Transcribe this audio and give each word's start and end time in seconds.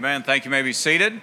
thank 0.00 0.46
you 0.46 0.50
may 0.50 0.62
be 0.62 0.72
seated. 0.72 1.20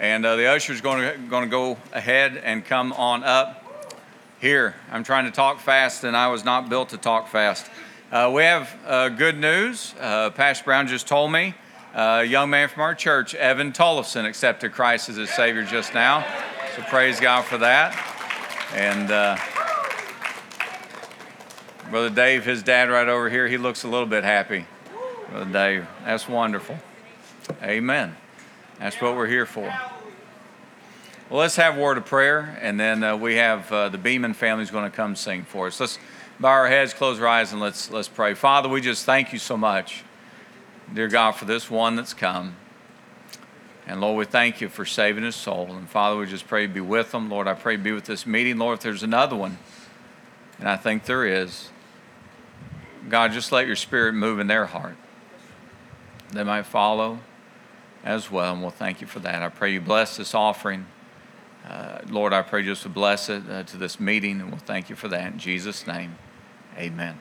And 0.00 0.26
uh, 0.26 0.34
the 0.34 0.46
usher's 0.46 0.80
going 0.80 1.00
to, 1.00 1.16
going 1.28 1.44
to 1.44 1.50
go 1.50 1.78
ahead 1.92 2.36
and 2.36 2.64
come 2.64 2.92
on 2.92 3.22
up 3.22 3.94
here. 4.40 4.74
I'm 4.90 5.04
trying 5.04 5.26
to 5.26 5.30
talk 5.30 5.60
fast, 5.60 6.02
and 6.02 6.16
I 6.16 6.28
was 6.28 6.44
not 6.44 6.68
built 6.68 6.88
to 6.88 6.96
talk 6.96 7.28
fast. 7.28 7.70
Uh, 8.10 8.30
we 8.34 8.42
have 8.42 8.76
uh, 8.84 9.08
good 9.10 9.38
news. 9.38 9.94
Uh, 10.00 10.30
Pastor 10.30 10.64
Brown 10.64 10.88
just 10.88 11.06
told 11.06 11.30
me 11.30 11.54
uh, 11.94 12.20
a 12.22 12.24
young 12.24 12.50
man 12.50 12.68
from 12.68 12.82
our 12.82 12.94
church, 12.96 13.34
Evan 13.36 13.72
Tollefson, 13.72 14.24
accepted 14.24 14.72
Christ 14.72 15.08
as 15.08 15.16
his 15.16 15.30
Savior 15.30 15.62
just 15.62 15.94
now. 15.94 16.26
So 16.74 16.82
praise 16.82 17.20
God 17.20 17.44
for 17.44 17.58
that. 17.58 17.94
And 18.74 19.10
uh, 19.10 19.36
Brother 21.90 22.10
Dave, 22.10 22.44
his 22.44 22.64
dad 22.64 22.90
right 22.90 23.08
over 23.08 23.30
here, 23.30 23.46
he 23.46 23.56
looks 23.56 23.84
a 23.84 23.88
little 23.88 24.06
bit 24.06 24.24
happy. 24.24 24.66
Brother 25.30 25.52
Dave, 25.52 25.86
that's 26.04 26.28
wonderful. 26.28 26.76
Amen. 27.62 28.16
That's 28.78 29.00
what 29.00 29.16
we're 29.16 29.26
here 29.26 29.46
for. 29.46 29.72
Well, 31.28 31.40
let's 31.40 31.56
have 31.56 31.76
a 31.76 31.80
word 31.80 31.98
of 31.98 32.06
prayer, 32.06 32.56
and 32.60 32.78
then 32.78 33.02
uh, 33.02 33.16
we 33.16 33.36
have 33.36 33.70
uh, 33.72 33.88
the 33.88 33.98
Beeman 33.98 34.34
family 34.34 34.62
is 34.62 34.70
going 34.70 34.88
to 34.88 34.96
come 34.96 35.16
sing 35.16 35.44
for 35.44 35.66
us. 35.66 35.80
Let's 35.80 35.98
bow 36.38 36.50
our 36.50 36.68
heads, 36.68 36.94
close 36.94 37.18
our 37.20 37.26
eyes, 37.26 37.52
and 37.52 37.60
let's 37.60 37.90
let's 37.90 38.08
pray. 38.08 38.34
Father, 38.34 38.68
we 38.68 38.80
just 38.80 39.04
thank 39.04 39.32
you 39.32 39.38
so 39.38 39.56
much, 39.56 40.04
dear 40.92 41.08
God, 41.08 41.32
for 41.32 41.44
this 41.44 41.70
one 41.70 41.96
that's 41.96 42.14
come. 42.14 42.54
And 43.88 44.00
Lord, 44.00 44.18
we 44.18 44.24
thank 44.24 44.60
you 44.60 44.68
for 44.68 44.84
saving 44.84 45.24
his 45.24 45.36
soul. 45.36 45.66
And 45.70 45.88
Father, 45.88 46.16
we 46.16 46.26
just 46.26 46.46
pray 46.46 46.66
be 46.66 46.80
with 46.80 47.12
them. 47.12 47.28
Lord, 47.28 47.48
I 47.48 47.54
pray 47.54 47.76
be 47.76 47.92
with 47.92 48.04
this 48.04 48.26
meeting. 48.26 48.58
Lord, 48.58 48.78
if 48.78 48.82
there's 48.82 49.02
another 49.02 49.36
one, 49.36 49.58
and 50.58 50.68
I 50.68 50.76
think 50.76 51.04
there 51.04 51.24
is, 51.24 51.70
God, 53.08 53.32
just 53.32 53.52
let 53.52 53.66
your 53.66 53.76
spirit 53.76 54.14
move 54.14 54.38
in 54.40 54.48
their 54.48 54.66
heart. 54.66 54.96
They 56.32 56.44
might 56.44 56.66
follow 56.66 57.20
as 58.06 58.30
well. 58.30 58.54
And 58.54 58.62
we'll 58.62 58.70
thank 58.70 59.00
you 59.00 59.06
for 59.06 59.18
that. 59.20 59.42
I 59.42 59.48
pray 59.50 59.72
you 59.72 59.80
bless 59.80 60.16
this 60.16 60.34
offering. 60.34 60.86
Uh, 61.68 61.98
Lord, 62.08 62.32
I 62.32 62.42
pray 62.42 62.60
you 62.60 62.66
just 62.66 62.82
to 62.84 62.88
bless 62.88 63.28
it 63.28 63.42
uh, 63.50 63.64
to 63.64 63.76
this 63.76 63.98
meeting, 63.98 64.40
and 64.40 64.50
we'll 64.50 64.60
thank 64.60 64.88
you 64.88 64.94
for 64.94 65.08
that. 65.08 65.32
In 65.32 65.38
Jesus' 65.38 65.86
name, 65.86 66.16
amen. 66.78 67.18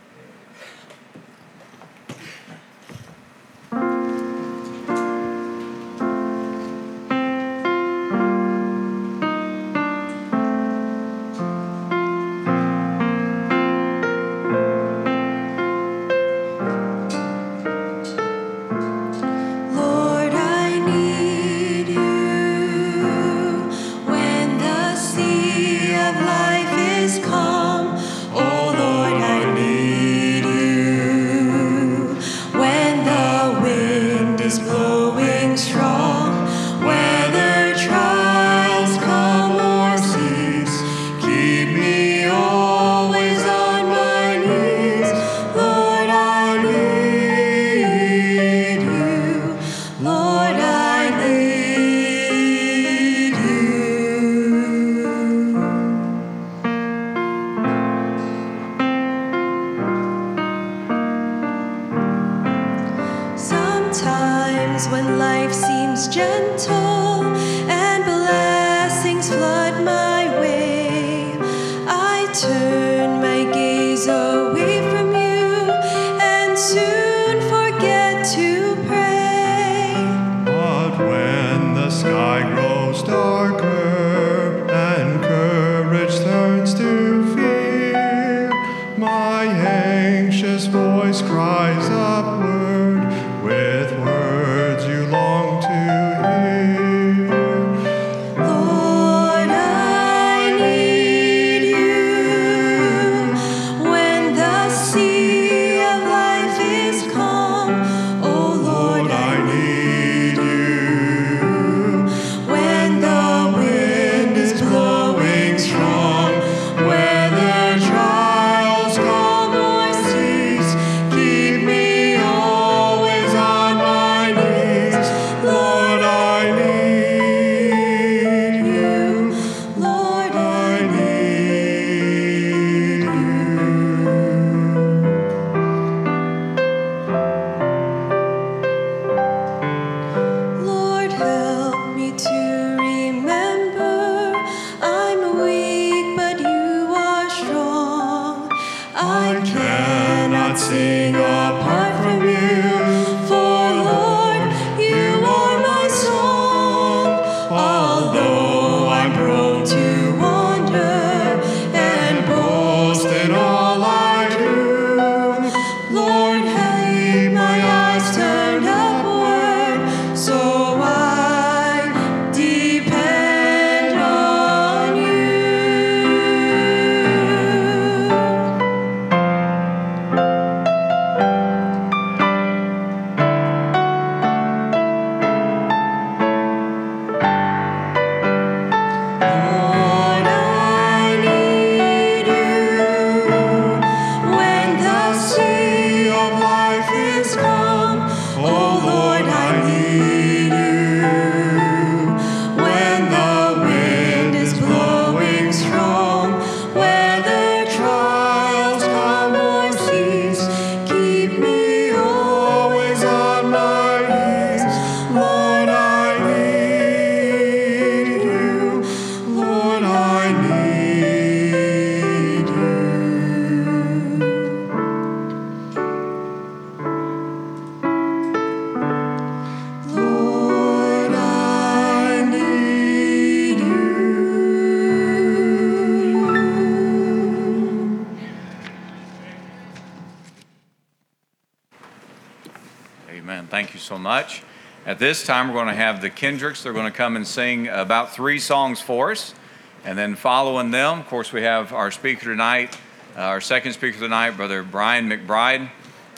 At 244.95 244.99
this 244.99 245.25
time, 245.25 245.49
we're 245.49 245.55
going 245.55 245.67
to 245.67 245.73
have 245.73 245.99
the 245.99 246.09
Kendricks. 246.09 246.63
They're 246.63 246.71
going 246.71 246.89
to 246.89 246.97
come 246.97 247.17
and 247.17 247.27
sing 247.27 247.67
about 247.67 248.13
three 248.13 248.39
songs 248.39 248.79
for 248.79 249.11
us. 249.11 249.35
And 249.83 249.97
then 249.97 250.15
following 250.15 250.71
them, 250.71 250.99
of 250.99 251.07
course, 251.07 251.33
we 251.33 251.41
have 251.41 251.73
our 251.73 251.91
speaker 251.91 252.23
tonight, 252.23 252.77
uh, 253.17 253.23
our 253.23 253.41
second 253.41 253.73
speaker 253.73 253.99
tonight, 253.99 254.37
Brother 254.37 254.63
Brian 254.63 255.09
McBride. 255.09 255.69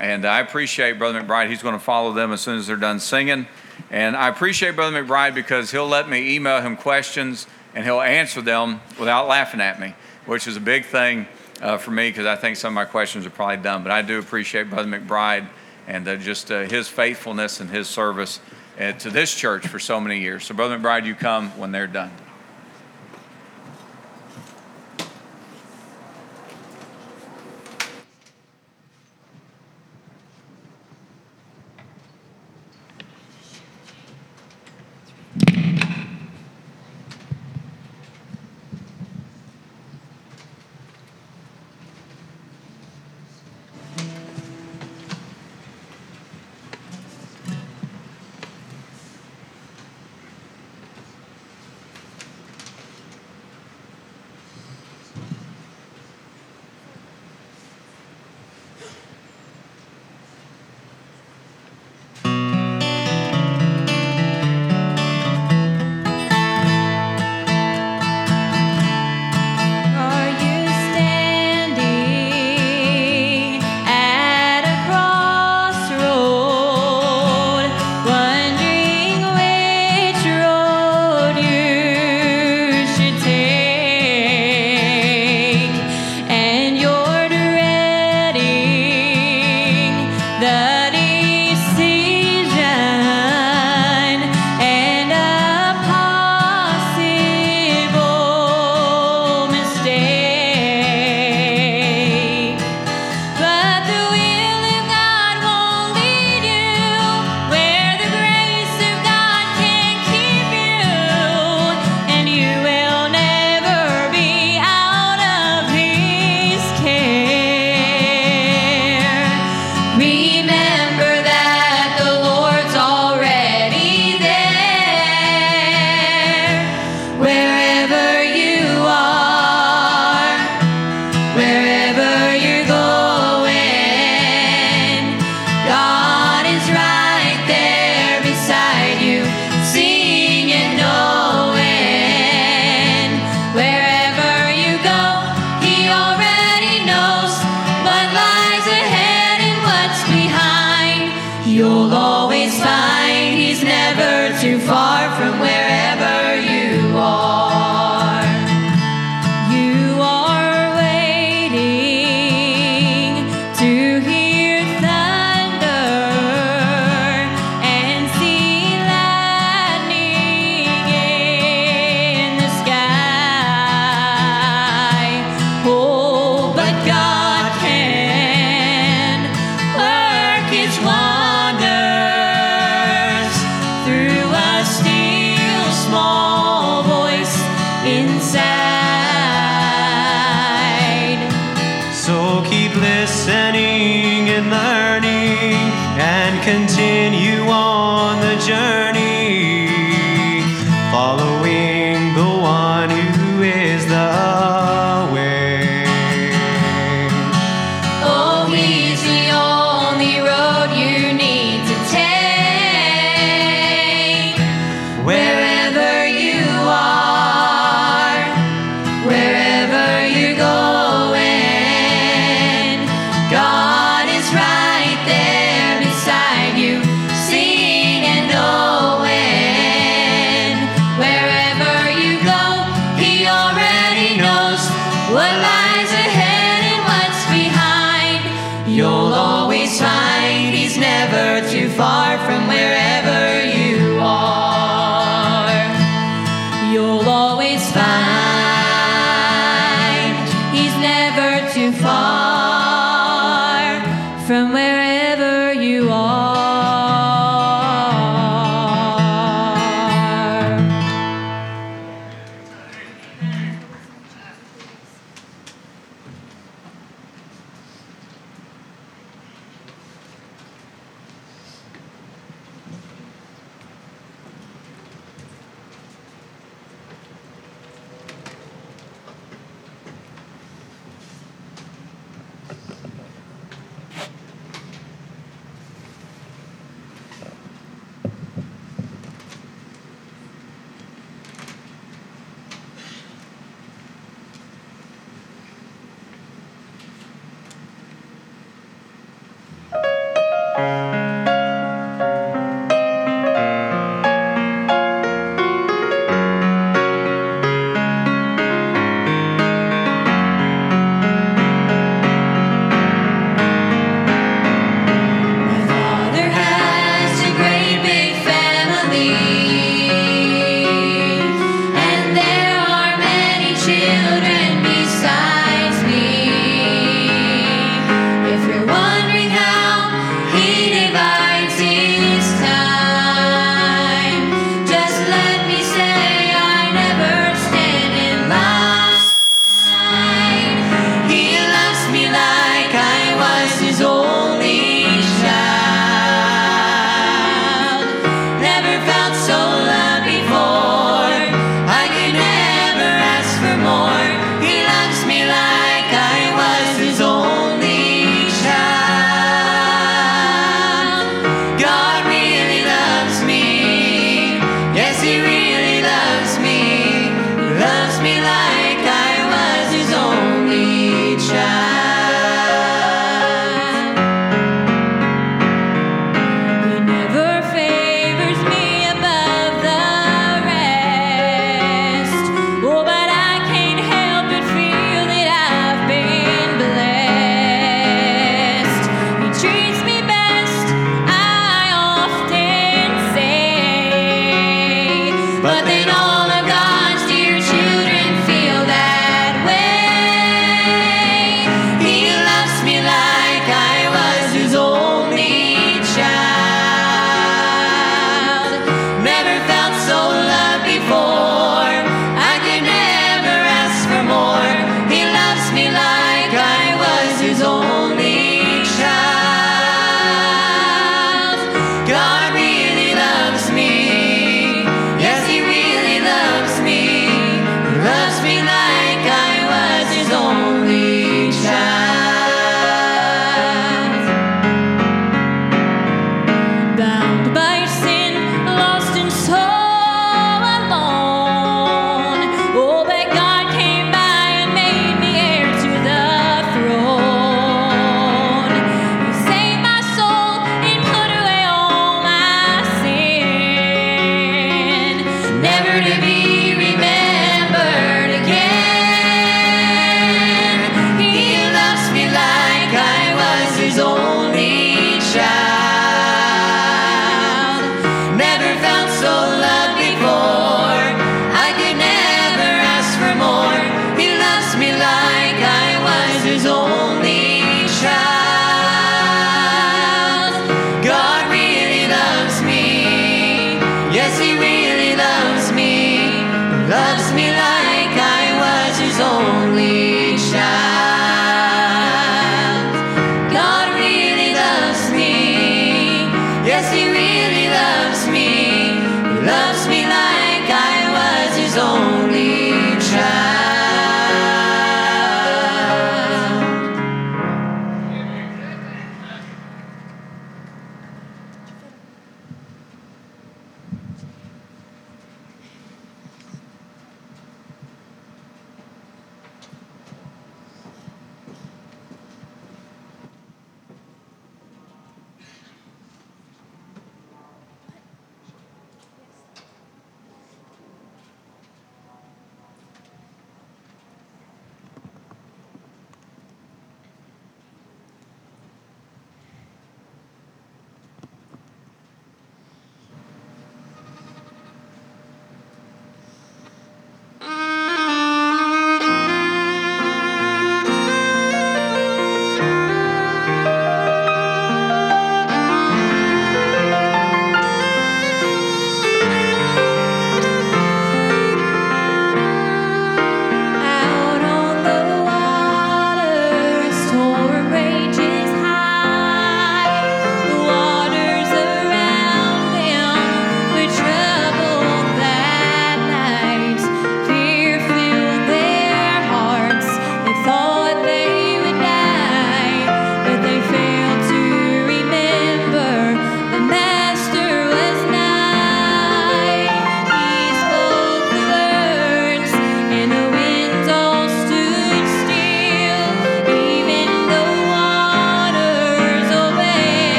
And 0.00 0.24
I 0.24 0.40
appreciate 0.40 0.98
Brother 0.98 1.20
McBride. 1.20 1.50
He's 1.50 1.60
going 1.60 1.74
to 1.74 1.84
follow 1.84 2.14
them 2.14 2.32
as 2.32 2.40
soon 2.40 2.56
as 2.56 2.66
they're 2.66 2.76
done 2.76 2.98
singing. 2.98 3.46
And 3.90 4.16
I 4.16 4.28
appreciate 4.28 4.74
Brother 4.74 5.04
McBride 5.04 5.34
because 5.34 5.70
he'll 5.70 5.86
let 5.86 6.08
me 6.08 6.34
email 6.34 6.62
him 6.62 6.78
questions 6.78 7.46
and 7.74 7.84
he'll 7.84 8.00
answer 8.00 8.40
them 8.40 8.80
without 8.98 9.28
laughing 9.28 9.60
at 9.60 9.80
me, 9.80 9.94
which 10.24 10.46
is 10.46 10.56
a 10.56 10.60
big 10.60 10.86
thing 10.86 11.26
uh, 11.60 11.76
for 11.76 11.90
me 11.90 12.08
because 12.08 12.24
I 12.24 12.36
think 12.36 12.56
some 12.56 12.72
of 12.72 12.74
my 12.76 12.86
questions 12.86 13.26
are 13.26 13.30
probably 13.30 13.58
dumb. 13.58 13.82
But 13.82 13.92
I 13.92 14.00
do 14.00 14.18
appreciate 14.18 14.70
Brother 14.70 14.88
McBride 14.88 15.46
and 15.86 16.08
uh, 16.08 16.16
just 16.16 16.50
uh, 16.50 16.62
his 16.62 16.88
faithfulness 16.88 17.60
and 17.60 17.68
his 17.68 17.86
service 17.86 18.40
Uh, 18.80 18.92
to 18.92 19.10
this 19.10 19.34
church 19.34 19.66
for 19.66 19.78
so 19.78 20.00
many 20.00 20.20
years. 20.20 20.44
So, 20.44 20.54
Brother 20.54 20.78
McBride, 20.78 21.04
you 21.04 21.14
come 21.14 21.50
when 21.58 21.72
they're 21.72 21.86
done. 21.86 22.10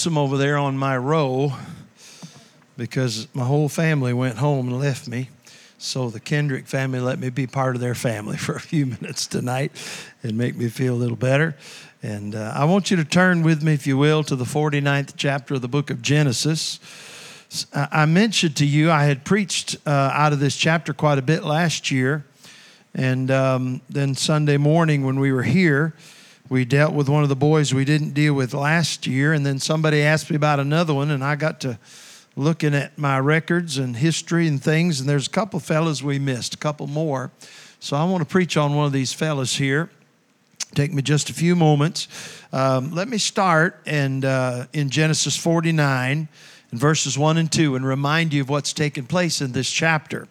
Lonesome 0.00 0.16
over 0.16 0.38
there 0.38 0.56
on 0.56 0.78
my 0.78 0.96
row 0.96 1.52
because 2.78 3.28
my 3.34 3.44
whole 3.44 3.68
family 3.68 4.14
went 4.14 4.38
home 4.38 4.68
and 4.68 4.78
left 4.78 5.06
me. 5.06 5.28
So 5.76 6.08
the 6.08 6.20
Kendrick 6.20 6.66
family 6.66 7.00
let 7.00 7.18
me 7.18 7.28
be 7.28 7.46
part 7.46 7.74
of 7.74 7.82
their 7.82 7.94
family 7.94 8.36
for 8.38 8.54
a 8.54 8.60
few 8.60 8.86
minutes 8.86 9.26
tonight 9.26 9.72
and 10.22 10.38
make 10.38 10.56
me 10.56 10.70
feel 10.70 10.94
a 10.94 10.96
little 10.96 11.18
better. 11.18 11.54
And 12.02 12.34
uh, 12.34 12.50
I 12.56 12.64
want 12.64 12.90
you 12.90 12.96
to 12.96 13.04
turn 13.04 13.42
with 13.42 13.62
me, 13.62 13.74
if 13.74 13.86
you 13.86 13.98
will, 13.98 14.24
to 14.24 14.36
the 14.36 14.46
49th 14.46 15.12
chapter 15.18 15.56
of 15.56 15.60
the 15.60 15.68
book 15.68 15.90
of 15.90 16.00
Genesis. 16.00 16.80
I 17.74 18.06
mentioned 18.06 18.56
to 18.56 18.64
you 18.64 18.90
I 18.90 19.04
had 19.04 19.22
preached 19.22 19.76
uh, 19.86 19.90
out 19.90 20.32
of 20.32 20.40
this 20.40 20.56
chapter 20.56 20.94
quite 20.94 21.18
a 21.18 21.22
bit 21.22 21.44
last 21.44 21.90
year. 21.90 22.24
And 22.94 23.30
um, 23.30 23.82
then 23.90 24.14
Sunday 24.14 24.56
morning 24.56 25.04
when 25.04 25.20
we 25.20 25.30
were 25.30 25.42
here, 25.42 25.92
we 26.50 26.64
dealt 26.64 26.92
with 26.92 27.08
one 27.08 27.22
of 27.22 27.28
the 27.28 27.36
boys 27.36 27.72
we 27.72 27.84
didn't 27.84 28.10
deal 28.10 28.34
with 28.34 28.52
last 28.52 29.06
year. 29.06 29.32
And 29.32 29.46
then 29.46 29.60
somebody 29.60 30.02
asked 30.02 30.28
me 30.30 30.36
about 30.36 30.58
another 30.58 30.92
one, 30.92 31.10
and 31.10 31.24
I 31.24 31.36
got 31.36 31.60
to 31.60 31.78
looking 32.36 32.74
at 32.74 32.98
my 32.98 33.18
records 33.20 33.78
and 33.78 33.96
history 33.96 34.48
and 34.48 34.62
things. 34.62 34.98
And 34.98 35.08
there's 35.08 35.28
a 35.28 35.30
couple 35.30 35.60
fellas 35.60 36.02
we 36.02 36.18
missed, 36.18 36.54
a 36.54 36.58
couple 36.58 36.88
more. 36.88 37.30
So 37.78 37.96
I 37.96 38.04
want 38.04 38.22
to 38.22 38.26
preach 38.26 38.56
on 38.56 38.74
one 38.74 38.84
of 38.84 38.92
these 38.92 39.12
fellas 39.12 39.56
here. 39.56 39.90
Take 40.74 40.92
me 40.92 41.02
just 41.02 41.30
a 41.30 41.34
few 41.34 41.54
moments. 41.54 42.08
Um, 42.52 42.92
let 42.92 43.08
me 43.08 43.18
start 43.18 43.80
and 43.86 44.24
uh, 44.24 44.66
in 44.72 44.90
Genesis 44.90 45.36
49 45.36 46.28
in 46.72 46.78
verses 46.78 47.16
1 47.16 47.38
and 47.38 47.50
2 47.50 47.76
and 47.76 47.86
remind 47.86 48.32
you 48.32 48.42
of 48.42 48.48
what's 48.48 48.72
taken 48.72 49.06
place 49.06 49.40
in 49.40 49.52
this 49.52 49.70
chapter. 49.70 50.28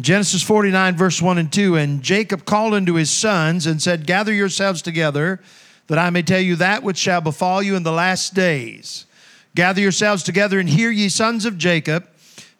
Genesis 0.00 0.42
49, 0.42 0.96
verse 0.96 1.20
1 1.20 1.38
and 1.38 1.52
2. 1.52 1.76
And 1.76 2.02
Jacob 2.02 2.44
called 2.44 2.74
unto 2.74 2.94
his 2.94 3.10
sons 3.10 3.66
and 3.66 3.82
said, 3.82 4.06
Gather 4.06 4.32
yourselves 4.32 4.82
together, 4.82 5.40
that 5.88 5.98
I 5.98 6.10
may 6.10 6.22
tell 6.22 6.40
you 6.40 6.56
that 6.56 6.82
which 6.82 6.98
shall 6.98 7.20
befall 7.20 7.62
you 7.62 7.74
in 7.76 7.82
the 7.82 7.92
last 7.92 8.34
days. 8.34 9.06
Gather 9.54 9.80
yourselves 9.80 10.22
together 10.22 10.60
and 10.60 10.68
hear, 10.68 10.90
ye 10.90 11.08
sons 11.08 11.44
of 11.44 11.58
Jacob, 11.58 12.08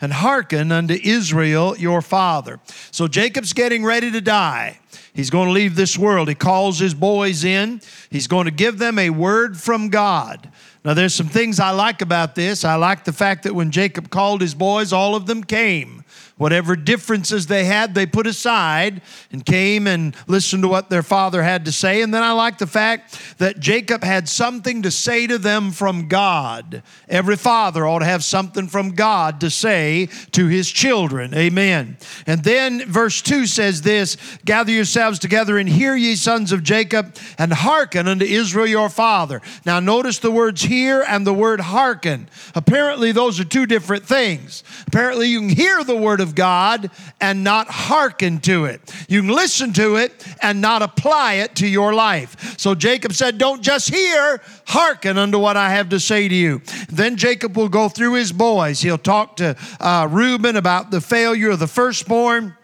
and 0.01 0.12
hearken 0.12 0.72
unto 0.72 0.94
Israel 0.94 1.77
your 1.77 2.03
father. 2.03 2.61
So 2.90 3.09
Jacob's 3.09 3.53
getting 3.53 3.85
ready 3.85 4.11
to 4.11 4.20
die. 4.20 4.79
He's 5.12 5.31
going 5.31 5.46
to 5.46 5.53
leave 5.53 5.74
this 5.74 5.98
world. 5.98 6.29
He 6.29 6.35
calls 6.35 6.79
his 6.79 6.94
boys 6.94 7.44
in. 7.44 7.81
He's 8.11 8.29
going 8.29 8.44
to 8.44 8.53
give 8.53 8.79
them 8.79 8.98
a 8.98 9.11
word 9.11 9.57
from 9.57 9.88
God. 9.88 10.51
Now, 10.85 10.94
there's 10.94 11.14
some 11.14 11.29
things 11.29 11.59
I 11.59 11.70
like 11.70 12.01
about 12.03 12.35
this. 12.35 12.64
I 12.64 12.77
like 12.77 13.05
the 13.05 13.12
fact 13.12 13.42
that 13.42 13.55
when 13.55 13.70
Jacob 13.70 14.11
called 14.11 14.40
his 14.40 14.55
boys, 14.55 14.92
all 14.92 15.16
of 15.16 15.27
them 15.27 15.42
came. 15.42 15.97
Whatever 16.38 16.77
differences 16.77 17.46
they 17.46 17.64
had, 17.64 17.94
they 17.94 18.07
put 18.07 18.27
aside 18.27 19.03
and 19.33 19.44
came 19.44 19.87
and 19.87 20.14
listened 20.29 20.62
to 20.62 20.68
what 20.68 20.88
their 20.88 21.03
father 21.03 21.42
had 21.42 21.64
to 21.64 21.72
say. 21.72 22.01
And 22.01 22.14
then 22.14 22.22
I 22.22 22.33
like 22.33 22.59
the 22.59 22.66
fact 22.66 23.38
that 23.38 23.59
Jacob 23.59 24.05
had 24.05 24.29
something 24.29 24.83
to 24.83 24.90
say 24.90 25.27
to 25.27 25.37
them 25.37 25.72
from 25.72 26.07
God. 26.09 26.83
Every 27.09 27.37
father 27.37 27.87
ought 27.87 27.98
to 27.98 28.05
have 28.05 28.22
something 28.22 28.68
from 28.68 28.90
God 28.90 29.40
to 29.40 29.51
say 29.51 30.09
to 30.33 30.46
his 30.46 30.70
children. 30.70 31.35
Amen. 31.35 31.96
And 32.27 32.44
then 32.44 32.85
verse 32.85 33.20
2 33.20 33.46
says 33.46 33.83
this 33.83 34.16
Gather 34.44 34.72
yourselves 34.72 35.18
together 35.18 35.59
and 35.59 35.68
hear 35.68 35.96
ye, 35.96 36.14
sons 36.14 36.53
of 36.53 36.62
Jacob, 36.62 37.16
and 37.37 37.53
hearken 37.53 38.07
unto 38.07 38.24
Israel 38.24 38.66
your 38.66 38.88
father. 38.88 39.42
Now, 39.66 39.81
notice 39.81 40.18
the 40.20 40.31
words 40.31 40.62
hear 40.62 41.05
and 41.09 41.27
the 41.27 41.35
word 41.35 41.61
hearken. 41.61 42.29
Apparently, 42.55 43.11
those 43.11 43.40
are 43.40 43.44
two 43.44 43.66
different 43.66 44.05
things. 44.05 44.62
Apparently, 44.87 45.27
you 45.27 45.40
can 45.40 45.48
hear 45.48 45.83
the 45.83 45.96
word 45.96 46.20
of 46.20 46.27
God 46.34 46.90
and 47.20 47.42
not 47.42 47.68
hearken 47.68 48.40
to 48.40 48.66
it. 48.66 48.80
You 49.08 49.22
can 49.22 49.30
listen 49.30 49.72
to 49.74 49.96
it 49.96 50.26
and 50.42 50.60
not 50.60 50.82
apply 50.82 51.34
it 51.34 51.56
to 51.56 51.66
your 51.66 51.94
life. 51.94 52.58
So 52.58 52.74
Jacob 52.74 53.12
said, 53.12 53.38
Don't 53.38 53.62
just 53.62 53.88
hear, 53.88 54.40
hearken 54.66 55.16
unto 55.16 55.38
what 55.38 55.56
I 55.56 55.70
have 55.70 55.88
to 55.90 56.00
say 56.00 56.28
to 56.28 56.34
you. 56.34 56.60
Then 56.88 57.16
Jacob 57.16 57.56
will 57.56 57.68
go 57.68 57.88
through 57.88 58.14
his 58.14 58.32
boys. 58.32 58.80
He'll 58.80 58.98
talk 58.98 59.36
to 59.36 59.56
uh, 59.80 60.08
Reuben 60.10 60.56
about 60.56 60.90
the 60.90 61.00
failure 61.00 61.50
of 61.50 61.58
the 61.58 61.66
firstborn. 61.66 62.57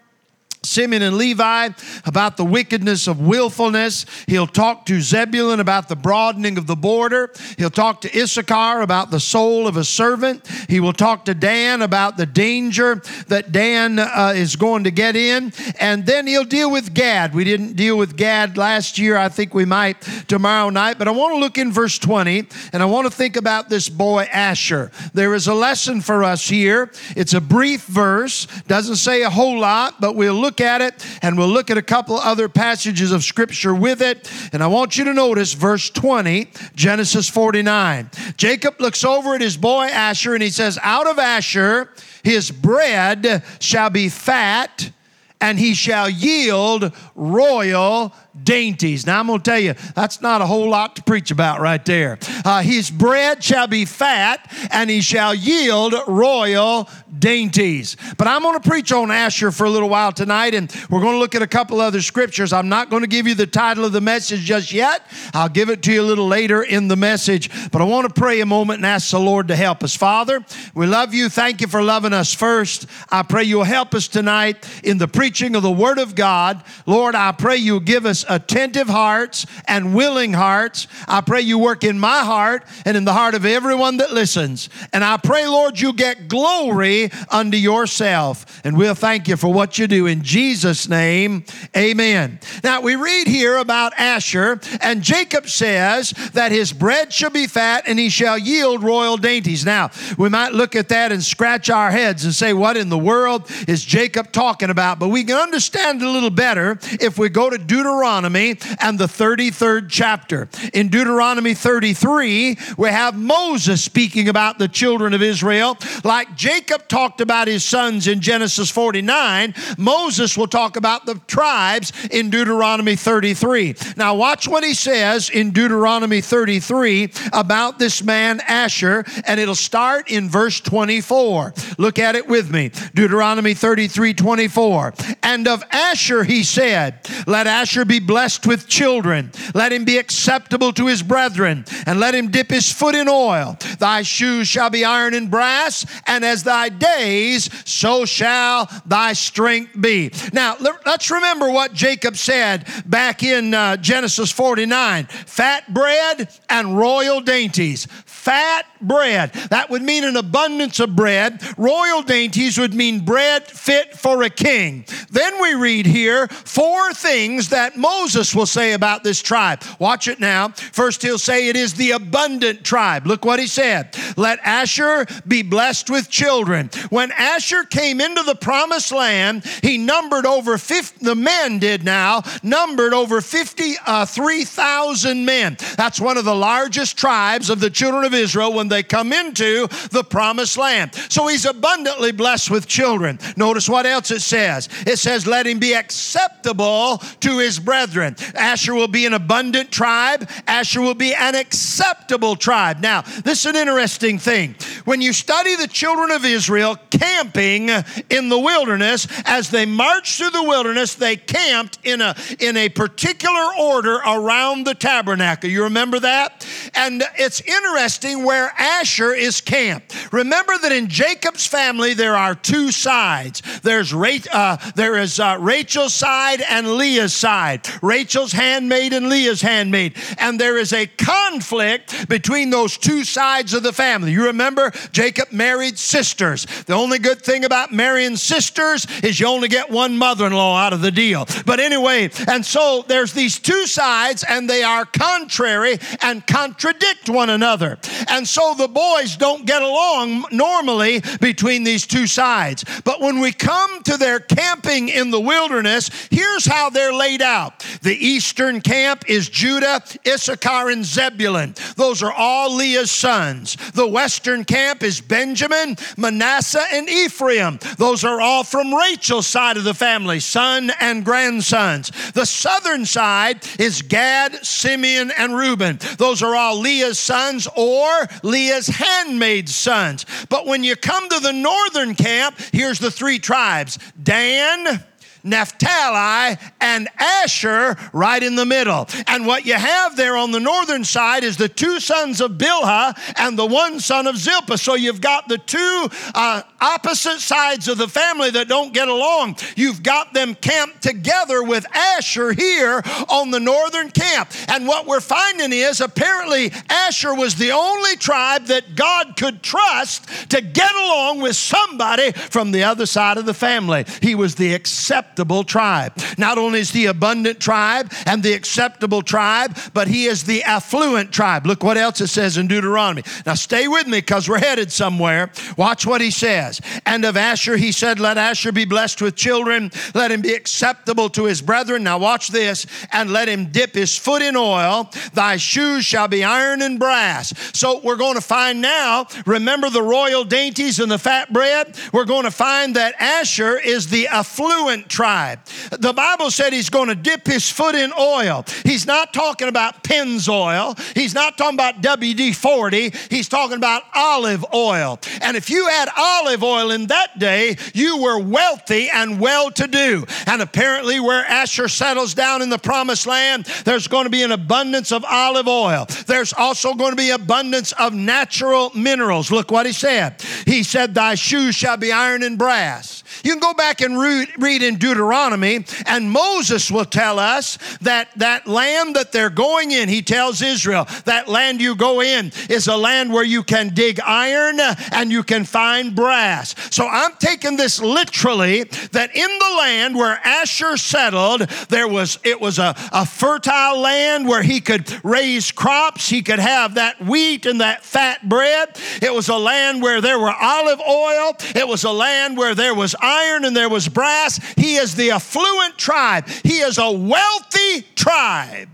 Simeon 0.65 1.01
and 1.01 1.17
Levi 1.17 1.69
about 2.05 2.37
the 2.37 2.45
wickedness 2.45 3.07
of 3.07 3.19
willfulness. 3.19 4.05
He'll 4.27 4.47
talk 4.47 4.85
to 4.87 5.01
Zebulun 5.01 5.59
about 5.59 5.89
the 5.89 5.95
broadening 5.95 6.57
of 6.57 6.67
the 6.67 6.75
border. 6.75 7.31
He'll 7.57 7.69
talk 7.69 8.01
to 8.01 8.19
Issachar 8.19 8.81
about 8.81 9.11
the 9.11 9.19
soul 9.19 9.67
of 9.67 9.77
a 9.77 9.83
servant. 9.83 10.47
He 10.69 10.79
will 10.79 10.93
talk 10.93 11.25
to 11.25 11.33
Dan 11.33 11.81
about 11.81 12.17
the 12.17 12.25
danger 12.25 13.01
that 13.27 13.51
Dan 13.51 13.99
uh, 13.99 14.33
is 14.35 14.55
going 14.55 14.83
to 14.85 14.91
get 14.91 15.15
in. 15.15 15.53
And 15.79 16.05
then 16.05 16.27
he'll 16.27 16.43
deal 16.43 16.71
with 16.71 16.93
Gad. 16.93 17.33
We 17.33 17.43
didn't 17.43 17.73
deal 17.73 17.97
with 17.97 18.17
Gad 18.17 18.57
last 18.57 18.97
year. 18.97 19.17
I 19.17 19.29
think 19.29 19.53
we 19.53 19.65
might 19.65 20.01
tomorrow 20.27 20.69
night. 20.69 20.97
But 20.97 21.07
I 21.07 21.11
want 21.11 21.33
to 21.33 21.39
look 21.39 21.57
in 21.57 21.71
verse 21.71 21.97
20 21.99 22.47
and 22.73 22.81
I 22.81 22.85
want 22.85 23.05
to 23.05 23.11
think 23.11 23.35
about 23.35 23.69
this 23.69 23.89
boy 23.89 24.27
Asher. 24.31 24.91
There 25.13 25.33
is 25.33 25.47
a 25.47 25.53
lesson 25.53 26.01
for 26.01 26.23
us 26.23 26.47
here. 26.47 26.91
It's 27.15 27.33
a 27.33 27.41
brief 27.41 27.85
verse, 27.85 28.45
doesn't 28.67 28.97
say 28.97 29.23
a 29.23 29.29
whole 29.29 29.59
lot, 29.59 29.99
but 29.99 30.15
we'll 30.15 30.33
look 30.33 30.54
at 30.61 30.81
it 30.81 31.05
and 31.21 31.37
we'll 31.37 31.47
look 31.47 31.69
at 31.69 31.77
a 31.77 31.81
couple 31.81 32.17
other 32.17 32.49
passages 32.49 33.11
of 33.11 33.23
scripture 33.23 33.73
with 33.73 34.01
it. 34.01 34.29
And 34.53 34.63
I 34.63 34.67
want 34.67 34.97
you 34.97 35.05
to 35.05 35.13
notice 35.13 35.53
verse 35.53 35.89
20, 35.89 36.49
Genesis 36.75 37.29
49. 37.29 38.09
Jacob 38.37 38.79
looks 38.79 39.03
over 39.03 39.35
at 39.35 39.41
his 39.41 39.57
boy 39.57 39.85
Asher 39.85 40.33
and 40.33 40.43
he 40.43 40.49
says, 40.49 40.77
Out 40.81 41.07
of 41.07 41.19
Asher 41.19 41.91
his 42.23 42.49
bread 42.49 43.43
shall 43.59 43.89
be 43.89 44.09
fat 44.09 44.91
and 45.39 45.59
he 45.59 45.75
shall 45.75 46.09
yield 46.09 46.91
royal 47.13 48.13
dainties. 48.43 49.05
Now, 49.05 49.19
I'm 49.19 49.27
going 49.27 49.39
to 49.39 49.43
tell 49.43 49.59
you, 49.59 49.73
that's 49.95 50.21
not 50.21 50.41
a 50.41 50.45
whole 50.45 50.69
lot 50.69 50.95
to 50.97 51.03
preach 51.03 51.31
about 51.31 51.61
right 51.61 51.83
there. 51.85 52.19
Uh, 52.43 52.61
his 52.61 52.91
bread 52.91 53.43
shall 53.43 53.67
be 53.67 53.85
fat, 53.85 54.51
and 54.71 54.89
he 54.89 55.01
shall 55.01 55.33
yield 55.33 55.93
royal 56.07 56.89
dainties. 57.17 57.95
But 58.17 58.27
I'm 58.27 58.41
going 58.41 58.59
to 58.59 58.69
preach 58.69 58.91
on 58.91 59.11
Asher 59.11 59.51
for 59.51 59.65
a 59.65 59.69
little 59.69 59.89
while 59.89 60.11
tonight, 60.11 60.53
and 60.53 60.73
we're 60.89 61.01
going 61.01 61.13
to 61.13 61.19
look 61.19 61.35
at 61.35 61.41
a 61.41 61.47
couple 61.47 61.79
other 61.79 62.01
scriptures. 62.01 62.53
I'm 62.53 62.69
not 62.69 62.89
going 62.89 63.01
to 63.01 63.07
give 63.07 63.27
you 63.27 63.35
the 63.35 63.47
title 63.47 63.85
of 63.85 63.93
the 63.93 64.01
message 64.01 64.41
just 64.41 64.71
yet. 64.71 65.09
I'll 65.33 65.49
give 65.49 65.69
it 65.69 65.81
to 65.83 65.93
you 65.93 66.01
a 66.01 66.03
little 66.03 66.27
later 66.27 66.63
in 66.63 66.87
the 66.87 66.95
message. 66.95 67.49
But 67.71 67.81
I 67.81 67.85
want 67.85 68.13
to 68.13 68.21
pray 68.21 68.41
a 68.41 68.45
moment 68.45 68.77
and 68.77 68.85
ask 68.85 69.11
the 69.11 69.19
Lord 69.19 69.47
to 69.47 69.55
help 69.55 69.83
us. 69.83 69.95
Father, 69.95 70.43
we 70.73 70.85
love 70.85 71.13
you. 71.13 71.29
Thank 71.29 71.61
you 71.61 71.67
for 71.67 71.81
loving 71.81 72.13
us 72.13 72.33
first. 72.33 72.87
I 73.09 73.23
pray 73.23 73.43
you'll 73.43 73.63
help 73.63 73.95
us 73.95 74.07
tonight 74.07 74.67
in 74.83 74.97
the 74.97 75.07
preaching 75.07 75.55
of 75.55 75.63
the 75.63 75.71
Word 75.71 75.99
of 75.99 76.15
God. 76.15 76.63
Lord, 76.85 77.15
I 77.15 77.31
pray 77.31 77.57
you'll 77.57 77.79
give 77.79 78.05
us 78.05 78.24
attentive 78.27 78.87
hearts 78.87 79.45
and 79.67 79.93
willing 79.93 80.33
hearts. 80.33 80.87
I 81.07 81.21
pray 81.21 81.41
you 81.41 81.57
work 81.57 81.83
in 81.83 81.99
my 81.99 82.19
heart 82.19 82.63
and 82.85 82.97
in 82.97 83.05
the 83.05 83.13
heart 83.13 83.35
of 83.35 83.45
everyone 83.45 83.97
that 83.97 84.11
listens. 84.11 84.69
And 84.93 85.03
I 85.03 85.17
pray, 85.17 85.47
Lord, 85.47 85.79
you 85.79 85.93
get 85.93 86.27
glory 86.27 87.11
unto 87.29 87.57
yourself. 87.57 88.61
And 88.63 88.77
we'll 88.77 88.95
thank 88.95 89.27
you 89.27 89.37
for 89.37 89.51
what 89.51 89.77
you 89.77 89.87
do 89.87 90.07
in 90.07 90.23
Jesus' 90.23 90.87
name. 90.87 91.45
Amen. 91.75 92.39
Now, 92.63 92.81
we 92.81 92.95
read 92.95 93.27
here 93.27 93.57
about 93.57 93.93
Asher, 93.97 94.59
and 94.81 95.01
Jacob 95.01 95.47
says 95.47 96.11
that 96.33 96.51
his 96.51 96.73
bread 96.73 97.13
shall 97.13 97.29
be 97.29 97.47
fat 97.47 97.83
and 97.87 97.99
he 97.99 98.09
shall 98.09 98.37
yield 98.37 98.83
royal 98.83 99.17
dainties. 99.17 99.65
Now, 99.65 99.91
we 100.17 100.29
might 100.29 100.53
look 100.53 100.75
at 100.75 100.89
that 100.89 101.11
and 101.11 101.23
scratch 101.23 101.69
our 101.69 101.91
heads 101.91 102.25
and 102.25 102.33
say, 102.33 102.53
What 102.53 102.77
in 102.77 102.89
the 102.89 102.97
world 102.97 103.49
is 103.67 103.83
Jacob 103.83 104.31
talking 104.31 104.69
about? 104.69 104.99
But 104.99 105.09
we 105.09 105.23
can 105.23 105.37
understand 105.37 106.01
a 106.01 106.09
little 106.09 106.29
better 106.29 106.77
if 106.99 107.17
we 107.17 107.29
go 107.29 107.49
to 107.49 107.57
Deuteronomy 107.57 108.14
and 108.23 108.97
the 108.97 109.07
33rd 109.07 109.87
chapter. 109.89 110.47
In 110.73 110.89
Deuteronomy 110.89 111.53
33, 111.53 112.57
we 112.77 112.89
have 112.89 113.17
Moses 113.17 113.83
speaking 113.83 114.29
about 114.29 114.57
the 114.57 114.67
children 114.67 115.13
of 115.13 115.21
Israel. 115.21 115.77
Like 116.03 116.35
Jacob 116.35 116.87
talked 116.87 117.19
about 117.19 117.47
his 117.47 117.65
sons 117.65 118.07
in 118.07 118.21
Genesis 118.21 118.69
49, 118.69 119.53
Moses 119.77 120.37
will 120.37 120.47
talk 120.47 120.77
about 120.77 121.05
the 121.05 121.15
tribes 121.27 121.91
in 122.11 122.29
Deuteronomy 122.29 122.95
33. 122.95 123.75
Now, 123.97 124.15
watch 124.15 124.47
what 124.47 124.63
he 124.63 124.73
says 124.73 125.29
in 125.29 125.51
Deuteronomy 125.51 126.21
33 126.21 127.11
about 127.33 127.79
this 127.79 128.03
man 128.03 128.39
Asher, 128.47 129.03
and 129.25 129.39
it'll 129.39 129.55
start 129.55 130.09
in 130.09 130.29
verse 130.29 130.59
24. 130.61 131.53
Look 131.77 131.99
at 131.99 132.15
it 132.15 132.27
with 132.27 132.51
me. 132.51 132.71
Deuteronomy 132.93 133.53
33 133.53 134.13
24. 134.13 134.93
And 135.23 135.47
of 135.47 135.63
Asher 135.71 136.23
he 136.23 136.43
said, 136.43 137.07
Let 137.27 137.47
Asher 137.47 137.85
be 137.85 137.99
blessed 138.05 138.47
with 138.47 138.67
children, 138.67 139.31
let 139.53 139.71
him 139.71 139.85
be 139.85 139.97
acceptable 139.97 140.73
to 140.73 140.87
his 140.87 141.03
brethren, 141.03 141.65
and 141.85 141.99
let 141.99 142.15
him 142.15 142.31
dip 142.31 142.49
his 142.49 142.71
foot 142.71 142.95
in 142.95 143.07
oil. 143.07 143.57
Thy 143.79 144.01
shoes 144.01 144.47
shall 144.47 144.69
be 144.69 144.85
iron 144.85 145.13
and 145.13 145.29
brass, 145.29 145.85
and 146.07 146.23
as 146.23 146.43
thy 146.43 146.69
days, 146.69 147.49
so 147.69 148.05
shall 148.05 148.69
thy 148.85 149.13
strength 149.13 149.79
be. 149.79 150.11
Now, 150.33 150.57
let's 150.85 151.11
remember 151.11 151.49
what 151.49 151.73
Jacob 151.73 152.17
said 152.17 152.67
back 152.85 153.23
in 153.23 153.53
uh, 153.53 153.77
Genesis 153.77 154.31
49 154.31 155.05
fat 155.05 155.73
bread 155.73 156.29
and 156.49 156.77
royal 156.77 157.21
dainties 157.21 157.87
fat 158.25 158.65
bread. 158.81 159.31
That 159.51 159.69
would 159.69 159.83
mean 159.83 160.03
an 160.03 160.17
abundance 160.17 160.79
of 160.79 160.95
bread. 160.95 161.43
Royal 161.57 162.01
dainties 162.01 162.57
would 162.57 162.73
mean 162.73 163.05
bread 163.05 163.43
fit 163.45 163.95
for 163.95 164.23
a 164.23 164.31
king. 164.31 164.85
Then 165.11 165.39
we 165.39 165.53
read 165.53 165.85
here 165.85 166.27
four 166.27 166.91
things 166.93 167.49
that 167.49 167.77
Moses 167.77 168.33
will 168.33 168.47
say 168.47 168.73
about 168.73 169.03
this 169.03 169.21
tribe. 169.21 169.63
Watch 169.77 170.07
it 170.07 170.19
now. 170.19 170.49
First, 170.49 171.03
he'll 171.03 171.19
say 171.19 171.49
it 171.49 171.55
is 171.55 171.75
the 171.75 171.91
abundant 171.91 172.63
tribe. 172.63 173.05
Look 173.05 173.25
what 173.25 173.39
he 173.39 173.45
said. 173.45 173.95
Let 174.17 174.39
Asher 174.39 175.05
be 175.27 175.43
blessed 175.43 175.91
with 175.91 176.09
children. 176.09 176.71
When 176.89 177.11
Asher 177.11 177.63
came 177.63 178.01
into 178.01 178.23
the 178.23 178.35
promised 178.35 178.91
land, 178.91 179.45
he 179.61 179.77
numbered 179.77 180.25
over 180.25 180.57
50, 180.57 181.05
the 181.05 181.13
men 181.15 181.59
did 181.59 181.83
now, 181.83 182.23
numbered 182.41 182.93
over 182.93 183.21
53,000 183.21 185.11
uh, 185.11 185.15
men. 185.23 185.57
That's 185.77 185.99
one 185.99 186.17
of 186.17 186.25
the 186.25 186.35
largest 186.35 186.97
tribes 186.97 187.51
of 187.51 187.59
the 187.59 187.69
children 187.69 188.03
of 188.03 188.14
Israel 188.15 188.53
when 188.53 188.67
they 188.67 188.83
come 188.83 189.13
into 189.13 189.67
the 189.91 190.03
promised 190.03 190.57
land. 190.57 190.95
So 191.09 191.27
he's 191.27 191.45
abundantly 191.45 192.11
blessed 192.11 192.49
with 192.49 192.67
children. 192.67 193.19
Notice 193.35 193.69
what 193.69 193.85
else 193.85 194.11
it 194.11 194.21
says. 194.21 194.69
It 194.85 194.97
says, 194.97 195.27
Let 195.27 195.47
him 195.47 195.59
be 195.59 195.73
acceptable 195.73 196.97
to 197.21 197.39
his 197.39 197.59
brethren. 197.59 198.15
Asher 198.35 198.73
will 198.73 198.87
be 198.87 199.05
an 199.05 199.13
abundant 199.13 199.71
tribe, 199.71 200.29
Asher 200.47 200.81
will 200.81 200.95
be 200.95 201.13
an 201.13 201.35
acceptable 201.35 202.35
tribe. 202.35 202.79
Now, 202.79 203.01
this 203.01 203.45
is 203.45 203.45
an 203.45 203.55
interesting 203.55 204.19
thing. 204.19 204.55
When 204.85 205.01
you 205.01 205.13
study 205.13 205.55
the 205.55 205.67
children 205.67 206.11
of 206.11 206.25
Israel 206.25 206.77
camping 206.91 207.69
in 208.09 208.29
the 208.29 208.39
wilderness, 208.39 209.07
as 209.25 209.49
they 209.49 209.65
marched 209.65 210.17
through 210.17 210.29
the 210.31 210.43
wilderness, 210.43 210.95
they 210.95 211.15
camped 211.15 211.79
in 211.83 212.01
a, 212.01 212.15
in 212.39 212.57
a 212.57 212.69
particular 212.69 213.51
order 213.59 213.95
around 213.95 214.65
the 214.65 214.75
tabernacle. 214.75 215.49
You 215.49 215.63
remember 215.63 215.99
that? 215.99 216.47
And 216.75 217.03
it's 217.17 217.41
interesting 217.41 218.04
where 218.13 218.53
Asher 218.59 219.13
is 219.13 219.41
camped. 219.41 220.13
Remember 220.13 220.53
that 220.61 220.71
in 220.71 220.87
Jacob's 220.87 221.47
family 221.47 221.93
there 221.95 222.15
are 222.15 222.35
two 222.35 222.71
sides. 222.71 223.41
There's 223.61 223.93
uh, 223.93 224.57
there 224.75 224.97
is 224.97 225.19
uh, 225.19 225.37
Rachel's 225.39 225.93
side 225.93 226.41
and 226.41 226.75
Leah's 226.75 227.13
side. 227.13 227.67
Rachel's 227.81 228.33
handmaid 228.33 228.93
and 228.93 229.09
Leah's 229.09 229.41
handmaid, 229.41 229.95
and 230.19 230.39
there 230.39 230.57
is 230.57 230.73
a 230.73 230.85
conflict 230.85 232.09
between 232.09 232.49
those 232.49 232.77
two 232.77 233.03
sides 233.03 233.53
of 233.53 233.63
the 233.63 233.73
family. 233.73 234.11
You 234.11 234.25
remember 234.25 234.71
Jacob 234.91 235.31
married 235.31 235.79
sisters. 235.79 236.45
The 236.65 236.73
only 236.73 236.99
good 236.99 237.21
thing 237.21 237.45
about 237.45 237.71
marrying 237.71 238.17
sisters 238.17 238.85
is 239.01 239.19
you 239.19 239.27
only 239.27 239.47
get 239.47 239.71
one 239.71 239.97
mother-in-law 239.97 240.57
out 240.57 240.73
of 240.73 240.81
the 240.81 240.91
deal. 240.91 241.25
But 241.45 241.59
anyway, 241.59 242.09
and 242.27 242.45
so 242.45 242.83
there's 242.87 243.13
these 243.13 243.39
two 243.39 243.65
sides, 243.65 244.23
and 244.27 244.49
they 244.49 244.63
are 244.63 244.85
contrary 244.85 245.77
and 246.01 246.25
contradict 246.27 247.09
one 247.09 247.29
another. 247.29 247.77
And 248.07 248.27
so 248.27 248.53
the 248.57 248.67
boys 248.67 249.15
don't 249.17 249.45
get 249.45 249.61
along 249.61 250.25
normally 250.31 251.01
between 251.19 251.63
these 251.63 251.87
two 251.87 252.07
sides. 252.07 252.63
But 252.83 253.01
when 253.01 253.19
we 253.19 253.31
come 253.31 253.83
to 253.83 253.97
their 253.97 254.19
camping 254.19 254.89
in 254.89 255.11
the 255.11 255.19
wilderness, 255.19 255.89
here's 256.09 256.45
how 256.45 256.69
they're 256.69 256.93
laid 256.93 257.21
out 257.21 257.59
the 257.81 257.95
eastern 257.95 258.61
camp 258.61 259.09
is 259.09 259.29
Judah, 259.29 259.81
Issachar, 260.07 260.69
and 260.69 260.83
Zebulun. 260.83 261.55
Those 261.75 262.01
are 262.03 262.11
all 262.11 262.55
Leah's 262.55 262.91
sons. 262.91 263.57
The 263.71 263.87
western 263.87 264.43
camp 264.43 264.83
is 264.83 265.01
Benjamin, 265.01 265.77
Manasseh, 265.97 266.65
and 266.71 266.89
Ephraim. 266.89 267.59
Those 267.77 268.03
are 268.03 268.21
all 268.21 268.43
from 268.43 268.73
Rachel's 268.73 269.27
side 269.27 269.57
of 269.57 269.63
the 269.63 269.73
family, 269.73 270.19
son 270.19 270.71
and 270.79 271.05
grandsons. 271.05 271.91
The 272.13 272.25
southern 272.25 272.85
side 272.85 273.45
is 273.59 273.81
Gad, 273.81 274.45
Simeon, 274.45 275.11
and 275.17 275.35
Reuben. 275.35 275.79
Those 275.97 276.23
are 276.23 276.35
all 276.35 276.59
Leah's 276.59 276.99
sons 276.99 277.47
or 277.55 277.74
Leah's 278.23 278.67
handmaid 278.67 279.49
sons. 279.49 280.05
But 280.29 280.45
when 280.45 280.63
you 280.63 280.75
come 280.75 281.09
to 281.09 281.19
the 281.19 281.33
northern 281.33 281.95
camp, 281.95 282.37
here's 282.51 282.79
the 282.79 282.91
three 282.91 283.19
tribes 283.19 283.77
Dan, 284.01 284.83
Naphtali, 285.25 286.37
and 286.61 286.87
Asher 286.99 287.75
right 287.91 288.21
in 288.21 288.35
the 288.35 288.45
middle. 288.45 288.87
And 289.07 289.25
what 289.25 289.45
you 289.45 289.55
have 289.55 289.97
there 289.97 290.15
on 290.15 290.31
the 290.31 290.39
northern 290.39 290.83
side 290.83 291.23
is 291.23 291.35
the 291.35 291.49
two 291.49 291.79
sons 291.79 292.21
of 292.21 292.33
Bilhah 292.33 292.97
and 293.17 293.37
the 293.37 293.45
one 293.45 293.79
son 293.79 294.05
of 294.05 294.17
Zilpah. 294.17 294.57
So 294.59 294.75
you've 294.75 295.01
got 295.01 295.27
the 295.27 295.39
two 295.39 295.89
uh, 296.13 296.43
opposite 296.61 297.19
sides 297.19 297.67
of 297.67 297.79
the 297.79 297.87
family 297.87 298.29
that 298.31 298.47
don't 298.47 298.71
get 298.73 298.87
along. 298.87 299.37
You've 299.55 299.81
got 299.81 300.13
them 300.13 300.35
camped 300.35 300.83
together 300.83 301.43
with 301.43 301.65
Asher 301.75 302.31
here 302.31 302.83
on 303.09 303.31
the 303.31 303.39
northern 303.39 303.89
camp. 303.89 304.29
And 304.47 304.67
what 304.67 304.85
we're 304.85 305.01
finding 305.01 305.51
is 305.51 305.81
apparently 305.81 306.51
Asher 306.69 307.15
was 307.15 307.35
the 307.35 307.51
only 307.51 307.95
tribe 307.95 308.45
that 308.45 308.75
God 308.75 309.15
could 309.17 309.41
trust 309.41 310.07
to 310.29 310.41
get 310.41 310.75
along 310.75 311.21
with 311.21 311.35
somebody 311.35 312.11
from 312.11 312.51
the 312.51 312.63
other 312.63 312.85
side 312.85 313.17
of 313.17 313.25
the 313.25 313.33
family. 313.33 313.85
He 314.01 314.13
was 314.13 314.35
the 314.35 314.53
accepted 314.53 315.14
acceptable 315.15 315.45
tribe. 315.45 315.93
Not 316.17 316.37
only 316.37 316.59
is 316.59 316.71
the 316.71 316.87
abundant 316.87 317.39
tribe 317.39 317.89
and 318.05 318.21
the 318.21 318.33
acceptable 318.33 319.01
tribe, 319.01 319.57
but 319.73 319.87
he 319.87 320.07
is 320.07 320.25
the 320.25 320.43
affluent 320.43 321.13
tribe. 321.13 321.47
Look 321.47 321.63
what 321.63 321.77
else 321.77 322.01
it 322.01 322.07
says 322.07 322.35
in 322.35 322.47
Deuteronomy. 322.47 323.03
Now 323.25 323.35
stay 323.35 323.69
with 323.69 323.87
me 323.87 323.99
because 323.99 324.27
we're 324.27 324.39
headed 324.39 324.73
somewhere. 324.73 325.31
Watch 325.57 325.85
what 325.85 326.01
he 326.01 326.11
says. 326.11 326.59
And 326.85 327.05
of 327.05 327.15
Asher 327.15 327.55
he 327.55 327.71
said, 327.71 327.97
Let 327.97 328.17
Asher 328.17 328.51
be 328.51 328.65
blessed 328.65 329.01
with 329.01 329.15
children, 329.15 329.71
let 329.93 330.11
him 330.11 330.21
be 330.21 330.33
acceptable 330.33 331.07
to 331.11 331.23
his 331.23 331.41
brethren. 331.41 331.83
Now 331.83 331.97
watch 331.97 332.27
this, 332.27 332.65
and 332.91 333.11
let 333.11 333.29
him 333.29 333.51
dip 333.53 333.73
his 333.73 333.97
foot 333.97 334.21
in 334.21 334.35
oil. 334.35 334.91
Thy 335.13 335.37
shoes 335.37 335.85
shall 335.85 336.09
be 336.09 336.25
iron 336.25 336.61
and 336.61 336.77
brass. 336.77 337.33
So 337.53 337.79
we're 337.79 337.95
going 337.95 338.15
to 338.15 338.21
find 338.21 338.61
now, 338.61 339.07
remember 339.25 339.69
the 339.69 339.81
royal 339.81 340.25
dainties 340.25 340.79
and 340.79 340.91
the 340.91 340.99
fat 340.99 341.31
bread? 341.31 341.77
We're 341.93 342.03
going 342.03 342.23
to 342.23 342.31
find 342.31 342.75
that 342.75 342.95
Asher 342.99 343.57
is 343.57 343.87
the 343.87 344.07
affluent 344.07 344.89
tribe 344.89 345.04
tribe. 345.05 345.39
The 345.69 345.93
Bible 345.93 346.31
said 346.31 346.51
he's 346.51 346.71
going 346.71 346.87
to 346.89 346.95
dip 346.95 347.27
his 347.27 347.47
foot 347.47 347.75
in 347.75 347.93
oil. 347.93 348.43
He's 348.63 348.87
not 348.87 349.13
talking 349.13 349.47
about 349.47 349.83
Pennzoil. 349.83 350.79
He's 350.95 351.13
not 351.13 351.37
talking 351.37 351.55
about 351.55 351.81
WD 351.81 352.33
40. 352.33 352.91
He's 353.11 353.29
talking 353.29 353.57
about 353.57 353.83
olive 353.93 354.43
oil. 354.51 354.99
And 355.21 355.37
if 355.37 355.51
you 355.51 355.67
had 355.67 355.89
olive 355.95 356.41
oil 356.41 356.71
in 356.71 356.87
that 356.87 357.19
day, 357.19 357.55
you 357.75 358.01
were 358.01 358.19
wealthy 358.19 358.89
and 358.89 359.19
well 359.19 359.51
to 359.51 359.67
do. 359.67 360.05
And 360.25 360.41
apparently, 360.41 360.99
where 360.99 361.23
Asher 361.23 361.67
settles 361.67 362.15
down 362.15 362.41
in 362.41 362.49
the 362.49 362.57
promised 362.57 363.05
land, 363.05 363.45
there's 363.63 363.87
going 363.87 364.05
to 364.05 364.09
be 364.09 364.23
an 364.23 364.31
abundance 364.31 364.91
of 364.91 365.05
olive 365.05 365.47
oil. 365.47 365.85
There's 366.07 366.33
also 366.33 366.73
going 366.73 366.93
to 366.93 366.97
be 366.97 367.11
abundance 367.11 367.73
of 367.73 367.93
natural 367.93 368.71
minerals. 368.73 369.29
Look 369.29 369.51
what 369.51 369.67
he 369.67 369.71
said. 369.71 370.19
He 370.47 370.63
said, 370.63 370.95
Thy 370.95 371.13
shoes 371.13 371.53
shall 371.53 371.77
be 371.77 371.91
iron 371.91 372.23
and 372.23 372.39
brass. 372.39 373.03
You 373.23 373.31
can 373.31 373.39
go 373.39 373.53
back 373.53 373.81
and 373.81 373.99
read, 373.99 374.29
read 374.37 374.61
in 374.61 374.75
Deuteronomy, 374.75 374.94
and 374.95 376.11
Moses 376.11 376.71
will 376.71 376.85
tell 376.85 377.19
us 377.19 377.57
that 377.81 378.09
that 378.17 378.47
land 378.47 378.95
that 378.95 379.11
they're 379.11 379.29
going 379.29 379.71
in, 379.71 379.89
he 379.89 380.01
tells 380.01 380.41
Israel, 380.41 380.87
that 381.05 381.27
land 381.27 381.61
you 381.61 381.75
go 381.75 382.01
in 382.01 382.31
is 382.49 382.67
a 382.67 382.75
land 382.75 383.11
where 383.11 383.23
you 383.23 383.43
can 383.43 383.73
dig 383.73 383.99
iron 383.99 384.59
and 384.91 385.11
you 385.11 385.23
can 385.23 385.45
find 385.45 385.95
brass. 385.95 386.55
So 386.71 386.87
I'm 386.87 387.13
taking 387.19 387.57
this 387.57 387.81
literally 387.81 388.63
that 388.91 389.15
in 389.15 389.39
the 389.39 389.55
land 389.57 389.95
where 389.95 390.19
Asher 390.23 390.77
settled, 390.77 391.41
there 391.69 391.87
was 391.87 392.19
it 392.23 392.39
was 392.39 392.59
a, 392.59 392.75
a 392.91 393.05
fertile 393.05 393.79
land 393.79 394.27
where 394.27 394.43
he 394.43 394.61
could 394.61 394.91
raise 395.03 395.51
crops, 395.51 396.09
he 396.09 396.21
could 396.21 396.39
have 396.39 396.75
that 396.75 397.01
wheat 397.01 397.45
and 397.45 397.61
that 397.61 397.83
fat 397.83 398.27
bread. 398.27 398.77
It 399.01 399.13
was 399.13 399.29
a 399.29 399.37
land 399.37 399.81
where 399.81 400.01
there 400.01 400.19
were 400.19 400.33
olive 400.33 400.79
oil, 400.79 401.35
it 401.55 401.67
was 401.67 401.83
a 401.83 401.91
land 401.91 402.37
where 402.37 402.55
there 402.55 402.75
was 402.75 402.95
iron 403.01 403.45
and 403.45 403.55
there 403.55 403.69
was 403.69 403.87
brass. 403.87 404.39
He 404.55 404.75
is 404.75 404.84
is 404.85 404.95
the 404.95 405.11
affluent 405.11 405.77
tribe. 405.77 406.27
He 406.43 406.59
is 406.59 406.77
a 406.77 406.91
wealthy 406.91 407.81
tribe. 407.95 408.69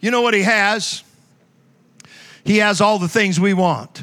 You 0.00 0.10
know 0.10 0.20
what 0.20 0.34
he 0.34 0.42
has? 0.42 1.02
He 2.44 2.58
has 2.58 2.80
all 2.80 2.98
the 2.98 3.08
things 3.08 3.40
we 3.40 3.54
want. 3.54 4.02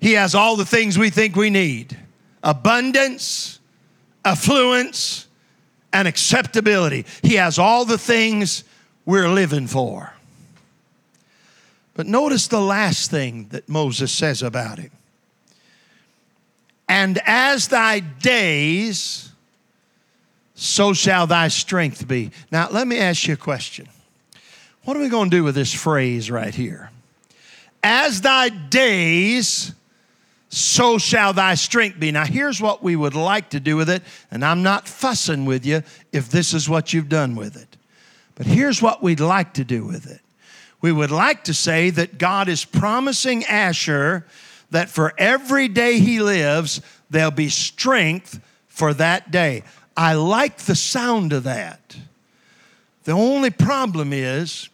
He 0.00 0.14
has 0.14 0.34
all 0.34 0.56
the 0.56 0.64
things 0.64 0.96
we 0.96 1.10
think 1.10 1.36
we 1.36 1.50
need 1.50 1.96
abundance, 2.42 3.58
affluence, 4.24 5.26
and 5.92 6.08
acceptability. 6.08 7.04
He 7.22 7.34
has 7.34 7.58
all 7.58 7.84
the 7.84 7.98
things 7.98 8.64
we're 9.04 9.28
living 9.28 9.66
for. 9.66 10.14
But 11.92 12.06
notice 12.06 12.46
the 12.46 12.60
last 12.60 13.10
thing 13.10 13.48
that 13.48 13.68
Moses 13.68 14.10
says 14.10 14.42
about 14.42 14.78
him. 14.78 14.92
And 16.90 17.20
as 17.24 17.68
thy 17.68 18.00
days, 18.00 19.30
so 20.56 20.92
shall 20.92 21.28
thy 21.28 21.46
strength 21.46 22.08
be. 22.08 22.32
Now, 22.50 22.68
let 22.68 22.88
me 22.88 22.98
ask 22.98 23.28
you 23.28 23.34
a 23.34 23.36
question. 23.36 23.86
What 24.82 24.96
are 24.96 25.00
we 25.00 25.08
going 25.08 25.30
to 25.30 25.36
do 25.36 25.44
with 25.44 25.54
this 25.54 25.72
phrase 25.72 26.32
right 26.32 26.52
here? 26.52 26.90
As 27.80 28.22
thy 28.22 28.48
days, 28.48 29.72
so 30.48 30.98
shall 30.98 31.32
thy 31.32 31.54
strength 31.54 32.00
be. 32.00 32.10
Now, 32.10 32.24
here's 32.24 32.60
what 32.60 32.82
we 32.82 32.96
would 32.96 33.14
like 33.14 33.50
to 33.50 33.60
do 33.60 33.76
with 33.76 33.88
it, 33.88 34.02
and 34.32 34.44
I'm 34.44 34.64
not 34.64 34.88
fussing 34.88 35.44
with 35.44 35.64
you 35.64 35.84
if 36.10 36.28
this 36.28 36.52
is 36.52 36.68
what 36.68 36.92
you've 36.92 37.08
done 37.08 37.36
with 37.36 37.54
it. 37.54 37.76
But 38.34 38.46
here's 38.46 38.82
what 38.82 39.00
we'd 39.00 39.20
like 39.20 39.52
to 39.54 39.64
do 39.64 39.84
with 39.84 40.10
it. 40.10 40.22
We 40.80 40.90
would 40.90 41.12
like 41.12 41.44
to 41.44 41.54
say 41.54 41.90
that 41.90 42.18
God 42.18 42.48
is 42.48 42.64
promising 42.64 43.44
Asher 43.44 44.26
that 44.70 44.88
for 44.88 45.12
every 45.18 45.68
day 45.68 45.98
he 45.98 46.20
lives, 46.20 46.80
there'll 47.10 47.30
be 47.30 47.48
strength 47.48 48.40
for 48.68 48.94
that 48.94 49.30
day. 49.30 49.64
I 49.96 50.14
like 50.14 50.58
the 50.58 50.76
sound 50.76 51.32
of 51.32 51.44
that. 51.44 51.96
The 53.04 53.12
only 53.12 53.50
problem 53.50 54.12
is, 54.12 54.68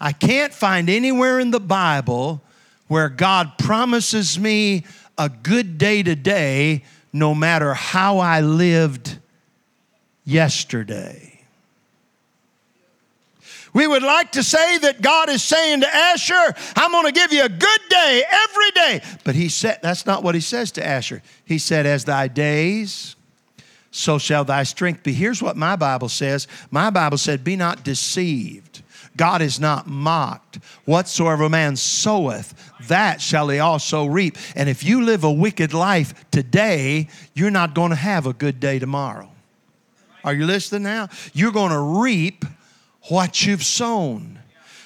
I 0.00 0.12
can't 0.12 0.52
find 0.52 0.88
anywhere 0.90 1.40
in 1.40 1.50
the 1.50 1.60
Bible 1.60 2.42
where 2.88 3.08
God 3.08 3.58
promises 3.58 4.38
me 4.38 4.84
a 5.18 5.28
good 5.28 5.78
day 5.78 6.02
today 6.02 6.84
no 7.12 7.34
matter 7.34 7.74
how 7.74 8.18
I 8.18 8.40
lived 8.40 9.18
yesterday. 10.24 11.35
We 13.76 13.86
would 13.86 14.02
like 14.02 14.32
to 14.32 14.42
say 14.42 14.78
that 14.78 15.02
God 15.02 15.28
is 15.28 15.44
saying 15.44 15.82
to 15.82 15.94
Asher, 15.94 16.54
I'm 16.76 16.92
going 16.92 17.04
to 17.04 17.12
give 17.12 17.30
you 17.30 17.44
a 17.44 17.48
good 17.50 17.80
day 17.90 18.24
every 18.26 18.70
day. 18.70 19.02
But 19.22 19.34
he 19.34 19.50
said 19.50 19.80
that's 19.82 20.06
not 20.06 20.22
what 20.22 20.34
he 20.34 20.40
says 20.40 20.72
to 20.72 20.86
Asher. 20.86 21.20
He 21.44 21.58
said, 21.58 21.84
As 21.84 22.06
thy 22.06 22.26
days, 22.28 23.16
so 23.90 24.16
shall 24.16 24.46
thy 24.46 24.62
strength 24.62 25.02
be. 25.02 25.12
Here's 25.12 25.42
what 25.42 25.58
my 25.58 25.76
Bible 25.76 26.08
says. 26.08 26.48
My 26.70 26.88
Bible 26.88 27.18
said, 27.18 27.44
Be 27.44 27.54
not 27.54 27.84
deceived. 27.84 28.82
God 29.14 29.42
is 29.42 29.60
not 29.60 29.86
mocked. 29.86 30.56
Whatsoever 30.86 31.44
a 31.44 31.50
man 31.50 31.76
soweth, 31.76 32.54
that 32.88 33.20
shall 33.20 33.50
he 33.50 33.58
also 33.58 34.06
reap. 34.06 34.38
And 34.54 34.70
if 34.70 34.84
you 34.84 35.02
live 35.02 35.22
a 35.22 35.30
wicked 35.30 35.74
life 35.74 36.14
today, 36.30 37.08
you're 37.34 37.50
not 37.50 37.74
going 37.74 37.90
to 37.90 37.96
have 37.96 38.24
a 38.24 38.32
good 38.32 38.58
day 38.58 38.78
tomorrow. 38.78 39.30
Are 40.24 40.32
you 40.32 40.46
listening 40.46 40.84
now? 40.84 41.10
You're 41.34 41.52
going 41.52 41.72
to 41.72 42.00
reap 42.00 42.46
what 43.08 43.44
you've 43.44 43.64
sown. 43.64 44.36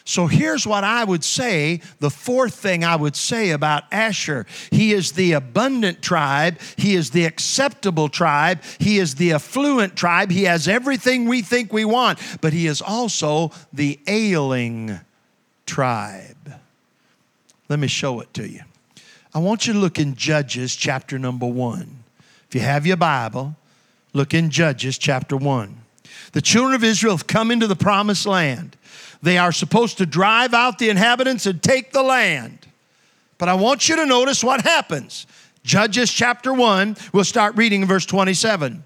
So 0.04 0.26
here's 0.26 0.66
what 0.66 0.82
I 0.82 1.04
would 1.04 1.22
say 1.22 1.82
the 2.00 2.10
fourth 2.10 2.54
thing 2.54 2.82
I 2.84 2.96
would 2.96 3.14
say 3.14 3.50
about 3.50 3.84
Asher. 3.92 4.46
He 4.70 4.92
is 4.92 5.12
the 5.12 5.32
abundant 5.32 6.02
tribe, 6.02 6.58
he 6.76 6.94
is 6.94 7.10
the 7.10 7.26
acceptable 7.26 8.08
tribe, 8.08 8.62
he 8.78 8.98
is 8.98 9.14
the 9.14 9.32
affluent 9.32 9.94
tribe. 9.94 10.30
He 10.30 10.44
has 10.44 10.66
everything 10.66 11.26
we 11.26 11.42
think 11.42 11.72
we 11.72 11.84
want, 11.84 12.18
but 12.40 12.52
he 12.52 12.66
is 12.66 12.82
also 12.82 13.52
the 13.72 14.00
ailing 14.06 14.98
tribe. 15.66 16.54
Let 17.68 17.78
me 17.78 17.86
show 17.86 18.18
it 18.18 18.34
to 18.34 18.48
you. 18.48 18.62
I 19.32 19.38
want 19.38 19.68
you 19.68 19.74
to 19.74 19.78
look 19.78 20.00
in 20.00 20.16
Judges 20.16 20.74
chapter 20.74 21.20
number 21.20 21.46
one. 21.46 22.02
If 22.48 22.56
you 22.56 22.62
have 22.62 22.84
your 22.84 22.96
Bible, 22.96 23.54
look 24.12 24.34
in 24.34 24.50
Judges 24.50 24.98
chapter 24.98 25.36
one. 25.36 25.82
The 26.32 26.42
children 26.42 26.74
of 26.74 26.84
Israel 26.84 27.16
have 27.16 27.26
come 27.26 27.50
into 27.50 27.66
the 27.66 27.76
promised 27.76 28.26
land. 28.26 28.76
They 29.22 29.38
are 29.38 29.52
supposed 29.52 29.98
to 29.98 30.06
drive 30.06 30.54
out 30.54 30.78
the 30.78 30.88
inhabitants 30.88 31.46
and 31.46 31.62
take 31.62 31.92
the 31.92 32.02
land. 32.02 32.66
But 33.38 33.48
I 33.48 33.54
want 33.54 33.88
you 33.88 33.96
to 33.96 34.06
notice 34.06 34.44
what 34.44 34.62
happens. 34.62 35.26
Judges 35.62 36.10
chapter 36.10 36.52
1, 36.52 36.96
we'll 37.12 37.24
start 37.24 37.56
reading 37.56 37.82
in 37.82 37.88
verse 37.88 38.06
27. 38.06 38.84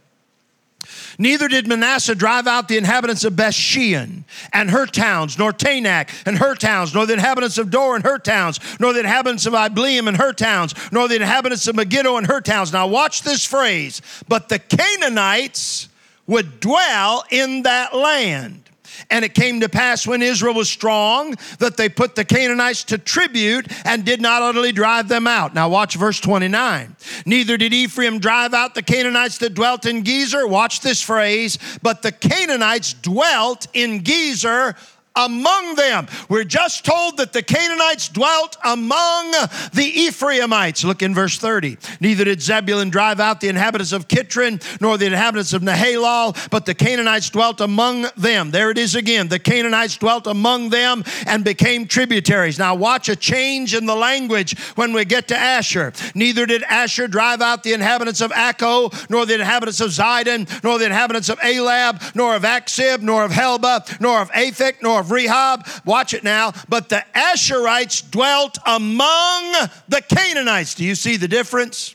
Neither 1.18 1.48
did 1.48 1.66
Manasseh 1.66 2.14
drive 2.14 2.46
out 2.46 2.68
the 2.68 2.76
inhabitants 2.76 3.24
of 3.24 3.34
Bethshean 3.34 4.24
and 4.52 4.70
her 4.70 4.86
towns, 4.86 5.38
nor 5.38 5.52
Taanach 5.52 6.08
and 6.26 6.38
her 6.38 6.54
towns, 6.54 6.94
nor 6.94 7.06
the 7.06 7.14
inhabitants 7.14 7.58
of 7.58 7.70
Dor 7.70 7.94
and 7.94 8.04
her 8.04 8.18
towns, 8.18 8.60
nor 8.80 8.92
the 8.92 9.00
inhabitants 9.00 9.46
of 9.46 9.54
Ibleam 9.54 10.08
and 10.08 10.16
her 10.16 10.32
towns, 10.32 10.74
nor 10.92 11.08
the 11.08 11.16
inhabitants 11.16 11.66
of 11.68 11.76
Megiddo 11.76 12.16
and 12.16 12.26
her 12.26 12.40
towns. 12.40 12.72
Now 12.72 12.86
watch 12.86 13.22
this 13.22 13.44
phrase. 13.44 14.02
But 14.28 14.48
the 14.48 14.58
Canaanites 14.58 15.88
would 16.26 16.60
dwell 16.60 17.24
in 17.30 17.62
that 17.62 17.94
land. 17.94 18.64
And 19.10 19.24
it 19.24 19.34
came 19.34 19.60
to 19.60 19.68
pass 19.68 20.06
when 20.06 20.22
Israel 20.22 20.54
was 20.54 20.68
strong 20.68 21.34
that 21.58 21.76
they 21.76 21.88
put 21.88 22.14
the 22.14 22.24
Canaanites 22.24 22.84
to 22.84 22.98
tribute 22.98 23.66
and 23.84 24.04
did 24.04 24.20
not 24.20 24.42
utterly 24.42 24.72
drive 24.72 25.08
them 25.08 25.26
out. 25.26 25.54
Now, 25.54 25.68
watch 25.68 25.96
verse 25.96 26.20
29. 26.20 26.96
Neither 27.26 27.56
did 27.56 27.72
Ephraim 27.72 28.18
drive 28.18 28.54
out 28.54 28.74
the 28.74 28.82
Canaanites 28.82 29.38
that 29.38 29.54
dwelt 29.54 29.86
in 29.86 30.04
Gezer. 30.04 30.48
Watch 30.48 30.80
this 30.80 31.02
phrase. 31.02 31.58
But 31.82 32.02
the 32.02 32.12
Canaanites 32.12 32.94
dwelt 32.94 33.66
in 33.72 34.02
Gezer 34.02 34.76
among 35.16 35.76
them. 35.76 36.06
We're 36.28 36.44
just 36.44 36.84
told 36.84 37.18
that 37.18 37.32
the 37.32 37.42
Canaanites 37.42 38.08
dwelt 38.08 38.56
among 38.64 39.32
the 39.72 39.84
Ephraimites. 39.84 40.84
Look 40.84 41.02
in 41.02 41.14
verse 41.14 41.38
30. 41.38 41.76
Neither 42.00 42.24
did 42.24 42.42
Zebulun 42.42 42.90
drive 42.90 43.20
out 43.20 43.40
the 43.40 43.48
inhabitants 43.48 43.92
of 43.92 44.08
Kitron, 44.08 44.62
nor 44.80 44.98
the 44.98 45.06
inhabitants 45.06 45.52
of 45.52 45.62
Nahalal, 45.62 46.50
but 46.50 46.66
the 46.66 46.74
Canaanites 46.74 47.30
dwelt 47.30 47.60
among 47.60 48.06
them. 48.16 48.50
There 48.50 48.70
it 48.70 48.78
is 48.78 48.94
again. 48.94 49.28
The 49.28 49.38
Canaanites 49.38 49.96
dwelt 49.96 50.26
among 50.26 50.70
them 50.70 51.04
and 51.26 51.44
became 51.44 51.86
tributaries. 51.86 52.58
Now 52.58 52.74
watch 52.74 53.08
a 53.08 53.16
change 53.16 53.74
in 53.74 53.86
the 53.86 53.94
language 53.94 54.58
when 54.74 54.92
we 54.92 55.04
get 55.04 55.28
to 55.28 55.36
Asher. 55.36 55.92
Neither 56.14 56.46
did 56.46 56.62
Asher 56.64 57.06
drive 57.06 57.40
out 57.40 57.62
the 57.62 57.72
inhabitants 57.72 58.20
of 58.20 58.32
Acco, 58.32 58.92
nor 59.08 59.26
the 59.26 59.34
inhabitants 59.34 59.80
of 59.80 59.90
Zidon, 59.90 60.62
nor 60.64 60.78
the 60.78 60.86
inhabitants 60.86 61.28
of 61.28 61.38
Ahlab, 61.38 62.14
nor 62.14 62.34
of 62.34 62.42
Achzib, 62.42 63.00
nor 63.00 63.24
of 63.24 63.30
Helbah, 63.30 64.00
nor 64.00 64.20
of 64.20 64.30
Aphek, 64.32 64.82
nor 64.82 65.00
of 65.00 65.03
Rehob. 65.06 65.84
Watch 65.84 66.14
it 66.14 66.24
now. 66.24 66.52
But 66.68 66.88
the 66.88 67.04
Asherites 67.14 68.08
dwelt 68.10 68.58
among 68.66 69.52
the 69.88 70.02
Canaanites. 70.08 70.74
Do 70.74 70.84
you 70.84 70.94
see 70.94 71.16
the 71.16 71.28
difference? 71.28 71.93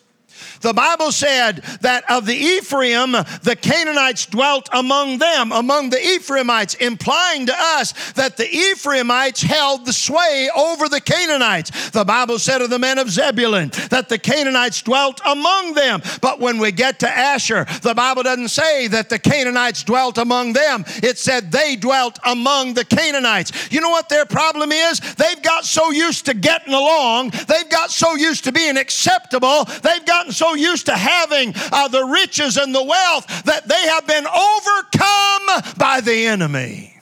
The 0.61 0.73
Bible 0.73 1.11
said 1.11 1.57
that 1.81 2.09
of 2.09 2.25
the 2.25 2.35
Ephraim, 2.35 3.11
the 3.11 3.57
Canaanites 3.59 4.25
dwelt 4.25 4.69
among 4.73 5.19
them, 5.19 5.51
among 5.51 5.89
the 5.89 6.01
Ephraimites, 6.15 6.73
implying 6.75 7.45
to 7.45 7.53
us 7.55 8.11
that 8.13 8.37
the 8.37 8.49
Ephraimites 8.49 9.41
held 9.41 9.85
the 9.85 9.93
sway 9.93 10.49
over 10.55 10.89
the 10.89 11.01
Canaanites. 11.01 11.89
The 11.91 12.03
Bible 12.03 12.39
said 12.39 12.61
of 12.61 12.69
the 12.69 12.79
men 12.79 12.97
of 12.97 13.09
Zebulun 13.09 13.69
that 13.89 14.09
the 14.09 14.17
Canaanites 14.17 14.81
dwelt 14.81 15.21
among 15.25 15.73
them. 15.73 16.01
But 16.21 16.39
when 16.39 16.57
we 16.59 16.71
get 16.71 16.99
to 16.99 17.09
Asher, 17.09 17.65
the 17.81 17.93
Bible 17.93 18.23
doesn't 18.23 18.49
say 18.49 18.87
that 18.87 19.09
the 19.09 19.19
Canaanites 19.19 19.83
dwelt 19.83 20.17
among 20.17 20.53
them, 20.53 20.83
it 21.03 21.17
said 21.17 21.51
they 21.51 21.75
dwelt 21.75 22.19
among 22.25 22.73
the 22.73 22.85
Canaanites. 22.85 23.71
You 23.71 23.81
know 23.81 23.89
what 23.89 24.09
their 24.09 24.25
problem 24.25 24.71
is? 24.71 24.99
They've 25.15 25.41
got 25.41 25.65
so 25.65 25.91
used 25.91 26.25
to 26.25 26.33
getting 26.33 26.73
along, 26.73 27.31
they've 27.47 27.69
got 27.69 27.91
so 27.91 28.15
used 28.15 28.43
to 28.45 28.51
being 28.51 28.77
acceptable, 28.77 29.65
they've 29.83 30.05
gotten 30.05 30.31
so 30.31 30.48
used 30.55 30.85
to 30.87 30.95
having 30.95 31.53
uh, 31.71 31.87
the 31.87 32.03
riches 32.05 32.57
and 32.57 32.73
the 32.73 32.83
wealth 32.83 33.43
that 33.45 33.67
they 33.67 33.87
have 33.87 34.07
been 34.07 34.25
overcome 34.25 35.75
by 35.77 36.01
the 36.01 36.27
enemy. 36.27 36.99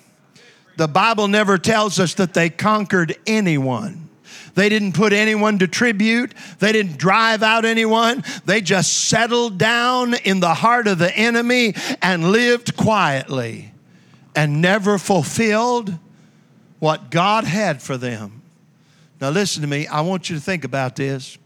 The 0.77 0.87
Bible 0.87 1.27
never 1.27 1.57
tells 1.57 1.99
us 1.99 2.13
that 2.15 2.33
they 2.33 2.49
conquered 2.49 3.17
anyone. 3.25 4.09
They 4.53 4.69
didn't 4.69 4.93
put 4.93 5.13
anyone 5.13 5.59
to 5.59 5.67
tribute. 5.67 6.33
They 6.57 6.71
didn't 6.71 6.97
drive 6.97 7.43
out 7.43 7.63
anyone. 7.63 8.23
They 8.45 8.61
just 8.61 9.07
settled 9.07 9.59
down 9.59 10.15
in 10.15 10.39
the 10.39 10.53
heart 10.55 10.87
of 10.87 10.97
the 10.97 11.15
enemy 11.15 11.75
and 12.01 12.31
lived 12.31 12.75
quietly 12.75 13.71
and 14.35 14.61
never 14.61 14.97
fulfilled 14.97 15.93
what 16.79 17.11
God 17.11 17.43
had 17.43 17.81
for 17.81 17.97
them. 17.97 18.41
Now, 19.19 19.29
listen 19.29 19.61
to 19.61 19.67
me. 19.67 19.87
I 19.87 20.01
want 20.01 20.29
you 20.29 20.35
to 20.35 20.41
think 20.41 20.63
about 20.63 20.95
this. 20.95 21.37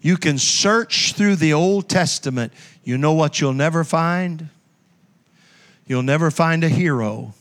You 0.00 0.16
can 0.16 0.38
search 0.38 1.12
through 1.12 1.36
the 1.36 1.52
Old 1.52 1.88
Testament. 1.88 2.52
You 2.84 2.96
know 2.96 3.12
what 3.12 3.40
you'll 3.40 3.52
never 3.52 3.84
find? 3.84 4.48
You'll 5.86 6.02
never 6.02 6.30
find 6.30 6.64
a 6.64 6.68
hero 6.68 7.34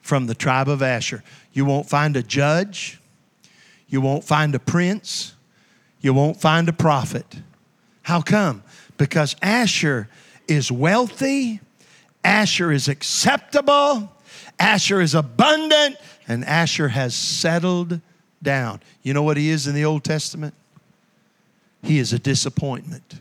from 0.00 0.26
the 0.26 0.34
tribe 0.34 0.68
of 0.68 0.82
Asher. 0.82 1.22
You 1.52 1.64
won't 1.64 1.88
find 1.88 2.16
a 2.16 2.22
judge. 2.22 3.00
You 3.88 4.00
won't 4.00 4.24
find 4.24 4.54
a 4.54 4.58
prince. 4.58 5.34
You 6.00 6.12
won't 6.12 6.40
find 6.40 6.68
a 6.68 6.72
prophet. 6.72 7.26
How 8.02 8.20
come? 8.20 8.62
Because 8.98 9.36
Asher 9.40 10.08
is 10.48 10.70
wealthy, 10.70 11.60
Asher 12.24 12.72
is 12.72 12.88
acceptable, 12.88 14.12
Asher 14.58 15.00
is 15.00 15.14
abundant, 15.14 15.96
and 16.28 16.44
Asher 16.44 16.88
has 16.88 17.14
settled 17.14 18.00
down. 18.42 18.80
You 19.02 19.14
know 19.14 19.22
what 19.22 19.36
he 19.36 19.50
is 19.50 19.66
in 19.66 19.74
the 19.74 19.84
Old 19.84 20.04
Testament? 20.04 20.54
He 21.82 21.98
is 21.98 22.12
a 22.12 22.18
disappointment. 22.18 23.20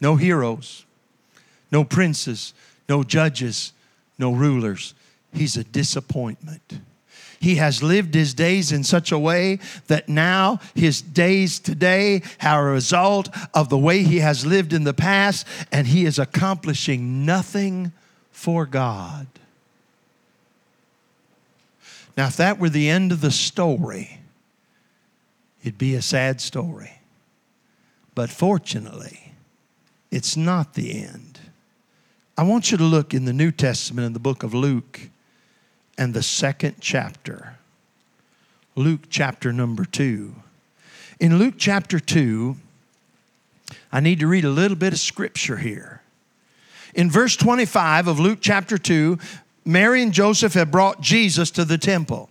No 0.00 0.16
heroes, 0.16 0.84
no 1.70 1.84
princes, 1.84 2.54
no 2.88 3.02
judges, 3.02 3.72
no 4.18 4.32
rulers. 4.32 4.94
He's 5.32 5.56
a 5.56 5.64
disappointment. 5.64 6.80
He 7.40 7.56
has 7.56 7.82
lived 7.82 8.14
his 8.14 8.34
days 8.34 8.70
in 8.70 8.84
such 8.84 9.10
a 9.10 9.18
way 9.18 9.58
that 9.88 10.08
now 10.08 10.60
his 10.76 11.02
days 11.02 11.58
today 11.58 12.22
are 12.40 12.68
a 12.68 12.72
result 12.72 13.28
of 13.52 13.68
the 13.68 13.78
way 13.78 14.04
he 14.04 14.20
has 14.20 14.46
lived 14.46 14.72
in 14.72 14.84
the 14.84 14.94
past, 14.94 15.44
and 15.72 15.88
he 15.88 16.04
is 16.04 16.20
accomplishing 16.20 17.26
nothing 17.26 17.90
for 18.30 18.64
God. 18.64 19.26
Now, 22.16 22.28
if 22.28 22.36
that 22.36 22.60
were 22.60 22.68
the 22.68 22.88
end 22.88 23.10
of 23.10 23.20
the 23.20 23.30
story, 23.32 24.20
it'd 25.62 25.78
be 25.78 25.94
a 25.94 26.02
sad 26.02 26.40
story. 26.40 27.00
But 28.14 28.30
fortunately, 28.30 29.32
it's 30.10 30.36
not 30.36 30.74
the 30.74 31.02
end. 31.02 31.40
I 32.36 32.42
want 32.42 32.70
you 32.70 32.78
to 32.78 32.84
look 32.84 33.14
in 33.14 33.24
the 33.24 33.32
New 33.32 33.50
Testament 33.50 34.06
in 34.06 34.12
the 34.12 34.18
book 34.18 34.42
of 34.42 34.52
Luke 34.52 35.08
and 35.96 36.12
the 36.12 36.22
second 36.22 36.76
chapter. 36.80 37.56
Luke 38.74 39.02
chapter 39.08 39.52
number 39.52 39.84
two. 39.84 40.34
In 41.20 41.38
Luke 41.38 41.54
chapter 41.58 42.00
two, 42.00 42.56
I 43.90 44.00
need 44.00 44.20
to 44.20 44.26
read 44.26 44.44
a 44.44 44.50
little 44.50 44.76
bit 44.76 44.92
of 44.92 44.98
scripture 44.98 45.58
here. 45.58 46.02
In 46.94 47.10
verse 47.10 47.36
25 47.36 48.08
of 48.08 48.20
Luke 48.20 48.38
chapter 48.40 48.76
2, 48.76 49.18
Mary 49.64 50.02
and 50.02 50.12
Joseph 50.12 50.54
had 50.54 50.70
brought 50.70 51.00
Jesus 51.00 51.50
to 51.52 51.64
the 51.64 51.78
temple. 51.78 52.28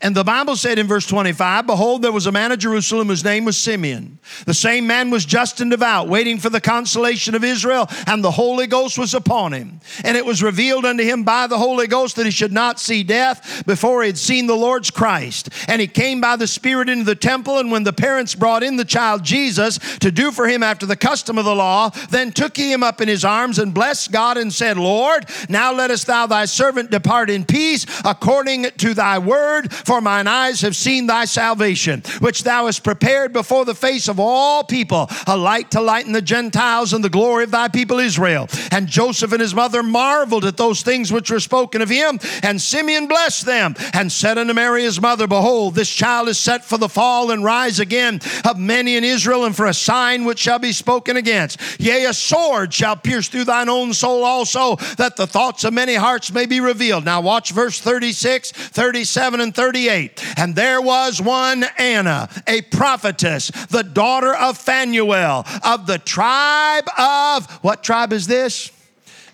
And 0.00 0.14
the 0.14 0.24
Bible 0.24 0.56
said 0.56 0.78
in 0.78 0.86
verse 0.86 1.06
25, 1.06 1.66
Behold, 1.66 2.02
there 2.02 2.12
was 2.12 2.26
a 2.26 2.32
man 2.32 2.52
of 2.52 2.58
Jerusalem 2.58 3.08
whose 3.08 3.24
name 3.24 3.44
was 3.44 3.56
Simeon. 3.56 4.18
The 4.46 4.54
same 4.54 4.86
man 4.86 5.10
was 5.10 5.24
just 5.24 5.60
and 5.60 5.70
devout, 5.70 6.08
waiting 6.08 6.38
for 6.38 6.50
the 6.50 6.60
consolation 6.60 7.34
of 7.34 7.44
Israel, 7.44 7.88
and 8.06 8.22
the 8.22 8.30
Holy 8.30 8.66
Ghost 8.66 8.98
was 8.98 9.14
upon 9.14 9.52
him. 9.52 9.80
And 10.04 10.16
it 10.16 10.24
was 10.24 10.42
revealed 10.42 10.84
unto 10.84 11.04
him 11.04 11.24
by 11.24 11.46
the 11.46 11.58
Holy 11.58 11.86
Ghost 11.86 12.16
that 12.16 12.26
he 12.26 12.32
should 12.32 12.52
not 12.52 12.80
see 12.80 13.02
death 13.02 13.64
before 13.66 14.02
he 14.02 14.08
had 14.08 14.18
seen 14.18 14.46
the 14.46 14.56
Lord's 14.56 14.90
Christ. 14.90 15.48
And 15.68 15.80
he 15.80 15.86
came 15.86 16.20
by 16.20 16.36
the 16.36 16.46
Spirit 16.46 16.88
into 16.88 17.04
the 17.04 17.14
temple, 17.14 17.58
and 17.58 17.70
when 17.70 17.84
the 17.84 17.92
parents 17.92 18.34
brought 18.34 18.62
in 18.62 18.76
the 18.76 18.84
child 18.84 19.22
Jesus 19.22 19.78
to 19.98 20.10
do 20.10 20.30
for 20.30 20.46
him 20.46 20.62
after 20.62 20.86
the 20.86 20.96
custom 20.96 21.38
of 21.38 21.44
the 21.44 21.54
law, 21.54 21.90
then 22.10 22.32
took 22.32 22.56
he 22.56 22.72
him 22.72 22.82
up 22.82 23.00
in 23.00 23.08
his 23.08 23.24
arms 23.24 23.58
and 23.58 23.74
blessed 23.74 24.12
God 24.12 24.36
and 24.36 24.52
said, 24.52 24.76
Lord, 24.76 25.26
now 25.48 25.72
lettest 25.72 26.06
thou 26.06 26.26
thy 26.26 26.44
servant 26.44 26.90
depart 26.90 27.30
in 27.30 27.44
peace 27.44 27.86
according 28.04 28.70
to 28.78 28.94
thy 28.94 29.18
word 29.18 29.72
for 29.84 30.00
mine 30.00 30.26
eyes 30.26 30.60
have 30.60 30.76
seen 30.76 31.06
thy 31.06 31.24
salvation, 31.24 32.02
which 32.20 32.44
thou 32.44 32.66
hast 32.66 32.84
prepared 32.84 33.32
before 33.32 33.64
the 33.64 33.74
face 33.74 34.08
of 34.08 34.20
all 34.20 34.64
people, 34.64 35.08
a 35.26 35.36
light 35.36 35.70
to 35.72 35.80
lighten 35.80 36.12
the 36.12 36.22
Gentiles 36.22 36.92
and 36.92 37.04
the 37.04 37.10
glory 37.10 37.44
of 37.44 37.50
thy 37.50 37.68
people 37.68 37.98
Israel. 37.98 38.48
And 38.70 38.86
Joseph 38.86 39.32
and 39.32 39.40
his 39.40 39.54
mother 39.54 39.82
marveled 39.82 40.44
at 40.44 40.56
those 40.56 40.82
things 40.82 41.12
which 41.12 41.30
were 41.30 41.40
spoken 41.40 41.82
of 41.82 41.88
him. 41.88 42.18
And 42.42 42.60
Simeon 42.60 43.06
blessed 43.06 43.46
them 43.46 43.74
and 43.92 44.10
said 44.10 44.38
unto 44.38 44.52
Mary 44.52 44.82
his 44.82 45.00
mother, 45.00 45.26
Behold, 45.26 45.74
this 45.74 45.90
child 45.90 46.28
is 46.28 46.38
set 46.38 46.64
for 46.64 46.78
the 46.78 46.88
fall 46.88 47.30
and 47.30 47.44
rise 47.44 47.80
again 47.80 48.20
of 48.44 48.58
many 48.58 48.96
in 48.96 49.04
Israel, 49.04 49.44
and 49.44 49.54
for 49.54 49.66
a 49.66 49.74
sign 49.74 50.24
which 50.24 50.38
shall 50.38 50.58
be 50.58 50.72
spoken 50.72 51.16
against. 51.16 51.60
Yea, 51.80 52.06
a 52.06 52.14
sword 52.14 52.72
shall 52.72 52.96
pierce 52.96 53.28
through 53.28 53.44
thine 53.44 53.68
own 53.68 53.92
soul 53.92 54.24
also, 54.24 54.76
that 54.96 55.16
the 55.16 55.26
thoughts 55.26 55.64
of 55.64 55.72
many 55.72 55.94
hearts 55.94 56.32
may 56.32 56.46
be 56.46 56.60
revealed. 56.60 57.04
Now, 57.04 57.20
watch 57.20 57.52
verse 57.52 57.80
36, 57.80 58.52
37, 58.52 59.40
and 59.40 59.53
38. 59.54 60.38
And 60.38 60.54
there 60.54 60.80
was 60.80 61.20
one 61.20 61.64
Anna, 61.78 62.28
a 62.46 62.62
prophetess, 62.62 63.50
the 63.70 63.82
daughter 63.82 64.34
of 64.34 64.58
Phanuel, 64.58 65.46
of 65.64 65.86
the 65.86 65.98
tribe 65.98 66.88
of, 66.98 67.50
what 67.62 67.82
tribe 67.82 68.12
is 68.12 68.26
this? 68.26 68.70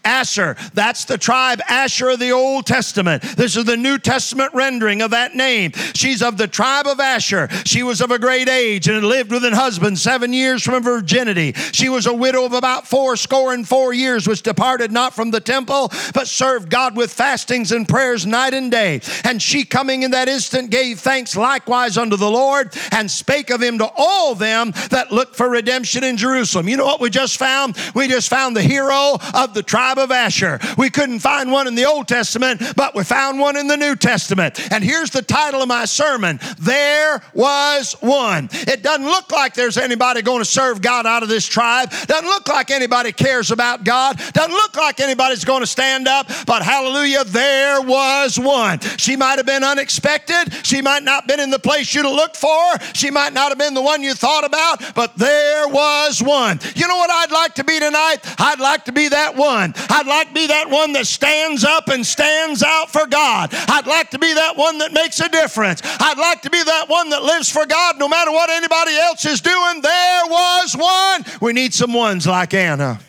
Asher. 0.05 0.57
That's 0.75 1.05
the 1.05 1.19
tribe 1.19 1.61
Asher 1.69 2.11
of 2.11 2.19
the 2.19 2.33
Old 2.33 2.67
Testament. 2.67 3.23
This 3.23 3.57
is 3.57 3.65
the 3.65 3.77
New 3.77 3.99
Testament 3.99 4.53
rendering 4.55 5.03
of 5.03 5.11
that 5.13 5.35
name. 5.35 5.73
She's 5.95 6.23
of 6.23 6.37
the 6.37 6.47
tribe 6.49 6.87
of 6.87 7.01
Asher. 7.01 7.49
She 7.65 7.83
was 7.83 8.01
of 8.01 8.11
a 8.11 8.19
great 8.19 8.49
age 8.49 8.87
and 8.87 8.97
had 8.97 9.05
lived 9.05 9.31
with 9.31 9.45
an 9.45 9.53
husband 9.53 9.99
seven 9.99 10.33
years 10.33 10.63
from 10.63 10.83
virginity. 10.83 11.53
She 11.73 11.89
was 11.89 12.07
a 12.07 12.15
widow 12.15 12.45
of 12.45 12.53
about 12.53 12.87
four 12.87 13.17
score 13.17 13.53
and 13.53 13.67
four 13.67 13.93
years, 13.93 14.27
which 14.27 14.43
departed 14.43 14.93
not 14.93 15.15
from 15.15 15.31
the 15.31 15.41
temple, 15.41 15.93
but 16.15 16.29
served 16.29 16.71
God 16.71 16.97
with 16.97 17.13
fastings 17.13 17.73
and 17.73 17.89
prayers 17.89 18.27
night 18.27 18.55
and 18.55 18.71
day. 18.71 19.01
And 19.25 19.41
she 19.41 19.65
coming 19.65 20.03
in 20.03 20.13
that 20.13 20.29
instant 20.29 20.71
gave 20.71 21.01
thanks 21.01 21.37
likewise 21.37 21.99
unto 21.99 22.17
the 22.17 22.31
Lord 22.31 22.75
and 22.93 23.11
spake 23.11 23.51
of 23.51 23.63
him 23.63 23.79
to 23.79 23.91
all 23.97 24.35
them 24.35 24.73
that 24.91 25.13
looked 25.13 25.37
for 25.37 25.49
redemption 25.49 26.05
in 26.05 26.17
Jerusalem. 26.17 26.69
You 26.69 26.77
know 26.77 26.87
what 26.87 27.01
we 27.01 27.11
just 27.11 27.37
found? 27.37 27.77
We 27.95 28.09
just 28.09 28.29
found 28.29 28.57
the 28.57 28.63
hero 28.63 29.19
of 29.35 29.55
the 29.55 29.63
tribe 29.63 29.90
of 29.99 30.11
Asher. 30.11 30.59
We 30.77 30.91
couldn't 30.91 31.21
find 31.21 31.51
one 31.51 31.67
in 31.67 31.75
the 31.75 31.87
Old 31.87 32.09
Testament, 32.09 32.63
but 32.77 32.95
we 32.95 33.05
found 33.05 33.39
one 33.39 33.57
in 33.57 33.67
the 33.67 33.77
New 33.77 33.97
Testament. 33.97 34.73
And 34.73 34.83
here's 34.83 35.11
the 35.11 35.23
title 35.23 35.63
of 35.63 35.69
my 35.69 35.85
sermon 35.85 36.41
There 36.59 37.23
Was 37.35 37.95
One. 38.01 38.49
It 38.53 38.83
doesn't 38.83 39.07
look 39.07 39.31
like 39.33 39.55
there's 39.55 39.77
anybody 39.77 40.23
going 40.23 40.41
to 40.41 40.45
serve 40.45 40.83
God 40.83 41.07
out 41.07 41.23
of 41.23 41.29
this 41.29 41.47
tribe. 41.47 41.91
Doesn't 42.07 42.27
look 42.27 42.49
like 42.49 42.71
anybody 42.71 43.13
cares 43.13 43.51
about 43.51 43.85
God. 43.85 44.19
Doesn't 44.33 44.53
look 44.53 44.77
like 44.77 45.01
anybody's 45.01 45.45
going 45.45 45.61
to 45.61 45.67
stand 45.67 46.09
up, 46.09 46.31
but 46.47 46.63
hallelujah, 46.63 47.25
there 47.25 47.81
was 47.81 48.39
one. 48.39 48.81
She 48.97 49.17
might 49.17 49.39
have 49.39 49.47
been 49.47 49.65
unexpected. 49.65 50.53
She 50.65 50.83
might 50.83 51.03
not 51.03 51.23
have 51.23 51.29
been 51.29 51.41
in 51.41 51.51
the 51.51 51.59
place 51.59 51.95
you'd 51.95 52.05
have 52.05 52.15
looked 52.15 52.37
for. 52.37 52.79
She 52.95 53.11
might 53.11 53.33
not 53.33 53.51
have 53.51 53.59
been 53.59 53.75
the 53.75 53.83
one 53.83 54.03
you 54.03 54.15
thought 54.15 54.45
about, 54.45 54.95
but 54.95 55.17
there 55.17 55.69
was 55.69 56.23
one. 56.23 56.61
You 56.75 56.89
know 56.89 56.97
what 56.97 57.11
I'd 57.11 57.33
like 57.33 57.55
to 57.57 57.65
be 57.65 57.79
tonight? 57.79 58.19
I'd 58.39 58.61
like 58.61 58.85
to 58.87 58.93
be 58.93 59.09
that 59.09 59.37
one. 59.37 59.75
I'd 59.89 60.07
like 60.07 60.29
to 60.29 60.35
be 60.35 60.47
that 60.49 60.69
one 60.69 60.93
that 60.95 61.07
stands 61.07 61.65
up 61.65 61.89
and 61.89 62.05
stands 62.05 62.63
out 62.63 62.91
for 62.91 63.07
God. 63.07 63.51
I'd 63.53 63.87
like 63.87 64.11
to 64.11 64.19
be 64.19 64.35
that 64.35 64.57
one 64.57 64.79
that 64.79 64.93
makes 64.93 65.21
a 65.21 65.29
difference. 65.29 65.81
I'd 65.85 66.19
like 66.19 66.43
to 66.43 66.51
be 66.51 66.63
that 66.63 66.89
one 66.89 67.11
that 67.11 67.23
lives 67.23 67.51
for 67.51 67.67
God 67.67 67.99
no 67.99 68.09
matter 68.09 68.31
what 68.31 68.51
anybody 68.51 68.97
else 68.97 69.25
is 69.25 69.41
doing. 69.41 69.81
There 69.83 70.23
was 70.27 70.77
one. 70.77 71.25
We 71.41 71.53
need 71.53 71.75
some 71.75 71.93
ones 71.93 72.27
like 72.27 72.55
Anna. 72.55 73.01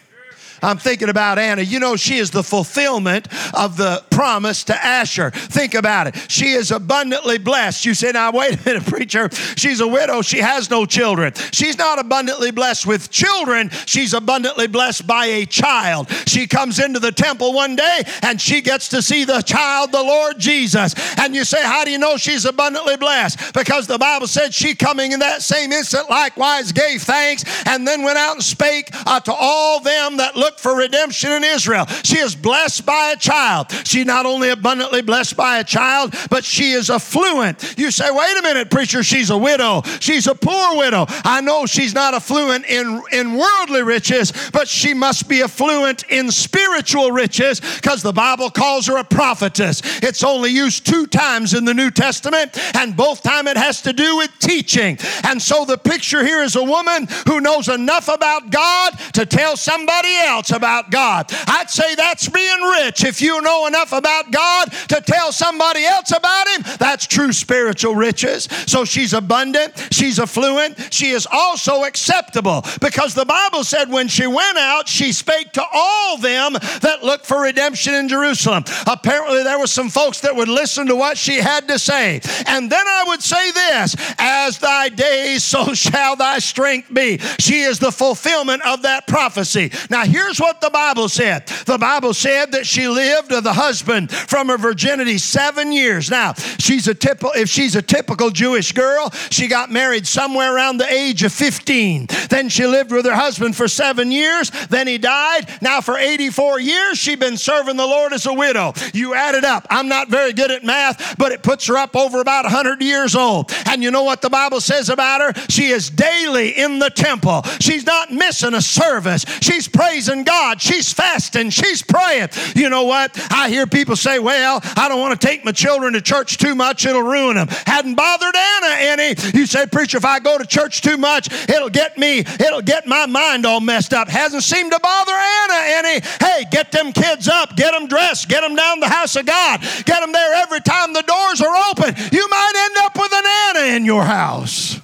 I'm 0.62 0.78
thinking 0.78 1.10
about 1.10 1.40
Anna. 1.40 1.62
You 1.62 1.80
know, 1.80 1.96
she 1.96 2.18
is 2.18 2.32
the 2.32 2.44
fulfillment 2.44 3.28
of 3.54 3.78
the 3.78 4.04
promise 4.12 4.64
to 4.66 4.86
Asher. 4.86 5.32
Think 5.32 5.74
about 5.74 6.08
it. 6.08 6.16
She 6.30 6.52
is 6.52 6.72
abundantly 6.72 7.40
blessed. 7.40 7.86
You 7.86 7.94
say, 7.94 8.12
now, 8.12 8.32
wait 8.32 8.60
a 8.60 8.66
minute, 8.66 8.86
preacher. 8.92 9.30
She's 9.56 9.80
a 9.80 9.88
widow. 9.88 10.22
She 10.22 10.40
has 10.40 10.70
no 10.70 10.86
children. 10.86 11.34
She's 11.52 11.78
not 11.78 12.00
abundantly 12.00 12.52
blessed 12.52 12.86
with 12.86 13.10
children. 13.10 13.70
She's 13.86 14.14
abundantly 14.14 14.68
blessed 14.68 15.08
by 15.08 15.26
a 15.26 15.46
child. 15.46 16.12
She 16.28 16.46
comes 16.46 16.80
into 16.80 17.00
the 17.00 17.12
temple 17.12 17.54
one 17.54 17.76
day 17.76 18.04
and 18.22 18.40
she 18.40 18.62
gets 18.62 18.90
to 18.90 19.02
see 19.02 19.26
the 19.26 19.42
child, 19.42 19.92
the 19.92 20.04
Lord 20.04 20.38
Jesus. 20.38 20.94
And 21.18 21.34
you 21.34 21.44
say, 21.44 21.64
how 21.64 21.84
do 21.84 21.92
you 21.92 21.98
know 21.98 22.18
she's 22.18 22.46
abundantly 22.46 22.98
blessed? 22.98 23.54
Because 23.54 23.88
the 23.88 23.98
Bible 23.98 24.28
said 24.28 24.54
she 24.54 24.76
coming 24.76 25.12
in 25.12 25.20
that 25.20 25.42
same 25.42 25.72
instant 25.72 26.10
likewise 26.10 26.72
gave 26.72 27.02
thanks 27.02 27.44
and 27.66 27.88
then 27.88 28.04
went 28.04 28.18
out 28.18 28.34
and 28.34 28.44
spake 28.44 28.90
uh, 29.08 29.20
to 29.22 29.34
all 29.34 29.80
them 29.80 30.18
that 30.18 30.36
looked 30.36 30.51
for 30.60 30.76
redemption 30.76 31.32
in 31.32 31.44
Israel. 31.44 31.86
She 32.04 32.18
is 32.18 32.36
blessed 32.36 32.86
by 32.86 33.14
a 33.16 33.18
child. 33.18 33.72
She 33.86 34.04
not 34.04 34.26
only 34.26 34.50
abundantly 34.50 35.02
blessed 35.02 35.38
by 35.38 35.60
a 35.60 35.64
child, 35.64 36.16
but 36.30 36.44
she 36.44 36.72
is 36.72 36.90
affluent. 36.90 37.76
You 37.78 37.92
say, 37.92 38.10
wait 38.10 38.38
a 38.38 38.42
minute, 38.42 38.70
preacher, 38.72 39.04
she's 39.04 39.30
a 39.30 39.38
widow. 39.38 39.82
She's 40.00 40.28
a 40.28 40.36
poor 40.36 40.78
widow. 40.78 41.06
I 41.24 41.42
know 41.42 41.66
she's 41.66 41.94
not 41.94 42.14
affluent 42.14 42.66
in, 42.66 43.02
in 43.12 43.38
worldly 43.38 43.84
riches, 43.84 44.34
but 44.52 44.68
she 44.68 44.94
must 44.94 45.28
be 45.28 45.42
affluent 45.42 46.04
in 46.10 46.32
spiritual 46.32 47.12
riches 47.12 47.60
because 47.60 48.02
the 48.02 48.14
Bible 48.14 48.50
calls 48.50 48.88
her 48.88 48.98
a 48.98 49.04
prophetess. 49.04 49.82
It's 50.04 50.24
only 50.24 50.50
used 50.50 50.86
two 50.86 51.06
times 51.08 51.54
in 51.54 51.66
the 51.66 51.74
New 51.74 51.92
Testament, 51.92 52.58
and 52.76 52.96
both 52.96 53.22
time 53.22 53.48
it 53.48 53.58
has 53.58 53.82
to 53.84 53.94
do 53.94 54.18
with 54.18 54.32
teaching. 54.40 54.98
And 55.24 55.42
so 55.42 55.66
the 55.66 55.78
picture 55.78 56.24
here 56.26 56.42
is 56.42 56.56
a 56.56 56.64
woman 56.64 57.08
who 57.28 57.42
knows 57.42 57.68
enough 57.68 58.08
about 58.08 58.50
God 58.50 58.94
to 59.14 59.26
tell 59.26 59.56
somebody 59.58 60.16
else 60.16 60.41
about 60.50 60.90
God. 60.90 61.32
I'd 61.48 61.70
say 61.70 61.94
that's 61.94 62.28
being 62.28 62.62
rich. 62.80 63.04
If 63.04 63.22
you 63.22 63.40
know 63.42 63.68
enough 63.68 63.94
about 63.94 64.32
God 64.32 64.72
to 64.90 65.02
tell 65.02 65.32
somebody 65.32 65.86
else 65.86 66.12
about 66.12 66.48
Him, 66.48 66.64
that's 66.80 67.06
true 67.06 67.32
spiritual 67.32 67.94
riches. 67.94 68.48
So 68.66 68.86
she's 68.86 69.14
abundant, 69.14 69.74
she's 69.92 70.20
affluent, 70.20 70.92
she 70.92 71.12
is 71.12 71.28
also 71.32 71.84
acceptable 71.84 72.66
because 72.82 73.14
the 73.14 73.26
Bible 73.26 73.64
said 73.64 73.90
when 73.92 74.08
she 74.08 74.26
went 74.26 74.58
out, 74.58 74.88
she 74.88 75.12
spake 75.12 75.52
to 75.54 75.64
all 75.72 76.18
them 76.18 76.54
that 76.82 77.04
looked 77.04 77.26
for 77.26 77.42
redemption 77.42 77.94
in 77.94 78.08
Jerusalem. 78.08 78.64
Apparently, 78.88 79.44
there 79.44 79.60
were 79.60 79.68
some 79.68 79.90
folks 79.90 80.22
that 80.22 80.36
would 80.36 80.48
listen 80.48 80.88
to 80.88 80.96
what 80.96 81.18
she 81.18 81.38
had 81.38 81.68
to 81.68 81.78
say. 81.78 82.22
And 82.48 82.72
then 82.72 82.88
I 82.88 83.04
would 83.08 83.22
say 83.22 83.52
this 83.52 83.96
as 84.18 84.58
thy 84.58 84.90
days, 84.90 85.44
so 85.44 85.74
shall 85.74 86.16
thy 86.16 86.40
strength 86.40 86.94
be. 86.94 87.18
She 87.40 87.62
is 87.62 87.80
the 87.80 87.92
fulfillment 87.92 88.66
of 88.66 88.84
that 88.84 89.08
prophecy. 89.08 89.72
Now, 89.90 90.06
here's 90.06 90.31
here's 90.32 90.40
what 90.40 90.62
the 90.62 90.70
Bible 90.70 91.10
said 91.10 91.46
the 91.66 91.78
Bible 91.78 92.14
said 92.14 92.54
that 92.54 92.66
she 92.66 92.88
lived 92.88 93.32
with 93.32 93.46
a 93.46 93.54
husband 93.54 94.12
from 94.12 94.48
her 94.48 94.58
virginity 94.58 95.18
seven 95.18 95.72
years. 95.72 96.10
Now, 96.10 96.34
she's 96.34 96.88
a 96.88 96.96
typical, 96.96 97.32
if 97.36 97.50
she's 97.50 97.76
a 97.76 97.82
typical 97.82 98.30
Jewish 98.30 98.72
girl, 98.72 99.10
she 99.30 99.48
got 99.48 99.72
married 99.72 100.08
somewhere 100.08 100.56
around 100.56 100.78
the 100.78 100.92
age 100.92 101.24
of 101.24 101.34
15. 101.34 102.08
Then 102.30 102.50
she 102.50 102.66
lived 102.66 102.92
with 102.92 103.06
her 103.06 103.16
husband 103.16 103.56
for 103.56 103.68
seven 103.68 104.12
years. 104.12 104.52
Then 104.70 104.88
he 104.88 104.98
died. 104.98 105.50
Now, 105.62 105.82
for 105.82 105.98
84 105.98 106.60
years, 106.60 106.98
she'd 106.98 107.20
been 107.20 107.38
serving 107.38 107.78
the 107.78 107.86
Lord 107.86 108.14
as 108.14 108.26
a 108.26 108.34
widow. 108.34 108.74
You 108.94 109.14
add 109.14 109.36
it 109.36 109.44
up. 109.44 109.68
I'm 109.70 109.88
not 109.88 110.10
very 110.10 110.34
good 110.34 110.52
at 110.52 110.64
math, 110.64 111.18
but 111.18 111.32
it 111.32 111.44
puts 111.44 111.68
her 111.68 111.78
up 111.78 111.96
over 111.96 112.22
about 112.22 112.46
100 112.46 112.82
years 112.82 113.16
old. 113.16 113.52
And 113.68 113.84
you 113.84 113.92
know 113.92 114.04
what 114.04 114.22
the 114.22 114.30
Bible 114.30 114.62
says 114.62 114.90
about 114.90 115.22
her? 115.22 115.42
She 115.50 115.68
is 115.68 115.90
daily 115.90 116.50
in 116.50 116.80
the 116.80 116.90
temple. 116.90 117.44
She's 117.60 117.86
not 117.86 118.12
missing 118.12 118.54
a 118.54 118.62
service. 118.62 119.26
She's 119.42 119.68
praising 119.68 120.11
God. 120.24 120.62
She's 120.62 120.94
fasting. 120.94 121.50
She's 121.50 121.82
praying. 121.82 122.30
You 122.56 122.70
know 122.70 122.84
what? 122.84 123.18
I 123.32 123.50
hear 123.50 123.66
people 123.66 123.96
say, 123.96 124.20
well, 124.20 124.60
I 124.76 124.88
don't 124.90 125.00
want 125.00 125.20
to 125.20 125.28
take 125.28 125.44
my 125.46 125.52
children 125.52 125.94
to 125.94 126.02
church 126.02 126.38
too 126.38 126.56
much. 126.56 126.86
It'll 126.86 127.02
ruin 127.02 127.36
them. 127.36 127.48
Hadn't 127.66 127.96
bothered 127.96 128.36
Anna 128.36 128.76
any. 128.78 129.16
You 129.34 129.46
say, 129.46 129.66
preacher, 129.66 129.98
if 129.98 130.06
I 130.06 130.20
go 130.20 130.38
to 130.38 130.46
church 130.46 130.82
too 130.82 130.98
much, 130.98 131.32
it'll 131.50 131.70
get 131.70 131.98
me, 131.98 132.20
it'll 132.20 132.62
get 132.62 132.86
my 132.86 133.06
mind 133.06 133.46
all 133.46 133.62
messed 133.62 133.94
up. 133.94 134.08
Hasn't 134.08 134.44
seemed 134.44 134.72
to 134.72 134.80
bother 134.80 135.14
Anna 135.14 135.60
any. 135.66 136.02
Hey, 136.20 136.46
get 136.52 136.72
them 136.72 136.92
kids 136.92 137.28
up, 137.28 137.56
get 137.56 137.72
them 137.72 137.88
dressed, 137.88 138.28
get 138.30 138.42
them 138.42 138.56
down 138.56 138.80
the 138.80 138.90
house 138.90 139.16
of 139.16 139.26
God, 139.26 139.62
get 139.86 140.02
them 140.02 140.12
there 140.12 140.34
every 140.36 140.62
time 140.62 140.94
the 140.94 141.04
doors 141.04 141.42
are 141.42 141.56
open. 141.72 141.96
You 142.12 142.28
might 142.30 142.54
end 142.56 142.78
up 142.86 142.96
with 142.96 143.14
an 143.14 143.26
Anna 143.26 143.76
in 143.76 143.86
your 143.86 144.04
house. 144.04 144.80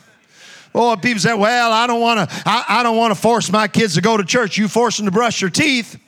Oh, 0.79 0.95
people 0.95 1.19
say, 1.19 1.33
well, 1.33 1.73
I 1.73 1.87
don't 1.87 1.99
want 1.99 2.29
to, 2.29 2.43
I, 2.45 2.65
I 2.69 2.83
don't 2.83 2.95
want 2.95 3.11
to 3.11 3.19
force 3.19 3.51
my 3.51 3.67
kids 3.67 3.95
to 3.95 4.01
go 4.01 4.15
to 4.15 4.23
church. 4.23 4.59
You 4.59 4.67
force 4.67 4.97
them 4.97 5.07
to 5.07 5.11
brush 5.11 5.39
their 5.39 5.49
teeth. 5.49 5.99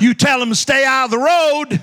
You 0.00 0.14
tell 0.14 0.40
them 0.40 0.48
to 0.48 0.56
stay 0.56 0.84
out 0.84 1.04
of 1.04 1.10
the 1.12 1.18
road. 1.18 1.80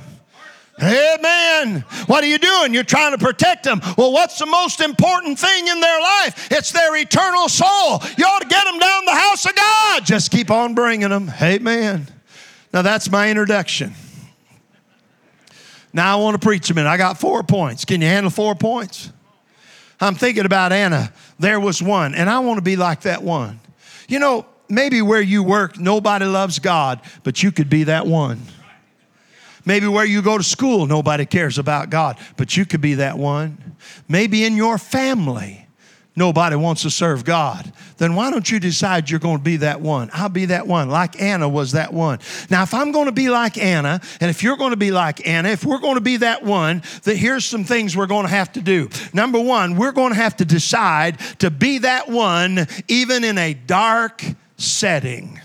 Amen. 0.83 1.85
What 2.05 2.21
are 2.23 2.27
you 2.27 2.37
doing? 2.37 2.73
You're 2.73 2.83
trying 2.83 3.13
to 3.13 3.17
protect 3.17 3.63
them. 3.63 3.79
Well, 3.97 4.11
what's 4.11 4.37
the 4.37 4.45
most 4.45 4.81
important 4.81 5.39
thing 5.39 5.67
in 5.67 5.79
their 5.79 6.01
life? 6.01 6.49
It's 6.51 6.73
their 6.73 6.95
eternal 6.97 7.47
soul. 7.47 8.01
You 8.17 8.25
ought 8.25 8.41
to 8.41 8.47
get 8.47 8.65
them 8.65 8.77
down 8.77 9.05
the 9.05 9.15
house 9.15 9.45
of 9.45 9.55
God. 9.55 10.05
Just 10.05 10.31
keep 10.31 10.51
on 10.51 10.75
bringing 10.75 11.09
them. 11.09 11.31
Amen. 11.41 12.07
Now, 12.73 12.81
that's 12.81 13.09
my 13.09 13.29
introduction. 13.29 13.93
Now, 15.93 16.17
I 16.17 16.21
want 16.21 16.39
to 16.39 16.45
preach 16.45 16.69
a 16.69 16.73
minute. 16.73 16.89
I 16.89 16.97
got 16.97 17.17
four 17.17 17.41
points. 17.41 17.85
Can 17.85 18.01
you 18.01 18.07
handle 18.07 18.29
four 18.29 18.53
points? 18.53 19.11
I'm 19.99 20.15
thinking 20.15 20.45
about 20.45 20.71
Anna. 20.71 21.11
There 21.39 21.59
was 21.59 21.81
one, 21.81 22.13
and 22.13 22.29
I 22.29 22.39
want 22.39 22.57
to 22.57 22.61
be 22.61 22.75
like 22.75 23.01
that 23.01 23.23
one. 23.23 23.59
You 24.07 24.19
know, 24.19 24.45
maybe 24.69 25.01
where 25.01 25.21
you 25.21 25.43
work, 25.43 25.79
nobody 25.79 26.25
loves 26.25 26.59
God, 26.59 27.01
but 27.23 27.41
you 27.41 27.51
could 27.51 27.69
be 27.69 27.85
that 27.85 28.05
one. 28.05 28.41
Maybe 29.65 29.87
where 29.87 30.05
you 30.05 30.21
go 30.21 30.37
to 30.37 30.43
school, 30.43 30.85
nobody 30.85 31.25
cares 31.25 31.57
about 31.57 31.89
God, 31.89 32.17
but 32.37 32.55
you 32.55 32.65
could 32.65 32.79
be 32.79 32.95
that 32.95 33.17
one. 33.17 33.75
Maybe 34.07 34.45
in 34.45 34.55
your 34.55 34.77
family, 34.77 35.66
nobody 36.17 36.57
wants 36.57 36.81
to 36.81 36.89
serve 36.89 37.23
God. 37.23 37.71
Then 37.97 38.15
why 38.15 38.31
don't 38.31 38.49
you 38.51 38.59
decide 38.59 39.09
you're 39.09 39.19
going 39.19 39.37
to 39.37 39.43
be 39.43 39.57
that 39.57 39.79
one? 39.79 40.09
I'll 40.11 40.27
be 40.27 40.45
that 40.47 40.67
one, 40.67 40.89
like 40.89 41.21
Anna 41.21 41.47
was 41.47 41.71
that 41.71 41.93
one. 41.93 42.19
Now, 42.49 42.63
if 42.63 42.73
I'm 42.73 42.91
going 42.91 43.05
to 43.05 43.13
be 43.13 43.29
like 43.29 43.57
Anna, 43.57 44.01
and 44.19 44.29
if 44.29 44.43
you're 44.43 44.57
going 44.57 44.71
to 44.71 44.77
be 44.77 44.91
like 44.91 45.25
Anna, 45.25 45.49
if 45.49 45.63
we're 45.63 45.79
going 45.79 45.95
to 45.95 46.01
be 46.01 46.17
that 46.17 46.43
one, 46.43 46.81
then 47.03 47.15
here's 47.15 47.45
some 47.45 47.63
things 47.63 47.95
we're 47.95 48.07
going 48.07 48.25
to 48.25 48.31
have 48.31 48.51
to 48.53 48.61
do. 48.61 48.89
Number 49.13 49.39
one, 49.39 49.77
we're 49.77 49.93
going 49.93 50.11
to 50.11 50.19
have 50.19 50.35
to 50.37 50.45
decide 50.45 51.19
to 51.39 51.49
be 51.49 51.77
that 51.79 52.09
one 52.09 52.67
even 52.87 53.23
in 53.23 53.37
a 53.37 53.53
dark 53.53 54.23
setting. 54.57 55.39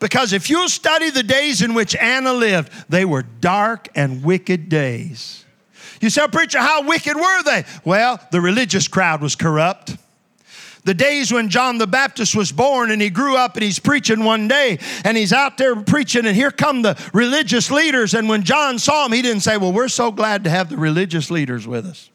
Because 0.00 0.32
if 0.32 0.48
you 0.48 0.68
study 0.68 1.10
the 1.10 1.22
days 1.22 1.60
in 1.60 1.74
which 1.74 1.94
Anna 1.96 2.32
lived, 2.32 2.72
they 2.88 3.04
were 3.04 3.22
dark 3.22 3.88
and 3.94 4.22
wicked 4.24 4.68
days. 4.68 5.44
You 6.00 6.10
say, 6.10 6.26
preacher, 6.28 6.58
how 6.58 6.86
wicked 6.86 7.16
were 7.16 7.42
they? 7.42 7.64
Well, 7.84 8.20
the 8.30 8.40
religious 8.40 8.88
crowd 8.88 9.20
was 9.20 9.34
corrupt. 9.34 9.96
The 10.84 10.94
days 10.94 11.32
when 11.32 11.48
John 11.50 11.78
the 11.78 11.86
Baptist 11.86 12.34
was 12.34 12.50
born 12.50 12.90
and 12.90 13.02
he 13.02 13.10
grew 13.10 13.36
up 13.36 13.56
and 13.56 13.62
he's 13.62 13.78
preaching 13.78 14.24
one 14.24 14.48
day 14.48 14.78
and 15.04 15.16
he's 15.16 15.32
out 15.32 15.58
there 15.58 15.76
preaching 15.76 16.24
and 16.24 16.34
here 16.34 16.50
come 16.50 16.82
the 16.82 16.98
religious 17.12 17.70
leaders. 17.70 18.14
And 18.14 18.28
when 18.28 18.42
John 18.42 18.78
saw 18.78 19.04
him, 19.04 19.12
he 19.12 19.20
didn't 19.20 19.42
say, 19.42 19.56
Well, 19.56 19.72
we're 19.72 19.88
so 19.88 20.10
glad 20.10 20.44
to 20.44 20.50
have 20.50 20.70
the 20.70 20.78
religious 20.78 21.30
leaders 21.30 21.66
with 21.66 21.84
us. 21.84 22.08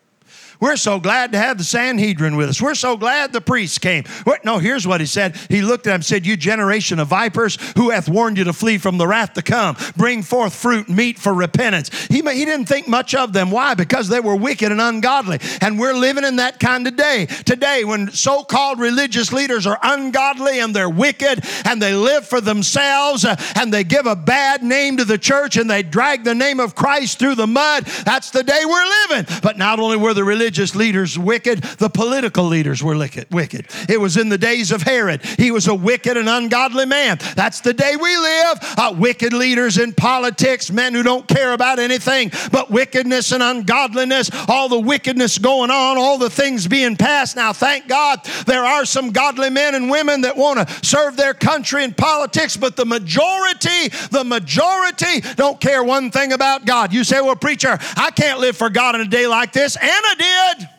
We're 0.64 0.78
so 0.78 0.98
glad 0.98 1.34
to 1.34 1.38
have 1.38 1.58
the 1.58 1.66
Sanhedrin 1.66 2.38
with 2.38 2.48
us. 2.48 2.62
We're 2.62 2.74
so 2.74 2.96
glad 2.96 3.34
the 3.34 3.42
priests 3.42 3.78
came. 3.78 4.06
No, 4.46 4.60
here's 4.60 4.88
what 4.88 5.02
he 5.02 5.06
said. 5.06 5.36
He 5.50 5.62
looked 5.62 5.88
at 5.88 5.90
them 5.90 5.96
and 5.96 6.06
said, 6.06 6.26
You 6.26 6.38
generation 6.38 7.00
of 7.00 7.10
vipers, 7.10 7.58
who 7.76 7.90
hath 7.90 8.08
warned 8.08 8.38
you 8.38 8.46
to 8.46 8.54
flee 8.54 8.78
from 8.78 8.98
the 8.98 9.06
wrath 9.06 9.34
to 9.34 9.42
come? 9.42 9.76
Bring 9.98 10.24
forth 10.24 10.56
fruit 10.56 10.88
meet 10.88 11.20
for 11.20 11.34
repentance. 11.34 11.90
He, 12.08 12.22
he 12.22 12.46
didn't 12.46 12.68
think 12.68 12.88
much 12.88 13.14
of 13.14 13.34
them. 13.34 13.52
Why? 13.52 13.74
Because 13.74 14.08
they 14.08 14.22
were 14.22 14.38
wicked 14.38 14.72
and 14.72 14.80
ungodly. 14.80 15.40
And 15.60 15.78
we're 15.78 15.96
living 15.96 16.24
in 16.24 16.38
that 16.38 16.62
kind 16.62 16.88
of 16.88 16.96
day. 16.96 17.26
Today, 17.26 17.84
when 17.84 18.10
so 18.12 18.46
called 18.46 18.80
religious 18.80 19.34
leaders 19.34 19.68
are 19.68 19.80
ungodly 19.84 20.62
and 20.62 20.74
they're 20.74 20.90
wicked 20.90 21.44
and 21.66 21.82
they 21.82 21.94
live 21.94 22.26
for 22.26 22.40
themselves 22.40 23.26
uh, 23.26 23.36
and 23.58 23.74
they 23.74 23.84
give 23.84 24.06
a 24.06 24.16
bad 24.16 24.64
name 24.64 24.96
to 24.96 25.04
the 25.04 25.18
church 25.18 25.58
and 25.58 25.70
they 25.70 25.84
drag 25.84 26.24
the 26.24 26.36
name 26.36 26.62
of 26.62 26.74
Christ 26.74 27.20
through 27.20 27.36
the 27.36 27.48
mud, 27.48 27.84
that's 28.06 28.32
the 28.32 28.44
day 28.44 28.62
we're 28.66 28.86
living. 29.10 29.26
But 29.42 29.58
not 29.58 29.82
only 29.82 29.98
were 29.98 30.14
the 30.14 30.24
religious 30.24 30.53
religious 30.54 30.76
leaders 30.76 31.18
wicked, 31.18 31.64
the 31.80 31.90
political 31.90 32.44
leaders 32.44 32.84
were 32.84 32.96
wicked. 33.32 33.66
It 33.90 34.00
was 34.00 34.18
in 34.18 34.30
the 34.30 34.38
days 34.38 34.72
of 34.72 34.84
Herod. 34.84 35.26
He 35.26 35.50
was 35.50 35.68
a 35.68 35.74
wicked 35.74 36.16
and 36.16 36.30
ungodly 36.30 36.86
man. 36.86 37.18
That's 37.36 37.60
the 37.62 37.74
day 37.74 37.96
we 37.96 38.16
live. 38.16 38.60
Uh, 38.78 38.94
wicked 38.96 39.34
leaders 39.34 39.80
in 39.80 39.94
politics, 39.94 40.70
men 40.70 40.94
who 40.94 41.02
don't 41.02 41.28
care 41.28 41.54
about 41.54 41.80
anything 41.80 42.32
but 42.52 42.70
wickedness 42.70 43.32
and 43.32 43.42
ungodliness, 43.42 44.30
all 44.48 44.70
the 44.70 44.80
wickedness 44.80 45.40
going 45.40 45.72
on, 45.72 45.98
all 45.98 46.20
the 46.20 46.30
things 46.30 46.68
being 46.68 46.98
passed. 46.98 47.36
Now, 47.36 47.52
thank 47.52 47.88
God 47.88 48.20
there 48.46 48.64
are 48.64 48.86
some 48.86 49.10
godly 49.10 49.50
men 49.50 49.74
and 49.74 49.90
women 49.90 50.22
that 50.22 50.38
want 50.38 50.60
to 50.60 50.86
serve 50.86 51.18
their 51.18 51.34
country 51.34 51.84
in 51.84 51.96
politics, 51.96 52.56
but 52.56 52.76
the 52.76 52.86
majority, 52.86 53.88
the 54.12 54.24
majority 54.24 55.22
don't 55.36 55.60
care 55.60 55.84
one 55.84 56.12
thing 56.12 56.32
about 56.32 56.68
God. 56.68 56.94
You 56.94 57.04
say, 57.04 57.22
well, 57.22 57.36
preacher, 57.36 57.80
I 57.98 58.12
can't 58.12 58.40
live 58.40 58.56
for 58.56 58.70
God 58.70 58.94
in 58.94 59.02
a 59.02 59.06
day 59.06 59.26
like 59.26 59.52
this. 59.52 59.76
And 59.78 60.04
Anna 60.04 60.16
did 60.16 60.33
did. 60.58 60.70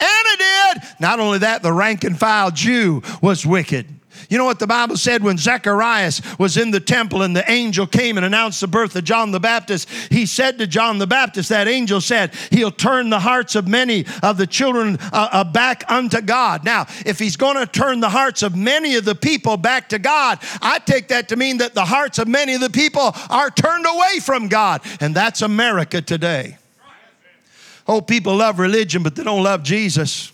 Anna 0.00 0.36
did. 0.38 0.82
Not 0.98 1.20
only 1.20 1.38
that, 1.38 1.62
the 1.62 1.72
rank 1.72 2.04
and 2.04 2.18
file 2.18 2.50
Jew 2.50 3.02
was 3.20 3.44
wicked. 3.44 3.86
You 4.28 4.38
know 4.38 4.44
what 4.44 4.58
the 4.58 4.66
Bible 4.66 4.96
said 4.96 5.22
when 5.22 5.38
Zacharias 5.38 6.20
was 6.38 6.56
in 6.56 6.70
the 6.70 6.80
temple 6.80 7.22
and 7.22 7.34
the 7.34 7.48
angel 7.50 7.86
came 7.86 8.16
and 8.16 8.24
announced 8.24 8.60
the 8.60 8.68
birth 8.68 8.94
of 8.94 9.04
John 9.04 9.32
the 9.32 9.40
Baptist? 9.40 9.88
He 10.10 10.26
said 10.26 10.58
to 10.58 10.66
John 10.66 10.98
the 10.98 11.06
Baptist, 11.06 11.48
that 11.48 11.68
angel 11.68 12.00
said, 12.00 12.34
He'll 12.50 12.70
turn 12.70 13.10
the 13.10 13.18
hearts 13.18 13.54
of 13.54 13.66
many 13.66 14.06
of 14.22 14.36
the 14.36 14.46
children 14.46 14.98
uh, 15.12 15.28
uh, 15.32 15.44
back 15.44 15.84
unto 15.88 16.20
God. 16.20 16.64
Now, 16.64 16.86
if 17.04 17.18
he's 17.18 17.36
going 17.36 17.56
to 17.56 17.66
turn 17.66 18.00
the 18.00 18.08
hearts 18.08 18.42
of 18.42 18.54
many 18.54 18.94
of 18.96 19.04
the 19.04 19.14
people 19.14 19.56
back 19.56 19.88
to 19.90 19.98
God, 19.98 20.38
I 20.62 20.78
take 20.78 21.08
that 21.08 21.28
to 21.30 21.36
mean 21.36 21.58
that 21.58 21.74
the 21.74 21.84
hearts 21.84 22.18
of 22.18 22.28
many 22.28 22.54
of 22.54 22.60
the 22.60 22.70
people 22.70 23.14
are 23.30 23.50
turned 23.50 23.86
away 23.86 24.20
from 24.20 24.48
God. 24.48 24.82
And 25.00 25.14
that's 25.14 25.42
America 25.42 26.00
today. 26.02 26.56
Oh, 27.90 28.00
people 28.00 28.36
love 28.36 28.60
religion, 28.60 29.02
but 29.02 29.16
they 29.16 29.24
don't 29.24 29.42
love 29.42 29.64
Jesus. 29.64 30.30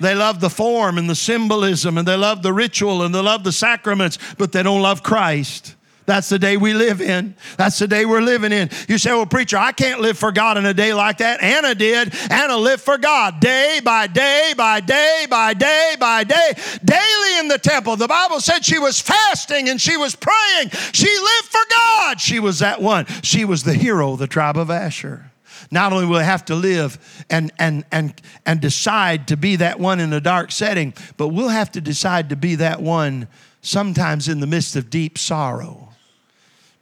They 0.00 0.14
love 0.14 0.38
the 0.38 0.48
form 0.48 0.98
and 0.98 1.10
the 1.10 1.16
symbolism, 1.16 1.98
and 1.98 2.06
they 2.06 2.16
love 2.16 2.44
the 2.44 2.52
ritual 2.52 3.02
and 3.02 3.12
they 3.12 3.18
love 3.18 3.42
the 3.42 3.50
sacraments, 3.50 4.20
but 4.38 4.52
they 4.52 4.62
don't 4.62 4.82
love 4.82 5.02
Christ. 5.02 5.74
That's 6.04 6.28
the 6.28 6.38
day 6.38 6.56
we 6.56 6.74
live 6.74 7.00
in. 7.00 7.34
That's 7.56 7.76
the 7.80 7.88
day 7.88 8.06
we're 8.06 8.20
living 8.20 8.52
in. 8.52 8.70
You 8.86 8.98
say, 8.98 9.10
well, 9.10 9.26
preacher, 9.26 9.56
I 9.56 9.72
can't 9.72 10.00
live 10.00 10.16
for 10.16 10.30
God 10.30 10.58
in 10.58 10.64
a 10.64 10.72
day 10.72 10.94
like 10.94 11.18
that. 11.18 11.42
Anna 11.42 11.74
did. 11.74 12.14
Anna 12.30 12.56
lived 12.56 12.82
for 12.82 12.98
God 12.98 13.40
day 13.40 13.80
by 13.82 14.06
day 14.06 14.54
by 14.56 14.78
day 14.78 15.26
by 15.28 15.54
day 15.54 15.96
by 15.98 16.22
day, 16.22 16.52
daily 16.84 17.38
in 17.40 17.48
the 17.48 17.58
temple. 17.58 17.96
The 17.96 18.06
Bible 18.06 18.38
said 18.38 18.64
she 18.64 18.78
was 18.78 19.00
fasting 19.00 19.68
and 19.68 19.80
she 19.80 19.96
was 19.96 20.14
praying. 20.14 20.70
She 20.92 21.08
lived 21.08 21.48
for 21.48 21.62
God. 21.68 22.20
She 22.20 22.38
was 22.38 22.60
that 22.60 22.80
one. 22.80 23.06
She 23.22 23.44
was 23.44 23.64
the 23.64 23.74
hero 23.74 24.12
of 24.12 24.20
the 24.20 24.28
tribe 24.28 24.56
of 24.56 24.70
Asher. 24.70 25.25
Not 25.70 25.92
only 25.92 26.06
will 26.06 26.18
they 26.18 26.24
have 26.24 26.44
to 26.46 26.54
live 26.54 27.24
and, 27.30 27.52
and, 27.58 27.84
and, 27.90 28.20
and 28.44 28.60
decide 28.60 29.28
to 29.28 29.36
be 29.36 29.56
that 29.56 29.80
one 29.80 30.00
in 30.00 30.12
a 30.12 30.20
dark 30.20 30.52
setting, 30.52 30.94
but 31.16 31.28
we'll 31.28 31.48
have 31.48 31.72
to 31.72 31.80
decide 31.80 32.28
to 32.30 32.36
be 32.36 32.56
that 32.56 32.80
one 32.80 33.28
sometimes 33.62 34.28
in 34.28 34.40
the 34.40 34.46
midst 34.46 34.76
of 34.76 34.90
deep 34.90 35.18
sorrow. 35.18 35.88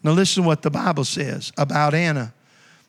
Now, 0.02 0.12
listen 0.12 0.42
to 0.42 0.46
what 0.46 0.62
the 0.62 0.70
Bible 0.70 1.04
says 1.04 1.50
about 1.56 1.94
Anna. 1.94 2.34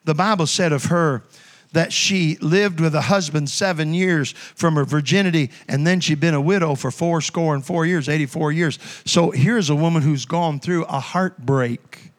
The 0.04 0.14
Bible 0.14 0.48
said 0.48 0.74
of 0.74 0.86
her 0.86 1.24
that 1.72 1.92
she 1.92 2.38
lived 2.38 2.80
with 2.80 2.96
a 2.96 3.02
husband 3.02 3.50
seven 3.50 3.94
years 3.94 4.32
from 4.32 4.76
her 4.76 4.86
virginity, 4.86 5.50
and 5.68 5.86
then 5.86 6.00
she'd 6.00 6.20
been 6.20 6.34
a 6.34 6.42
widow 6.42 6.76
for 6.76 6.92
four 6.92 7.22
score 7.22 7.54
and 7.54 7.66
four 7.66 7.86
years, 7.86 8.08
84 8.10 8.52
years. 8.52 8.80
So 9.06 9.32
here's 9.32 9.70
a 9.70 9.76
woman 9.76 10.02
who's 10.02 10.26
gone 10.26 10.60
through 10.60 10.86
a 10.86 11.00
heartbreak. 11.00 12.12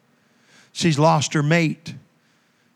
She's 0.73 0.99
lost 0.99 1.33
her 1.33 1.43
mate. 1.43 1.95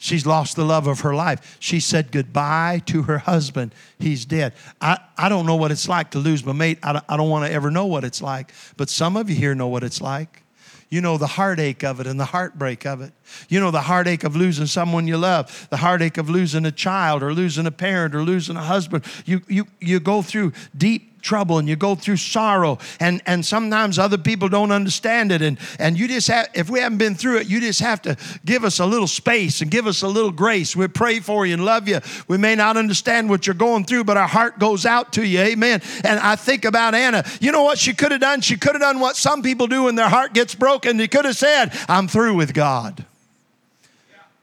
She's 0.02 0.26
lost 0.26 0.56
the 0.56 0.66
love 0.66 0.88
of 0.88 1.02
her 1.02 1.14
life. 1.14 1.58
She 1.60 1.80
said 1.80 2.12
goodbye 2.12 2.82
to 2.88 3.04
her 3.04 3.20
husband. 3.20 3.76
He's 4.00 4.26
dead. 4.26 4.54
I, 4.82 4.98
I 5.16 5.30
don't 5.30 5.46
know 5.46 5.56
what 5.56 5.70
it's 5.70 5.88
like 5.88 6.10
to 6.12 6.18
lose 6.18 6.44
my 6.44 6.54
mate. 6.54 6.80
I 6.82 6.94
don't, 6.94 7.06
I 7.08 7.18
don't 7.18 7.30
want 7.30 7.46
to 7.46 7.54
ever 7.54 7.70
know 7.70 7.86
what 7.86 8.04
it's 8.04 8.20
like. 8.20 8.52
But 8.78 8.90
some 8.90 9.16
of 9.16 9.30
you 9.30 9.36
here 9.36 9.54
know 9.54 9.68
what 9.68 9.84
it's 9.84 10.02
like. 10.02 10.42
You 10.90 11.02
know 11.02 11.20
the 11.20 11.28
heartache 11.28 11.84
of 11.84 12.00
it 12.00 12.08
and 12.08 12.20
the 12.20 12.26
heartbreak 12.26 12.84
of 12.84 13.02
it. 13.02 13.14
You 13.48 13.60
know 13.60 13.70
the 13.70 13.82
heartache 13.82 14.24
of 14.24 14.36
losing 14.36 14.66
someone 14.66 15.08
you 15.08 15.18
love, 15.18 15.68
the 15.70 15.78
heartache 15.78 16.18
of 16.18 16.32
losing 16.32 16.66
a 16.66 16.72
child 16.72 17.22
or 17.22 17.32
losing 17.32 17.68
a 17.68 17.72
parent 17.72 18.16
or 18.16 18.24
losing 18.24 18.58
a 18.58 18.64
husband. 18.64 19.06
You, 19.28 19.42
you, 19.48 19.68
you 19.80 20.00
go 20.00 20.24
through 20.24 20.54
deep 20.76 21.11
trouble 21.22 21.58
and 21.58 21.68
you 21.68 21.76
go 21.76 21.96
through 21.96 22.18
sorrow 22.18 22.78
and, 23.00 23.22
and 23.26 23.46
sometimes 23.46 24.00
other 24.00 24.18
people 24.18 24.50
don't 24.50 24.72
understand 24.72 25.32
it. 25.32 25.42
And, 25.42 25.58
and 25.80 25.98
you 25.98 26.08
just 26.08 26.28
have 26.28 26.50
if 26.54 26.70
we 26.70 26.80
haven't 26.80 26.98
been 26.98 27.16
through 27.16 27.38
it 27.38 27.48
you 27.48 27.60
just 27.62 27.80
have 27.80 28.02
to 28.02 28.18
give 28.46 28.64
us 28.64 28.80
a 28.80 28.86
little 28.86 29.08
space 29.08 29.62
and 29.62 29.72
give 29.72 29.88
us 29.88 30.02
a 30.02 30.08
little 30.08 30.32
grace. 30.32 30.76
We 30.76 30.88
pray 30.88 31.20
for 31.20 31.46
you 31.46 31.54
and 31.54 31.66
love 31.66 31.88
you. 31.88 32.00
We 32.28 32.38
may 32.38 32.56
not 32.56 32.78
understand 32.78 33.30
what 33.30 33.48
you're 33.48 33.54
going 33.54 33.86
through 33.86 34.04
but 34.04 34.18
our 34.18 34.28
heart 34.28 34.60
goes 34.60 34.86
out 34.86 35.14
to 35.14 35.26
you. 35.26 35.40
Amen. 35.40 35.82
And 36.04 36.20
i 36.20 36.36
think 36.36 36.66
about 36.66 36.96
anna. 36.96 37.24
You 37.40 37.52
know 37.52 37.64
what 37.64 37.78
she 37.78 37.94
could 37.94 38.12
have 38.12 38.22
done? 38.22 38.42
She 38.42 38.58
could 38.58 38.74
have 38.74 38.82
done 38.82 39.00
what 39.00 39.16
some 39.16 39.42
people 39.42 39.68
do 39.68 39.84
when 39.84 39.96
their 39.96 40.10
heart 40.10 40.34
gets 40.34 40.56
broken. 40.56 40.98
They 40.98 41.08
could 41.08 41.26
have 41.26 41.38
said 41.38 41.72
i'm 41.88 42.08
through 42.08 42.36
with 42.36 42.54
god. 42.54 43.06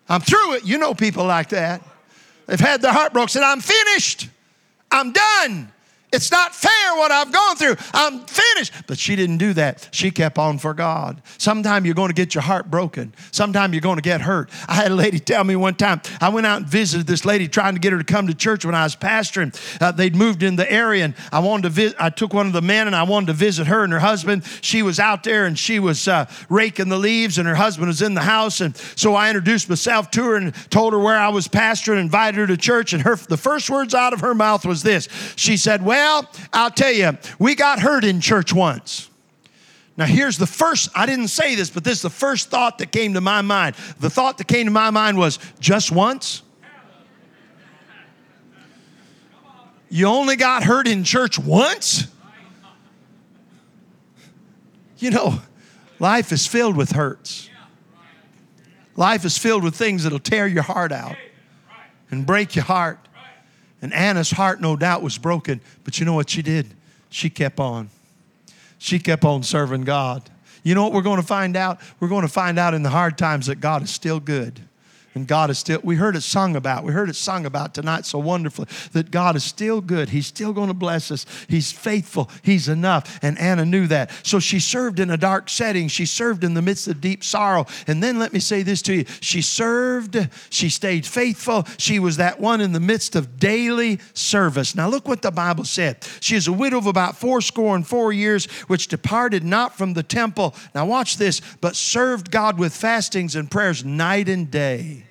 I'm 0.08 0.20
through 0.20 0.54
it. 0.54 0.64
You 0.64 0.78
know 0.78 0.94
people 0.94 1.26
like 1.26 1.50
that. 1.50 1.82
They've 2.46 2.58
had 2.58 2.80
their 2.80 2.92
heart 2.92 3.12
broken 3.12 3.28
said 3.28 3.42
i'm 3.42 3.60
finished. 3.60 4.28
I'm 4.90 5.12
done 5.12 5.72
it's 6.12 6.30
not 6.30 6.54
fair 6.54 6.96
what 6.96 7.10
I've 7.10 7.30
gone 7.30 7.56
through. 7.56 7.76
I'm 7.92 8.20
finished. 8.20 8.72
But 8.86 8.98
she 8.98 9.14
didn't 9.14 9.38
do 9.38 9.52
that. 9.54 9.88
She 9.92 10.10
kept 10.10 10.38
on 10.38 10.58
for 10.58 10.72
God. 10.72 11.20
Sometime 11.36 11.84
you're 11.84 11.94
going 11.94 12.08
to 12.08 12.14
get 12.14 12.34
your 12.34 12.42
heart 12.42 12.70
broken. 12.70 13.14
Sometime 13.30 13.74
you're 13.74 13.82
going 13.82 13.96
to 13.96 14.02
get 14.02 14.22
hurt. 14.22 14.50
I 14.66 14.74
had 14.74 14.90
a 14.90 14.94
lady 14.94 15.18
tell 15.18 15.44
me 15.44 15.54
one 15.54 15.74
time, 15.74 16.00
I 16.20 16.30
went 16.30 16.46
out 16.46 16.62
and 16.62 16.66
visited 16.66 17.06
this 17.06 17.24
lady 17.24 17.46
trying 17.46 17.74
to 17.74 17.80
get 17.80 17.92
her 17.92 17.98
to 17.98 18.04
come 18.04 18.26
to 18.26 18.34
church 18.34 18.64
when 18.64 18.74
I 18.74 18.84
was 18.84 18.96
pastoring. 18.96 19.54
Uh, 19.80 19.92
they'd 19.92 20.16
moved 20.16 20.42
in 20.42 20.56
the 20.56 20.70
area 20.70 21.04
and 21.04 21.14
I 21.30 21.40
wanted 21.40 21.64
to 21.64 21.68
visit, 21.70 21.96
I 22.00 22.10
took 22.10 22.32
one 22.32 22.46
of 22.46 22.52
the 22.52 22.62
men 22.62 22.86
and 22.86 22.96
I 22.96 23.02
wanted 23.02 23.26
to 23.26 23.32
visit 23.34 23.66
her 23.66 23.84
and 23.84 23.92
her 23.92 23.98
husband. 23.98 24.44
She 24.62 24.82
was 24.82 24.98
out 24.98 25.24
there 25.24 25.44
and 25.44 25.58
she 25.58 25.78
was 25.78 26.08
uh, 26.08 26.24
raking 26.48 26.88
the 26.88 26.98
leaves 26.98 27.38
and 27.38 27.46
her 27.46 27.54
husband 27.54 27.88
was 27.88 28.00
in 28.00 28.14
the 28.14 28.22
house. 28.22 28.60
And 28.60 28.74
so 28.96 29.14
I 29.14 29.28
introduced 29.28 29.68
myself 29.68 30.10
to 30.12 30.24
her 30.24 30.36
and 30.36 30.54
told 30.70 30.94
her 30.94 30.98
where 30.98 31.18
I 31.18 31.28
was 31.28 31.48
pastoring, 31.48 32.00
invited 32.00 32.38
her 32.38 32.46
to 32.46 32.56
church. 32.56 32.92
And 32.92 33.02
her, 33.02 33.16
the 33.16 33.36
first 33.36 33.68
words 33.68 33.94
out 33.94 34.12
of 34.12 34.20
her 34.20 34.34
mouth 34.34 34.64
was 34.64 34.82
this. 34.82 35.08
She 35.36 35.56
said, 35.56 35.84
well, 35.84 35.97
well, 35.98 36.30
I'll 36.52 36.70
tell 36.70 36.92
you, 36.92 37.18
we 37.40 37.56
got 37.56 37.80
hurt 37.80 38.04
in 38.04 38.20
church 38.20 38.52
once. 38.52 39.10
Now, 39.96 40.04
here's 40.04 40.38
the 40.38 40.46
first, 40.46 40.90
I 40.94 41.06
didn't 41.06 41.26
say 41.26 41.56
this, 41.56 41.70
but 41.70 41.82
this 41.82 41.94
is 41.94 42.02
the 42.02 42.10
first 42.10 42.50
thought 42.50 42.78
that 42.78 42.92
came 42.92 43.14
to 43.14 43.20
my 43.20 43.42
mind. 43.42 43.74
The 43.98 44.08
thought 44.08 44.38
that 44.38 44.46
came 44.46 44.66
to 44.66 44.70
my 44.70 44.90
mind 44.90 45.18
was 45.18 45.40
just 45.58 45.90
once? 45.90 46.42
You 49.90 50.06
only 50.06 50.36
got 50.36 50.62
hurt 50.62 50.86
in 50.86 51.02
church 51.02 51.36
once? 51.36 52.06
You 54.98 55.10
know, 55.10 55.40
life 55.98 56.30
is 56.30 56.46
filled 56.46 56.76
with 56.76 56.92
hurts. 56.92 57.50
Life 58.94 59.24
is 59.24 59.36
filled 59.36 59.64
with 59.64 59.74
things 59.74 60.04
that'll 60.04 60.20
tear 60.20 60.46
your 60.46 60.62
heart 60.62 60.92
out 60.92 61.16
and 62.10 62.24
break 62.24 62.54
your 62.54 62.64
heart. 62.64 63.07
And 63.80 63.92
Anna's 63.94 64.30
heart, 64.30 64.60
no 64.60 64.76
doubt, 64.76 65.02
was 65.02 65.18
broken. 65.18 65.60
But 65.84 65.98
you 65.98 66.06
know 66.06 66.14
what 66.14 66.30
she 66.30 66.42
did? 66.42 66.74
She 67.10 67.30
kept 67.30 67.60
on. 67.60 67.90
She 68.78 68.98
kept 68.98 69.24
on 69.24 69.42
serving 69.42 69.82
God. 69.82 70.28
You 70.62 70.74
know 70.74 70.82
what 70.82 70.92
we're 70.92 71.02
going 71.02 71.20
to 71.20 71.26
find 71.26 71.56
out? 71.56 71.80
We're 72.00 72.08
going 72.08 72.26
to 72.26 72.32
find 72.32 72.58
out 72.58 72.74
in 72.74 72.82
the 72.82 72.90
hard 72.90 73.16
times 73.16 73.46
that 73.46 73.56
God 73.56 73.82
is 73.82 73.90
still 73.90 74.20
good. 74.20 74.60
And 75.14 75.26
God 75.26 75.50
is 75.50 75.58
still, 75.58 75.80
we 75.82 75.96
heard 75.96 76.16
it 76.16 76.20
sung 76.22 76.54
about. 76.54 76.84
We 76.84 76.92
heard 76.92 77.08
it 77.08 77.16
sung 77.16 77.44
about 77.44 77.74
tonight 77.74 78.06
so 78.06 78.18
wonderfully 78.18 78.68
that 78.92 79.10
God 79.10 79.34
is 79.34 79.42
still 79.42 79.80
good. 79.80 80.10
He's 80.10 80.26
still 80.26 80.52
going 80.52 80.68
to 80.68 80.74
bless 80.74 81.10
us. 81.10 81.26
He's 81.48 81.72
faithful. 81.72 82.30
He's 82.42 82.68
enough. 82.68 83.18
And 83.20 83.38
Anna 83.38 83.64
knew 83.64 83.86
that. 83.88 84.12
So 84.22 84.38
she 84.38 84.60
served 84.60 85.00
in 85.00 85.10
a 85.10 85.16
dark 85.16 85.48
setting. 85.48 85.88
She 85.88 86.06
served 86.06 86.44
in 86.44 86.54
the 86.54 86.62
midst 86.62 86.86
of 86.86 87.00
deep 87.00 87.24
sorrow. 87.24 87.66
And 87.88 88.02
then 88.02 88.18
let 88.18 88.32
me 88.32 88.38
say 88.38 88.62
this 88.62 88.80
to 88.82 88.94
you 88.94 89.04
she 89.20 89.42
served, 89.42 90.28
she 90.50 90.68
stayed 90.68 91.04
faithful. 91.04 91.66
She 91.78 91.98
was 91.98 92.18
that 92.18 92.38
one 92.38 92.60
in 92.60 92.72
the 92.72 92.80
midst 92.80 93.16
of 93.16 93.40
daily 93.40 93.98
service. 94.12 94.76
Now 94.76 94.88
look 94.88 95.08
what 95.08 95.22
the 95.22 95.32
Bible 95.32 95.64
said. 95.64 96.06
She 96.20 96.36
is 96.36 96.46
a 96.46 96.52
widow 96.52 96.78
of 96.78 96.86
about 96.86 97.16
fourscore 97.16 97.74
and 97.74 97.86
four 97.86 98.12
years, 98.12 98.46
which 98.68 98.88
departed 98.88 99.42
not 99.42 99.76
from 99.76 99.94
the 99.94 100.02
temple. 100.02 100.54
Now 100.76 100.86
watch 100.86 101.16
this, 101.16 101.40
but 101.60 101.74
served 101.74 102.30
God 102.30 102.58
with 102.58 102.72
fastings 102.72 103.34
and 103.34 103.50
prayers 103.50 103.84
night 103.84 104.28
and 104.28 104.48
day. 104.48 105.06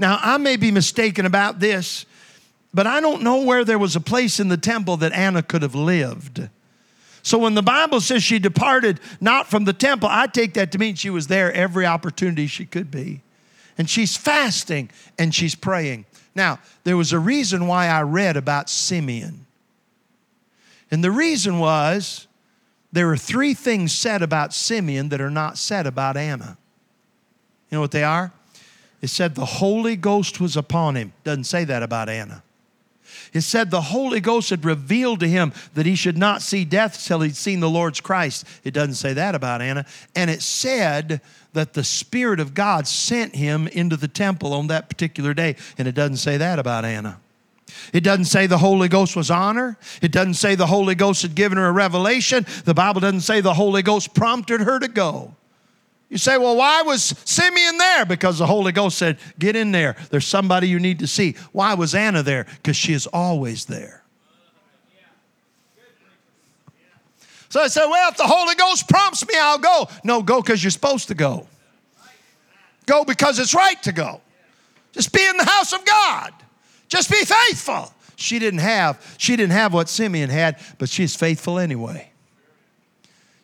Now, 0.00 0.18
I 0.22 0.38
may 0.38 0.56
be 0.56 0.70
mistaken 0.70 1.26
about 1.26 1.60
this, 1.60 2.06
but 2.72 2.86
I 2.86 3.02
don't 3.02 3.20
know 3.22 3.42
where 3.42 3.66
there 3.66 3.78
was 3.78 3.96
a 3.96 4.00
place 4.00 4.40
in 4.40 4.48
the 4.48 4.56
temple 4.56 4.96
that 4.96 5.12
Anna 5.12 5.42
could 5.42 5.60
have 5.60 5.74
lived. 5.74 6.48
So 7.22 7.36
when 7.36 7.52
the 7.52 7.62
Bible 7.62 8.00
says 8.00 8.22
she 8.22 8.38
departed 8.38 8.98
not 9.20 9.48
from 9.48 9.66
the 9.66 9.74
temple, 9.74 10.08
I 10.10 10.26
take 10.26 10.54
that 10.54 10.72
to 10.72 10.78
mean 10.78 10.94
she 10.94 11.10
was 11.10 11.26
there 11.26 11.52
every 11.52 11.84
opportunity 11.84 12.46
she 12.46 12.64
could 12.64 12.90
be. 12.90 13.20
And 13.76 13.90
she's 13.90 14.16
fasting 14.16 14.88
and 15.18 15.34
she's 15.34 15.54
praying. 15.54 16.06
Now, 16.34 16.60
there 16.84 16.96
was 16.96 17.12
a 17.12 17.18
reason 17.18 17.66
why 17.66 17.88
I 17.88 18.00
read 18.00 18.38
about 18.38 18.70
Simeon. 18.70 19.44
And 20.90 21.04
the 21.04 21.10
reason 21.10 21.58
was 21.58 22.26
there 22.90 23.10
are 23.10 23.18
three 23.18 23.52
things 23.52 23.92
said 23.92 24.22
about 24.22 24.54
Simeon 24.54 25.10
that 25.10 25.20
are 25.20 25.30
not 25.30 25.58
said 25.58 25.86
about 25.86 26.16
Anna. 26.16 26.56
You 27.70 27.76
know 27.76 27.82
what 27.82 27.90
they 27.90 28.02
are? 28.02 28.32
It 29.02 29.08
said 29.08 29.34
the 29.34 29.44
Holy 29.44 29.96
Ghost 29.96 30.40
was 30.40 30.56
upon 30.56 30.96
him. 30.96 31.12
Doesn't 31.24 31.44
say 31.44 31.64
that 31.64 31.82
about 31.82 32.08
Anna. 32.08 32.42
It 33.32 33.42
said 33.42 33.70
the 33.70 33.80
Holy 33.80 34.20
Ghost 34.20 34.50
had 34.50 34.64
revealed 34.64 35.20
to 35.20 35.28
him 35.28 35.52
that 35.74 35.86
he 35.86 35.94
should 35.94 36.18
not 36.18 36.42
see 36.42 36.64
death 36.64 37.04
till 37.04 37.20
he'd 37.20 37.36
seen 37.36 37.60
the 37.60 37.70
Lord's 37.70 38.00
Christ. 38.00 38.46
It 38.64 38.72
doesn't 38.74 38.94
say 38.94 39.12
that 39.14 39.34
about 39.34 39.62
Anna. 39.62 39.86
And 40.14 40.30
it 40.30 40.42
said 40.42 41.20
that 41.52 41.72
the 41.72 41.84
Spirit 41.84 42.40
of 42.40 42.54
God 42.54 42.86
sent 42.86 43.34
him 43.34 43.68
into 43.68 43.96
the 43.96 44.08
temple 44.08 44.52
on 44.52 44.66
that 44.68 44.88
particular 44.88 45.34
day. 45.34 45.56
And 45.78 45.86
it 45.86 45.94
doesn't 45.94 46.16
say 46.16 46.36
that 46.36 46.58
about 46.58 46.84
Anna. 46.84 47.20
It 47.92 48.00
doesn't 48.02 48.24
say 48.24 48.46
the 48.46 48.58
Holy 48.58 48.88
Ghost 48.88 49.14
was 49.14 49.30
on 49.30 49.56
her. 49.56 49.76
It 50.02 50.12
doesn't 50.12 50.34
say 50.34 50.56
the 50.56 50.66
Holy 50.66 50.96
Ghost 50.96 51.22
had 51.22 51.34
given 51.34 51.56
her 51.56 51.66
a 51.66 51.72
revelation. 51.72 52.44
The 52.64 52.74
Bible 52.74 53.00
doesn't 53.00 53.20
say 53.20 53.40
the 53.40 53.54
Holy 53.54 53.82
Ghost 53.82 54.12
prompted 54.12 54.60
her 54.62 54.78
to 54.80 54.88
go. 54.88 55.34
You 56.10 56.18
say, 56.18 56.36
well, 56.38 56.56
why 56.56 56.82
was 56.82 57.14
Simeon 57.24 57.78
there? 57.78 58.04
Because 58.04 58.38
the 58.38 58.46
Holy 58.46 58.72
Ghost 58.72 58.98
said, 58.98 59.18
get 59.38 59.54
in 59.54 59.70
there. 59.70 59.96
There's 60.10 60.26
somebody 60.26 60.68
you 60.68 60.80
need 60.80 60.98
to 60.98 61.06
see. 61.06 61.36
Why 61.52 61.74
was 61.74 61.94
Anna 61.94 62.24
there? 62.24 62.46
Because 62.56 62.76
she 62.76 62.92
is 62.92 63.06
always 63.06 63.66
there. 63.66 64.02
So 67.48 67.60
I 67.60 67.68
said, 67.68 67.86
well, 67.86 68.10
if 68.10 68.16
the 68.16 68.26
Holy 68.26 68.54
Ghost 68.56 68.88
prompts 68.88 69.26
me, 69.26 69.34
I'll 69.38 69.58
go. 69.58 69.88
No, 70.04 70.22
go 70.22 70.42
because 70.42 70.62
you're 70.62 70.70
supposed 70.72 71.08
to 71.08 71.14
go. 71.14 71.46
Go 72.86 73.04
because 73.04 73.38
it's 73.38 73.54
right 73.54 73.80
to 73.84 73.92
go. 73.92 74.20
Just 74.92 75.12
be 75.12 75.24
in 75.24 75.36
the 75.36 75.44
house 75.44 75.72
of 75.72 75.84
God. 75.84 76.32
Just 76.88 77.08
be 77.08 77.24
faithful. 77.24 77.92
She 78.16 78.40
didn't 78.40 78.60
have, 78.60 79.14
she 79.16 79.36
didn't 79.36 79.52
have 79.52 79.72
what 79.72 79.88
Simeon 79.88 80.28
had, 80.28 80.58
but 80.78 80.88
she's 80.88 81.14
faithful 81.14 81.58
anyway. 81.58 82.09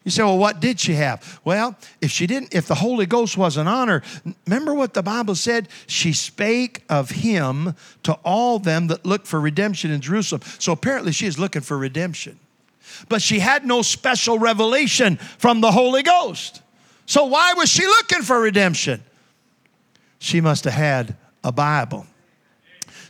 You 0.06 0.12
say, 0.12 0.22
well, 0.22 0.38
what 0.38 0.60
did 0.60 0.78
she 0.78 0.94
have? 0.94 1.40
Well, 1.44 1.76
if 2.00 2.12
she 2.12 2.28
didn't, 2.28 2.54
if 2.54 2.68
the 2.68 2.76
Holy 2.76 3.06
Ghost 3.06 3.36
wasn't 3.36 3.68
on 3.68 3.88
her, 3.88 4.04
remember 4.46 4.72
what 4.72 4.94
the 4.94 5.02
Bible 5.02 5.34
said? 5.34 5.68
She 5.88 6.12
spake 6.12 6.84
of 6.88 7.10
him 7.10 7.74
to 8.04 8.12
all 8.24 8.60
them 8.60 8.86
that 8.86 9.04
look 9.04 9.26
for 9.26 9.40
redemption 9.40 9.90
in 9.90 10.00
Jerusalem. 10.00 10.42
So 10.60 10.70
apparently 10.70 11.10
she 11.10 11.26
is 11.26 11.40
looking 11.40 11.62
for 11.62 11.76
redemption. 11.76 12.38
But 13.08 13.20
she 13.20 13.40
had 13.40 13.66
no 13.66 13.82
special 13.82 14.38
revelation 14.38 15.16
from 15.16 15.60
the 15.60 15.72
Holy 15.72 16.04
Ghost. 16.04 16.62
So 17.06 17.24
why 17.24 17.54
was 17.56 17.68
she 17.68 17.84
looking 17.84 18.22
for 18.22 18.40
redemption? 18.40 19.02
She 20.20 20.40
must 20.40 20.62
have 20.66 20.74
had 20.74 21.16
a 21.42 21.50
Bible. 21.50 22.06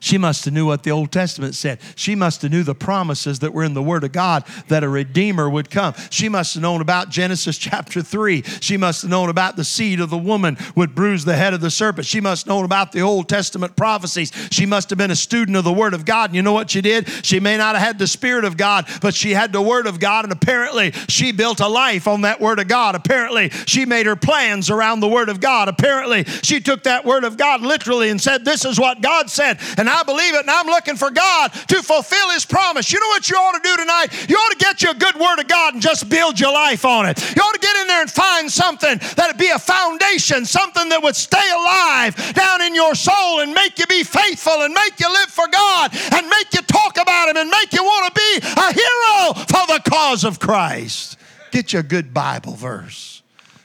She 0.07 0.19
must 0.19 0.45
have 0.45 0.55
knew 0.55 0.67
what 0.67 0.85
the 0.85 0.93
Old 0.93 1.11
Testament 1.11 1.57
said. 1.57 1.81
She 1.97 2.15
must 2.15 2.43
have 2.43 2.51
knew 2.53 2.63
the 2.63 2.75
promises 2.75 3.41
that 3.41 3.53
were 3.53 3.65
in 3.65 3.75
the 3.75 3.83
Word 3.83 4.05
of 4.05 4.13
God 4.13 4.45
that 4.69 4.85
a 4.85 4.89
Redeemer 4.89 5.49
would 5.49 5.71
come. 5.71 5.95
She 6.11 6.29
must 6.29 6.55
have 6.55 6.63
known 6.63 6.81
about 6.81 7.09
Genesis 7.09 7.59
chapter 7.59 8.03
3. 8.03 8.43
She 8.61 8.77
must 8.77 9.03
have 9.03 9.11
known 9.11 9.31
about 9.31 9.57
the 9.57 9.65
seed 9.65 10.01
of 10.01 10.11
the 10.11 10.19
woman 10.19 10.59
would 10.75 10.95
bruise 10.95 11.25
the 11.25 11.37
head 11.37 11.55
of 11.55 11.61
the 11.61 11.71
serpent. 11.71 12.07
She 12.07 12.21
must 12.21 12.45
have 12.45 12.51
known 12.51 12.65
about 12.65 12.93
the 12.93 13.01
Old 13.01 13.29
Testament 13.29 13.75
prophecies. 13.77 14.33
She 14.51 14.67
must 14.67 14.91
have 14.91 14.97
been 14.99 15.11
a 15.11 15.17
student 15.17 15.57
of 15.57 15.65
the 15.65 15.73
Word 15.73 15.95
of 15.95 16.05
God. 16.05 16.31
And 16.31 16.37
you 16.37 16.43
know 16.43 16.53
what 16.53 16.71
she 16.71 16.81
did? 16.83 17.09
She 17.25 17.41
may 17.41 17.57
not 17.57 17.75
have 17.75 17.85
had 17.85 17.99
the 17.99 18.07
Spirit 18.07 18.45
of 18.45 18.57
God, 18.57 18.87
but 19.01 19.15
she 19.15 19.33
had 19.33 19.53
the 19.53 19.63
Word 19.63 19.89
of 19.89 19.99
God, 19.99 20.25
and 20.25 20.33
apparently 20.33 20.93
she 21.09 21.33
built 21.33 21.61
a 21.61 21.69
life 21.69 22.07
on 22.07 22.21
that 22.21 22.41
Word 22.41 22.61
of 22.61 22.69
God. 22.69 22.95
Apparently 22.95 23.49
she 23.67 23.85
made 23.85 24.07
her 24.07 24.15
plans 24.15 24.71
around 24.71 25.01
the 25.01 25.09
Word 25.09 25.29
of 25.29 25.41
God. 25.41 25.69
Apparently 25.69 26.23
she 26.43 26.61
took 26.61 26.85
that 26.85 27.05
Word 27.05 27.25
of 27.25 27.37
God 27.37 27.63
literally 27.63 28.11
and 28.11 28.21
said, 28.21 28.45
This 28.45 28.65
is 28.65 28.79
what 28.79 29.01
God 29.01 29.31
said. 29.31 29.59
And 29.77 29.87
and 29.87 29.96
I 29.97 30.03
believe 30.03 30.35
it, 30.35 30.43
and 30.43 30.51
I'm 30.51 30.67
looking 30.67 30.97
for 30.97 31.11
God 31.11 31.53
to 31.73 31.83
fulfill 31.83 32.31
His 32.31 32.45
promise. 32.45 32.93
You 32.93 33.01
know 33.01 33.09
what 33.09 33.31
you 33.31 33.37
ought 33.37 33.57
to 33.57 33.65
do 33.65 33.77
tonight? 33.77 34.29
You 34.29 34.37
ought 34.37 34.53
to 34.53 34.59
get 34.59 34.83
you 34.83 34.91
a 34.91 34.95
good 34.95 35.15
word 35.17 35.41
of 35.41 35.49
God 35.49 35.73
and 35.73 35.83
just 35.83 36.11
build 36.11 36.39
your 36.39 36.53
life 36.53 36.85
on 36.85 37.07
it. 37.07 37.19
You 37.35 37.43
ought 37.43 37.55
to 37.55 37.61
get 37.61 37.77
in 37.77 37.89
there 37.89 38.03
and 38.03 38.11
find 38.11 38.53
something 38.53 38.99
that'd 39.17 39.39
be 39.39 39.49
a 39.49 39.59
foundation, 39.59 40.45
something 40.45 40.91
that 40.91 41.03
would 41.03 41.17
stay 41.17 41.49
alive 41.51 42.15
down 42.35 42.61
in 42.61 42.75
your 42.75 42.95
soul 42.95 43.41
and 43.41 43.55
make 43.55 43.79
you 43.79 43.87
be 43.87 44.03
faithful 44.05 44.63
and 44.63 44.75
make 44.75 45.01
you 45.01 45.11
live 45.11 45.31
for 45.31 45.49
God 45.49 45.97
and 46.13 46.29
make 46.29 46.53
you 46.53 46.61
talk 46.63 46.99
about 47.01 47.31
Him 47.31 47.39
and 47.39 47.49
make 47.49 47.73
you 47.73 47.83
want 47.83 48.15
to 48.15 48.21
be 48.21 48.47
a 48.61 48.73
hero 48.73 49.35
for 49.49 49.67
the 49.73 49.83
cause 49.89 50.25
of 50.25 50.39
Christ. 50.39 51.17
Get 51.51 51.73
you 51.73 51.81
a 51.81 51.83
good 51.83 52.13
Bible 52.13 52.53
verse. 52.53 53.23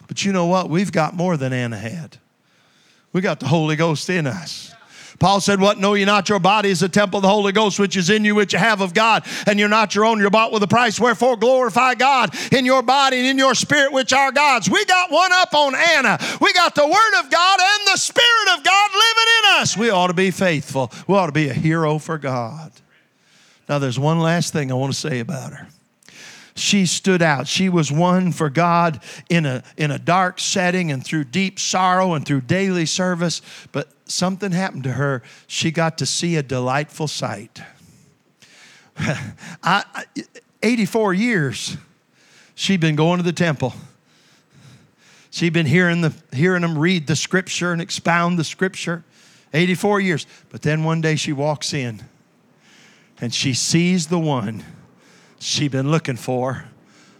But 0.07 0.23
you 0.23 0.31
know 0.31 0.45
what? 0.45 0.69
We've 0.69 0.91
got 0.91 1.13
more 1.13 1.35
than 1.35 1.51
Anna 1.51 1.77
had. 1.77 2.17
We 3.13 3.19
got 3.19 3.39
the 3.41 3.47
Holy 3.47 3.75
Ghost 3.75 4.09
in 4.09 4.27
us. 4.27 4.70
Paul 5.21 5.39
said, 5.39 5.61
What? 5.61 5.77
Know 5.77 5.93
you 5.93 6.07
not 6.07 6.29
your 6.29 6.39
body 6.39 6.71
is 6.71 6.81
a 6.81 6.89
temple 6.89 7.19
of 7.19 7.21
the 7.21 7.29
Holy 7.29 7.51
Ghost, 7.51 7.77
which 7.77 7.95
is 7.95 8.09
in 8.09 8.25
you, 8.25 8.33
which 8.33 8.53
you 8.53 8.59
have 8.59 8.81
of 8.81 8.95
God, 8.95 9.23
and 9.45 9.59
you're 9.59 9.69
not 9.69 9.93
your 9.93 10.03
own, 10.03 10.17
you're 10.17 10.31
bought 10.31 10.51
with 10.51 10.63
a 10.63 10.67
price. 10.67 10.99
Wherefore 10.99 11.37
glorify 11.37 11.93
God 11.93 12.35
in 12.51 12.65
your 12.65 12.81
body 12.81 13.19
and 13.19 13.27
in 13.27 13.37
your 13.37 13.53
spirit, 13.53 13.93
which 13.93 14.13
are 14.13 14.31
God's. 14.31 14.67
We 14.67 14.83
got 14.85 15.11
one 15.11 15.31
up 15.31 15.53
on 15.53 15.75
Anna. 15.75 16.17
We 16.41 16.51
got 16.53 16.73
the 16.73 16.87
Word 16.87 17.19
of 17.23 17.29
God 17.29 17.59
and 17.61 17.87
the 17.93 17.97
Spirit 17.97 18.57
of 18.57 18.63
God 18.63 18.89
living 18.91 19.33
in 19.37 19.61
us. 19.61 19.77
We 19.77 19.91
ought 19.91 20.07
to 20.07 20.15
be 20.15 20.31
faithful. 20.31 20.91
We 21.07 21.13
ought 21.13 21.27
to 21.27 21.31
be 21.31 21.49
a 21.49 21.53
hero 21.53 21.99
for 21.99 22.17
God. 22.17 22.71
Now, 23.69 23.77
there's 23.77 23.99
one 23.99 24.19
last 24.19 24.51
thing 24.53 24.71
I 24.71 24.75
want 24.75 24.91
to 24.91 24.99
say 24.99 25.19
about 25.19 25.53
her 25.53 25.67
she 26.55 26.85
stood 26.85 27.21
out. 27.21 27.47
She 27.47 27.69
was 27.69 27.91
one 27.91 28.31
for 28.31 28.49
God 28.49 29.01
in 29.29 29.45
a, 29.45 29.63
in 29.77 29.91
a 29.91 29.99
dark 29.99 30.39
setting 30.39 30.91
and 30.91 31.03
through 31.03 31.25
deep 31.25 31.59
sorrow 31.59 32.13
and 32.13 32.25
through 32.25 32.41
daily 32.41 32.85
service. 32.85 33.41
But 33.71 33.89
something 34.11 34.51
happened 34.51 34.83
to 34.83 34.93
her. 34.93 35.23
She 35.47 35.71
got 35.71 35.97
to 35.99 36.05
see 36.05 36.35
a 36.35 36.43
delightful 36.43 37.07
sight. 37.07 37.61
I, 39.63 39.83
84 40.61 41.13
years 41.13 41.77
she'd 42.55 42.79
been 42.79 42.95
going 42.95 43.17
to 43.17 43.23
the 43.23 43.33
temple. 43.33 43.73
She'd 45.31 45.53
been 45.53 45.65
hearing, 45.65 46.01
the, 46.01 46.13
hearing 46.33 46.61
them 46.61 46.77
read 46.77 47.07
the 47.07 47.15
scripture 47.15 47.71
and 47.71 47.81
expound 47.81 48.37
the 48.37 48.43
scripture. 48.43 49.03
84 49.53 50.01
years. 50.01 50.27
But 50.49 50.61
then 50.61 50.83
one 50.83 51.01
day 51.01 51.15
she 51.15 51.33
walks 51.33 51.73
in 51.73 52.03
and 53.19 53.33
she 53.33 53.53
sees 53.53 54.07
the 54.07 54.19
one 54.19 54.63
she'd 55.39 55.71
been 55.71 55.89
looking 55.89 56.17
for 56.17 56.65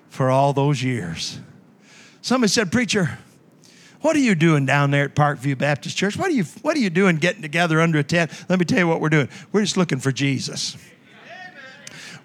for 0.09 0.29
all 0.29 0.51
those 0.51 0.83
years. 0.83 1.39
Somebody 2.21 2.49
said, 2.49 2.71
Preacher, 2.71 3.17
what 4.01 4.15
are 4.15 4.19
you 4.19 4.35
doing 4.35 4.65
down 4.65 4.91
there 4.91 5.05
at 5.05 5.15
Parkview 5.15 5.57
Baptist 5.57 5.97
Church? 5.97 6.17
What 6.17 6.29
are 6.29 6.33
you, 6.33 6.43
what 6.61 6.75
are 6.75 6.79
you 6.79 6.89
doing 6.89 7.17
getting 7.17 7.41
together 7.41 7.79
under 7.79 7.99
a 7.99 8.03
tent? 8.03 8.31
Let 8.49 8.59
me 8.59 8.65
tell 8.65 8.79
you 8.79 8.87
what 8.87 9.01
we're 9.01 9.09
doing. 9.09 9.29
We're 9.51 9.61
just 9.61 9.77
looking 9.77 9.99
for 9.99 10.11
Jesus. 10.11 10.77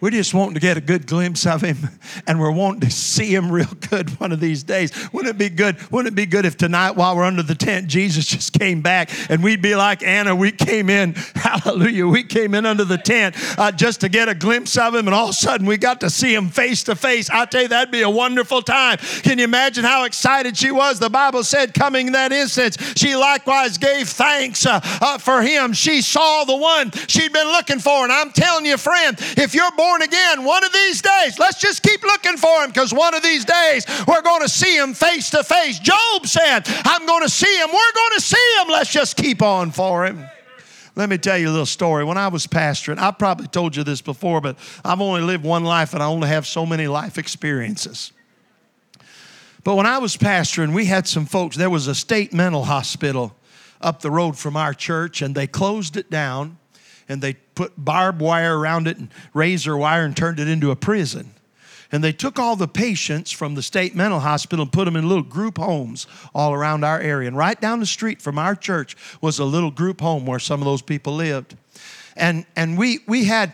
We're 0.01 0.11
just 0.11 0.34
wanting 0.34 0.55
to 0.55 0.61
get 0.61 0.76
a 0.76 0.80
good 0.80 1.07
glimpse 1.07 1.47
of 1.47 1.62
him 1.62 1.76
and 2.26 2.38
we're 2.38 2.51
wanting 2.51 2.80
to 2.80 2.90
see 2.90 3.34
him 3.34 3.51
real 3.51 3.72
good 3.90 4.11
one 4.20 4.32
of 4.32 4.40
these 4.40 4.62
days. 4.62 4.92
Wouldn't 5.12 5.34
it 5.34 5.38
be 5.38 5.49
good? 5.49 5.76
Wouldn't 5.90 6.12
it 6.12 6.16
be 6.16 6.26
good 6.26 6.44
if 6.44 6.57
tonight 6.57 6.92
while 6.92 7.16
we're 7.16 7.24
under 7.24 7.42
the 7.42 7.55
tent, 7.55 7.86
Jesus 7.86 8.26
just 8.26 8.53
came 8.53 8.82
back 8.82 9.11
and 9.30 9.42
we'd 9.42 9.62
be 9.62 9.74
like 9.74 10.03
Anna, 10.03 10.34
we 10.34 10.53
came 10.53 10.90
in, 10.90 11.14
hallelujah, 11.34 12.07
we 12.07 12.22
came 12.22 12.55
in 12.55 12.66
under 12.66 12.84
the 12.84 12.99
tent 12.99 13.34
uh, 13.59 13.72
just 13.72 14.01
to 14.03 14.09
get 14.09 14.28
a 14.28 14.34
glimpse 14.34 14.76
of 14.76 14.94
him 14.94 15.07
and 15.07 15.14
all 15.14 15.24
of 15.24 15.30
a 15.30 15.34
sudden 15.34 15.66
we 15.66 15.76
got 15.78 16.01
to 16.01 16.11
see 16.11 16.34
him 16.34 16.49
face 16.51 16.82
to 16.84 16.94
face. 16.94 17.30
I 17.30 17.47
tell 17.47 17.62
you, 17.62 17.68
that'd 17.68 17.92
be 17.92 18.03
a 18.03 18.11
wonderful 18.11 18.62
time. 18.62 18.99
Can 18.99 19.38
you 19.38 19.44
imagine 19.44 19.84
how 19.84 20.05
excited 20.05 20.57
she 20.57 20.70
was? 20.70 20.99
The 20.99 21.11
Bible 21.11 21.42
said, 21.42 21.72
coming 21.72 22.12
that 22.12 22.32
instant, 22.32 22.76
she 22.97 23.16
likewise 23.16 23.78
gave 23.78 24.09
thanks 24.09 24.66
uh, 24.66 24.80
uh, 25.01 25.18
for 25.18 25.42
him. 25.42 25.72
She 25.72 26.03
saw 26.03 26.44
the 26.44 26.57
one 26.57 26.90
she'd 27.09 27.32
been 27.32 27.47
looking 27.49 27.78
for. 27.78 28.05
And 28.05 28.12
I'm 28.12 28.30
telling 28.30 28.66
you, 28.66 28.76
friend, 28.76 29.16
if 29.36 29.55
you're 29.55 29.70
born 29.72 29.86
born 29.87 30.03
again 30.03 30.45
one 30.45 30.64
of 30.64 30.72
these 30.72 31.01
days. 31.01 31.39
Let's 31.39 31.61
just 31.61 31.82
keep 31.82 32.03
looking 32.03 32.37
for 32.37 32.64
him 32.64 32.70
because 32.70 32.93
one 32.93 33.14
of 33.14 33.22
these 33.22 33.45
days 33.45 33.87
we're 34.07 34.22
going 34.22 34.43
to 34.43 34.49
see 34.49 34.76
him 34.76 34.95
face 34.95 35.30
to 35.30 35.45
face. 35.45 35.78
Job 35.78 36.26
said, 36.26 36.62
I'm 36.84 37.07
going 37.07 37.22
to 37.22 37.28
see 37.28 37.55
him. 37.61 37.68
We're 37.68 37.93
going 37.95 38.12
to 38.16 38.20
see 38.20 38.57
him. 38.61 38.68
Let's 38.68 38.91
just 38.91 39.16
keep 39.16 39.43
on 39.43 39.70
for 39.70 40.07
him. 40.07 40.26
Let 40.97 41.09
me 41.09 41.18
tell 41.18 41.37
you 41.37 41.49
a 41.49 41.51
little 41.51 41.66
story. 41.66 42.05
When 42.05 42.16
I 42.16 42.28
was 42.28 42.47
pastoring, 42.47 42.99
I've 42.99 43.18
probably 43.18 43.49
told 43.49 43.76
you 43.76 43.84
this 43.84 44.01
before, 44.01 44.41
but 44.41 44.59
I've 44.84 45.01
only 45.01 45.20
lived 45.20 45.45
one 45.45 45.62
life 45.62 45.93
and 45.95 46.03
I 46.03 46.07
only 46.07 46.28
have 46.28 46.47
so 46.47 46.64
many 46.66 46.89
life 46.89 47.18
experiences. 47.18 48.12
But 49.62 49.74
when 49.74 49.87
I 49.87 49.99
was 49.99 50.16
pastoring, 50.16 50.74
we 50.74 50.87
had 50.87 51.07
some 51.07 51.26
folks, 51.26 51.57
there 51.57 51.70
was 51.70 51.87
a 51.87 51.95
state 51.95 52.32
mental 52.32 52.64
hospital 52.64 53.37
up 53.80 54.01
the 54.01 54.11
road 54.11 54.39
from 54.39 54.57
our 54.57 54.72
church, 54.72 55.20
and 55.20 55.34
they 55.34 55.47
closed 55.47 55.97
it 55.97 56.11
down 56.11 56.57
and 57.09 57.23
they 57.23 57.35
put 57.55 57.73
barbed 57.77 58.21
wire 58.21 58.59
around 58.59 58.89
it 58.89 58.99
and 58.99 59.09
razor 59.35 59.77
wire 59.77 60.05
and 60.05 60.17
turned 60.17 60.41
it 60.41 60.49
into 60.49 60.71
a 60.71 60.77
prison. 60.77 61.33
And 61.93 62.03
they 62.03 62.13
took 62.13 62.39
all 62.39 62.57
the 62.57 62.69
patients 62.69 63.31
from 63.31 63.55
the 63.55 63.63
state 63.63 63.95
mental 63.95 64.21
hospital 64.21 64.65
and 64.65 64.73
put 64.73 64.87
them 64.87 64.97
in 64.97 65.09
little 65.09 65.23
group 65.23 65.59
homes 65.59 66.07
all 66.35 66.53
around 66.53 66.85
our 66.85 67.01
area. 67.01 67.29
And 67.29 67.37
right 67.37 67.61
down 67.61 67.81
the 67.81 67.87
street 67.87 68.21
from 68.21 68.39
our 68.39 68.57
church 68.57 68.97
was 69.21 69.39
a 69.39 69.45
little 69.45 69.71
group 69.71 70.01
home 70.01 70.27
where 70.27 70.41
some 70.41 70.61
of 70.61 70.65
those 70.65 70.83
people 70.83 71.15
lived. 71.15 71.57
And, 72.17 72.45
and 72.57 72.77
we, 72.77 73.01
we 73.07 73.25
had, 73.27 73.53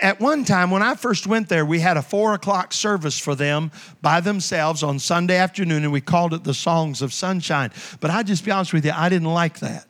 at 0.00 0.20
one 0.20 0.44
time 0.44 0.70
when 0.70 0.82
I 0.82 0.94
first 0.94 1.26
went 1.26 1.48
there, 1.48 1.64
we 1.64 1.80
had 1.80 1.96
a 1.96 2.02
four 2.02 2.34
o'clock 2.34 2.72
service 2.72 3.18
for 3.18 3.34
them 3.34 3.72
by 4.02 4.20
themselves 4.20 4.82
on 4.84 4.98
Sunday 5.00 5.36
afternoon, 5.36 5.82
and 5.82 5.92
we 5.92 6.00
called 6.00 6.34
it 6.34 6.44
the 6.44 6.54
Songs 6.54 7.02
of 7.02 7.12
Sunshine. 7.12 7.72
But 7.98 8.10
I 8.10 8.22
just 8.22 8.44
be 8.44 8.50
honest 8.50 8.72
with 8.72 8.84
you, 8.84 8.92
I 8.94 9.08
didn't 9.08 9.32
like 9.32 9.58
that. 9.60 9.87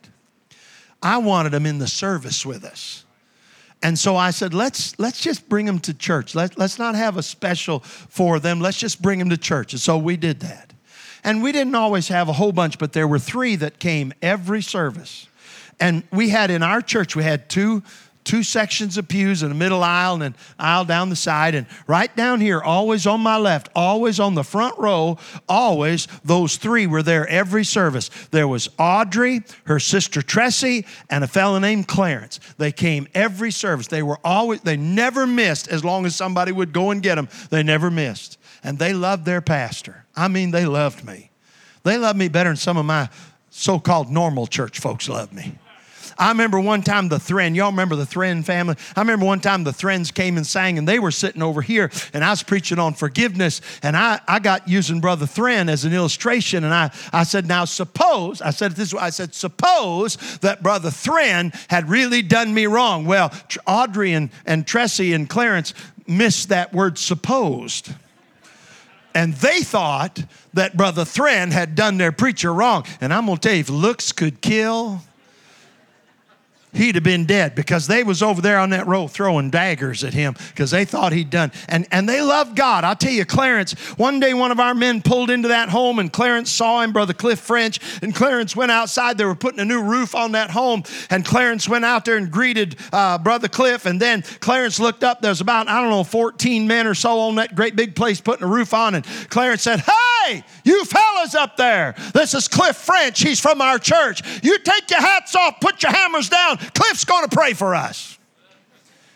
I 1.01 1.17
wanted 1.17 1.51
them 1.51 1.65
in 1.65 1.79
the 1.79 1.87
service 1.87 2.45
with 2.45 2.63
us. 2.63 3.05
And 3.81 3.97
so 3.97 4.17
I 4.17 4.31
said, 4.31 4.53
let's, 4.53 4.97
let's 4.99 5.21
just 5.21 5.47
bring 5.47 5.65
them 5.65 5.79
to 5.79 5.93
church. 5.93 6.35
Let, 6.35 6.57
let's 6.57 6.77
not 6.77 6.95
have 6.95 7.15
a 7.15 7.23
special 7.23 7.79
for 7.79 8.39
them. 8.39 8.59
Let's 8.59 8.77
just 8.77 9.01
bring 9.01 9.19
them 9.19 9.29
to 9.29 9.37
church. 9.37 9.71
And 9.71 9.79
so 9.79 9.97
we 9.97 10.17
did 10.17 10.41
that. 10.41 10.73
And 11.23 11.41
we 11.41 11.51
didn't 11.51 11.75
always 11.75 12.09
have 12.09 12.27
a 12.27 12.33
whole 12.33 12.51
bunch, 12.51 12.77
but 12.77 12.93
there 12.93 13.07
were 13.07 13.19
three 13.19 13.55
that 13.57 13.79
came 13.79 14.13
every 14.21 14.61
service. 14.61 15.27
And 15.79 16.03
we 16.11 16.29
had 16.29 16.51
in 16.51 16.61
our 16.61 16.81
church, 16.81 17.15
we 17.15 17.23
had 17.23 17.49
two 17.49 17.83
two 18.29 18.43
sections 18.43 18.95
of 18.95 19.07
pews 19.07 19.41
in 19.41 19.49
the 19.49 19.55
middle 19.55 19.83
aisle 19.83 20.13
and 20.13 20.23
an 20.23 20.35
aisle 20.59 20.85
down 20.85 21.09
the 21.09 21.15
side. 21.15 21.55
And 21.55 21.65
right 21.87 22.15
down 22.15 22.39
here, 22.39 22.61
always 22.61 23.07
on 23.07 23.21
my 23.21 23.37
left, 23.37 23.69
always 23.75 24.19
on 24.19 24.35
the 24.35 24.43
front 24.43 24.77
row, 24.77 25.17
always 25.47 26.07
those 26.23 26.57
three 26.57 26.85
were 26.85 27.01
there 27.01 27.27
every 27.27 27.65
service. 27.65 28.09
There 28.29 28.47
was 28.47 28.69
Audrey, 28.77 29.41
her 29.63 29.79
sister 29.79 30.21
Tressie, 30.21 30.85
and 31.09 31.23
a 31.23 31.27
fellow 31.27 31.57
named 31.57 31.87
Clarence. 31.87 32.39
They 32.59 32.71
came 32.71 33.07
every 33.15 33.49
service. 33.49 33.87
They 33.87 34.03
were 34.03 34.19
always, 34.23 34.61
they 34.61 34.77
never 34.77 35.25
missed 35.25 35.67
as 35.67 35.83
long 35.83 36.05
as 36.05 36.15
somebody 36.15 36.51
would 36.51 36.71
go 36.71 36.91
and 36.91 37.01
get 37.01 37.15
them. 37.15 37.29
They 37.49 37.63
never 37.63 37.89
missed. 37.89 38.37
And 38.63 38.77
they 38.77 38.93
loved 38.93 39.25
their 39.25 39.41
pastor. 39.41 40.05
I 40.15 40.27
mean, 40.27 40.51
they 40.51 40.67
loved 40.67 41.03
me. 41.03 41.31
They 41.81 41.97
loved 41.97 42.19
me 42.19 42.27
better 42.27 42.51
than 42.51 42.57
some 42.57 42.77
of 42.77 42.85
my 42.85 43.09
so 43.49 43.79
called 43.79 44.11
normal 44.11 44.45
church 44.45 44.79
folks 44.79 45.09
love 45.09 45.33
me. 45.33 45.57
I 46.19 46.29
remember 46.29 46.59
one 46.59 46.81
time 46.81 47.07
the 47.07 47.17
Thren, 47.17 47.55
y'all 47.55 47.71
remember 47.71 47.95
the 47.95 48.05
Thren 48.05 48.43
family? 48.43 48.75
I 48.93 48.99
remember 48.99 49.25
one 49.25 49.39
time 49.39 49.63
the 49.63 49.71
Threns 49.71 50.11
came 50.11 50.35
and 50.35 50.45
sang, 50.45 50.77
and 50.77 50.85
they 50.85 50.99
were 50.99 51.11
sitting 51.11 51.41
over 51.41 51.61
here, 51.61 51.89
and 52.13 52.25
I 52.25 52.29
was 52.31 52.43
preaching 52.43 52.77
on 52.77 52.93
forgiveness, 52.93 53.61
and 53.81 53.95
I, 53.95 54.19
I 54.27 54.39
got 54.39 54.67
using 54.67 54.99
Brother 54.99 55.25
Thren 55.25 55.69
as 55.69 55.85
an 55.85 55.93
illustration, 55.93 56.65
and 56.65 56.73
I, 56.73 56.91
I 57.13 57.23
said, 57.23 57.47
Now 57.47 57.63
suppose, 57.63 58.41
I 58.41 58.49
said 58.51 58.73
this, 58.73 58.93
I 58.93 59.11
said, 59.11 59.33
suppose 59.33 60.17
that 60.39 60.61
Brother 60.61 60.89
Thren 60.89 61.55
had 61.69 61.89
really 61.89 62.21
done 62.21 62.53
me 62.53 62.65
wrong. 62.65 63.05
Well, 63.05 63.33
Audrey 63.65 64.11
and, 64.11 64.29
and 64.45 64.65
Tressie 64.65 65.15
and 65.15 65.29
Clarence 65.29 65.73
missed 66.05 66.49
that 66.49 66.73
word 66.73 66.97
supposed 66.97 67.93
and 69.15 69.33
they 69.35 69.61
thought 69.61 70.23
that 70.53 70.77
Brother 70.77 71.03
Thren 71.03 71.51
had 71.51 71.75
done 71.75 71.97
their 71.97 72.11
preacher 72.11 72.53
wrong. 72.53 72.85
And 73.01 73.13
I'm 73.13 73.25
gonna 73.25 73.39
tell 73.39 73.53
you, 73.53 73.59
if 73.59 73.69
looks 73.69 74.11
could 74.11 74.39
kill, 74.41 75.01
he'd 76.73 76.95
have 76.95 77.03
been 77.03 77.25
dead 77.25 77.55
because 77.55 77.87
they 77.87 78.03
was 78.03 78.21
over 78.21 78.41
there 78.41 78.59
on 78.59 78.69
that 78.69 78.85
row 78.85 79.07
throwing 79.07 79.49
daggers 79.49 80.03
at 80.03 80.13
him 80.13 80.35
because 80.49 80.71
they 80.71 80.85
thought 80.85 81.11
he'd 81.11 81.29
done 81.29 81.51
and 81.67 81.87
and 81.91 82.07
they 82.07 82.21
loved 82.21 82.55
god. 82.55 82.83
I'll 82.83 82.95
tell 82.95 83.11
you 83.11 83.25
clarence 83.25 83.73
one 83.97 84.19
day 84.19 84.33
one 84.33 84.51
of 84.51 84.59
our 84.59 84.75
men 84.75 85.01
pulled 85.01 85.29
into 85.29 85.47
that 85.47 85.69
home 85.69 85.99
and 85.99 86.13
clarence 86.13 86.51
saw 86.51 86.81
him 86.81 86.93
brother 86.93 87.13
cliff 87.13 87.39
french 87.39 87.79
and 88.01 88.13
clarence 88.13 88.55
went 88.55 88.71
outside. 88.71 89.17
They 89.17 89.25
were 89.25 89.35
putting 89.35 89.59
a 89.59 89.65
new 89.65 89.81
roof 89.81 90.13
on 90.13 90.33
that 90.33 90.51
home 90.51 90.83
and 91.09 91.25
clarence 91.25 91.67
went 91.67 91.85
out 91.85 92.05
there 92.05 92.17
and 92.17 92.29
greeted 92.29 92.75
uh, 92.93 93.17
brother 93.17 93.47
cliff 93.47 93.85
and 93.85 93.99
then 93.99 94.21
clarence 94.39 94.79
looked 94.79 95.03
up. 95.03 95.21
There's 95.21 95.41
about 95.41 95.67
i 95.67 95.81
don't 95.81 95.89
know 95.89 96.03
14 96.03 96.67
men 96.67 96.85
or 96.85 96.93
so 96.93 97.19
on 97.19 97.35
that 97.35 97.55
great 97.55 97.75
big 97.75 97.95
place 97.95 98.21
putting 98.21 98.43
a 98.45 98.49
roof 98.49 98.73
on 98.73 98.95
and 98.95 99.05
clarence 99.29 99.63
said 99.63 99.79
hey 99.79 100.43
you 100.63 100.85
fellas 100.85 101.33
up 101.33 101.57
there. 101.57 101.95
This 102.13 102.33
is 102.33 102.47
cliff 102.47 102.77
french. 102.77 103.21
He's 103.21 103.39
from 103.39 103.61
our 103.61 103.79
church. 103.79 104.21
You 104.43 104.59
take 104.59 104.89
your 104.91 105.01
hats 105.01 105.35
off 105.35 105.59
put 105.59 105.81
your 105.81 105.91
hammers 105.91 106.29
down 106.29 106.58
Cliff's 106.73 107.05
going 107.05 107.27
to 107.27 107.35
pray 107.35 107.53
for 107.53 107.75
us. 107.75 108.17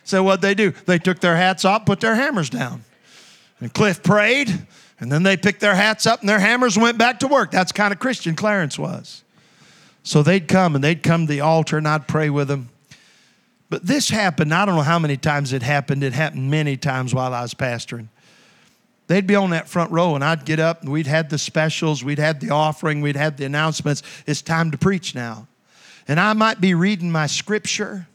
So 0.04 0.24
what 0.24 0.42
they 0.42 0.54
do? 0.54 0.72
They 0.72 1.00
took 1.00 1.20
their 1.20 1.36
hats 1.36 1.66
off, 1.66 1.86
put 1.86 2.02
their 2.02 2.16
hammers 2.16 2.50
down. 2.50 2.84
And 3.60 3.74
Cliff 3.74 4.04
prayed, 4.04 4.50
and 5.00 5.12
then 5.12 5.24
they 5.24 5.38
picked 5.38 5.62
their 5.62 5.76
hats 5.76 6.06
up 6.06 6.22
and 6.22 6.30
their 6.30 6.40
hammers 6.40 6.78
went 6.78 6.98
back 6.98 7.20
to 7.20 7.28
work. 7.28 7.52
That's 7.52 7.72
kind 7.72 7.94
of 7.94 8.00
Christian 8.00 8.36
Clarence 8.36 8.78
was. 8.78 9.24
So 10.04 10.24
they'd 10.24 10.48
come 10.48 10.76
and 10.76 10.84
they'd 10.84 11.02
come 11.02 11.28
to 11.28 11.32
the 11.32 11.42
altar 11.42 11.78
and 11.78 11.88
I'd 11.88 12.08
pray 12.08 12.30
with 12.30 12.50
them. 12.50 12.70
But 13.70 13.86
this 13.86 14.10
happened, 14.10 14.54
I 14.54 14.66
don't 14.66 14.76
know 14.76 14.82
how 14.82 15.00
many 15.00 15.18
times 15.18 15.52
it 15.52 15.64
happened. 15.64 16.04
It 16.04 16.14
happened 16.14 16.52
many 16.52 16.78
times 16.78 17.14
while 17.14 17.34
I 17.34 17.42
was 17.42 17.54
pastoring. 17.54 18.08
they'd 19.08 19.28
be 19.28 19.36
on 19.36 19.50
that 19.50 19.68
front 19.68 19.92
row, 19.92 20.16
and 20.16 20.24
I'd 20.24 20.46
get 20.46 20.60
up, 20.60 20.82
and 20.82 20.92
we'd 20.92 21.08
had 21.08 21.30
the 21.30 21.38
specials, 21.38 22.04
we'd 22.04 22.20
had 22.20 22.40
the 22.40 22.52
offering, 22.52 23.02
we'd 23.02 23.16
had 23.16 23.38
the 23.38 23.46
announcements. 23.46 24.04
It's 24.26 24.42
time 24.42 24.72
to 24.72 24.78
preach 24.78 25.16
now. 25.16 25.48
And 26.08 26.20
I 26.20 26.34
might 26.34 26.60
be 26.60 26.74
reading 26.74 27.12
my 27.12 27.28
scripture, 27.28 28.08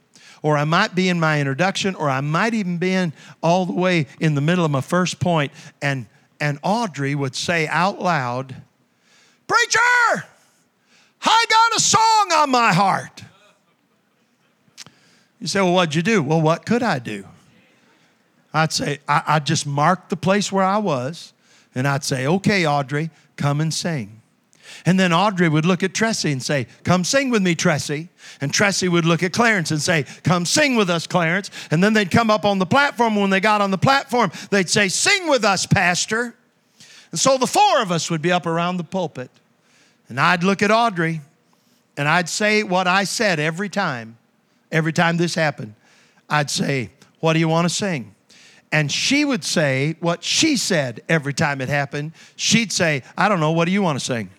or 0.43 0.57
I 0.57 0.65
might 0.65 0.95
be 0.95 1.09
in 1.09 1.19
my 1.19 1.41
introduction, 1.41 1.95
or 1.95 2.09
I 2.09 2.21
might 2.21 2.55
even 2.55 2.79
be 2.79 2.93
in 2.93 3.13
all 3.43 3.67
the 3.67 3.73
way 3.73 4.07
in 4.21 4.35
the 4.35 4.41
middle 4.41 4.65
of 4.65 4.71
my 4.71 4.81
first 4.81 5.21
point, 5.21 5.53
and, 5.81 6.07
and 6.41 6.59
Audrey 6.63 7.15
would 7.15 7.35
say 7.35 7.67
out 7.69 8.01
loud, 8.01 8.55
Preacher, 9.47 10.25
I 11.23 11.45
got 11.49 11.79
a 11.79 11.81
song 11.81 12.33
on 12.37 12.51
my 12.51 12.73
heart. 12.73 13.25
You 15.41 15.47
say, 15.47 15.61
Well, 15.61 15.73
what'd 15.73 15.95
you 15.95 16.03
do? 16.03 16.23
Well, 16.23 16.41
what 16.41 16.67
could 16.67 16.83
I 16.83 16.99
do? 16.99 17.25
I'd 18.53 18.73
say, 18.73 18.99
I, 19.09 19.23
I'd 19.27 19.47
just 19.47 19.67
mark 19.67 20.09
the 20.09 20.17
place 20.17 20.51
where 20.51 20.65
I 20.65 20.79
was, 20.79 21.33
and 21.75 21.87
I'd 21.87 22.05
say, 22.05 22.27
Okay, 22.27 22.67
Audrey, 22.67 23.11
come 23.37 23.61
and 23.61 23.73
sing. 23.73 24.18
And 24.87 24.99
then 24.99 25.13
Audrey 25.13 25.49
would 25.49 25.67
look 25.67 25.83
at 25.83 25.93
Tressie 25.93 26.33
and 26.33 26.43
say, 26.43 26.67
Come 26.85 27.05
sing 27.05 27.31
with 27.31 27.43
me, 27.43 27.55
Tressie. 27.55 28.09
And 28.41 28.53
Tressie 28.53 28.89
would 28.89 29.05
look 29.05 29.23
at 29.23 29.33
Clarence 29.33 29.71
and 29.71 29.81
say, 29.81 30.05
Come 30.23 30.47
sing 30.47 30.77
with 30.77 30.91
us, 30.91 31.07
Clarence. 31.07 31.51
And 31.71 31.83
then 31.83 31.93
they'd 31.93 32.11
come 32.11 32.31
up 32.31 32.45
on 32.45 32.59
the 32.59 32.67
platform. 32.67 33.17
When 33.17 33.31
they 33.31 33.41
got 33.41 33.61
on 33.61 33.71
the 33.71 33.79
platform, 33.79 34.31
they'd 34.51 34.69
say, 34.69 34.89
Sing 34.89 35.29
with 35.29 35.45
us, 35.45 35.67
Pastor. 35.67 36.35
And 37.11 37.21
so 37.21 37.39
the 37.39 37.47
four 37.47 37.81
of 37.81 37.91
us 37.91 38.11
would 38.11 38.23
be 38.23 38.33
up 38.33 38.47
around 38.47 38.77
the 38.77 38.85
pulpit. 38.85 39.31
And 40.09 40.21
I'd 40.21 40.45
look 40.45 40.63
at 40.63 40.71
Audrey 40.71 41.21
and 41.97 42.09
I'd 42.09 42.29
say 42.29 42.63
what 42.63 42.87
I 42.87 43.05
said 43.05 43.41
every 43.41 43.69
time, 43.69 44.17
every 44.71 44.93
time 44.93 45.17
this 45.17 45.35
happened. 45.35 45.75
I'd 46.29 46.51
say, 46.51 46.91
What 47.21 47.33
do 47.33 47.39
you 47.39 47.49
want 47.49 47.69
to 47.69 47.75
sing? 47.75 48.15
And 48.71 48.93
she 48.93 49.25
would 49.25 49.45
say 49.45 49.97
what 50.01 50.23
she 50.23 50.57
said 50.57 51.03
every 51.09 51.33
time 51.33 51.61
it 51.61 51.69
happened. 51.69 52.13
She'd 52.37 52.71
say, 52.71 53.03
I 53.17 53.29
don't 53.29 53.41
know, 53.41 53.53
what 53.53 53.65
do 53.65 53.71
you 53.73 53.83
want 53.83 53.99
to 53.99 54.05
sing? 54.05 54.31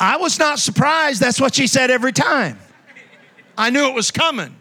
I 0.00 0.16
was 0.16 0.38
not 0.38 0.58
surprised. 0.58 1.20
That's 1.20 1.40
what 1.40 1.54
she 1.54 1.66
said 1.66 1.90
every 1.90 2.12
time. 2.12 2.58
I 3.56 3.70
knew 3.70 3.88
it 3.88 3.94
was 3.94 4.10
coming. 4.10 4.54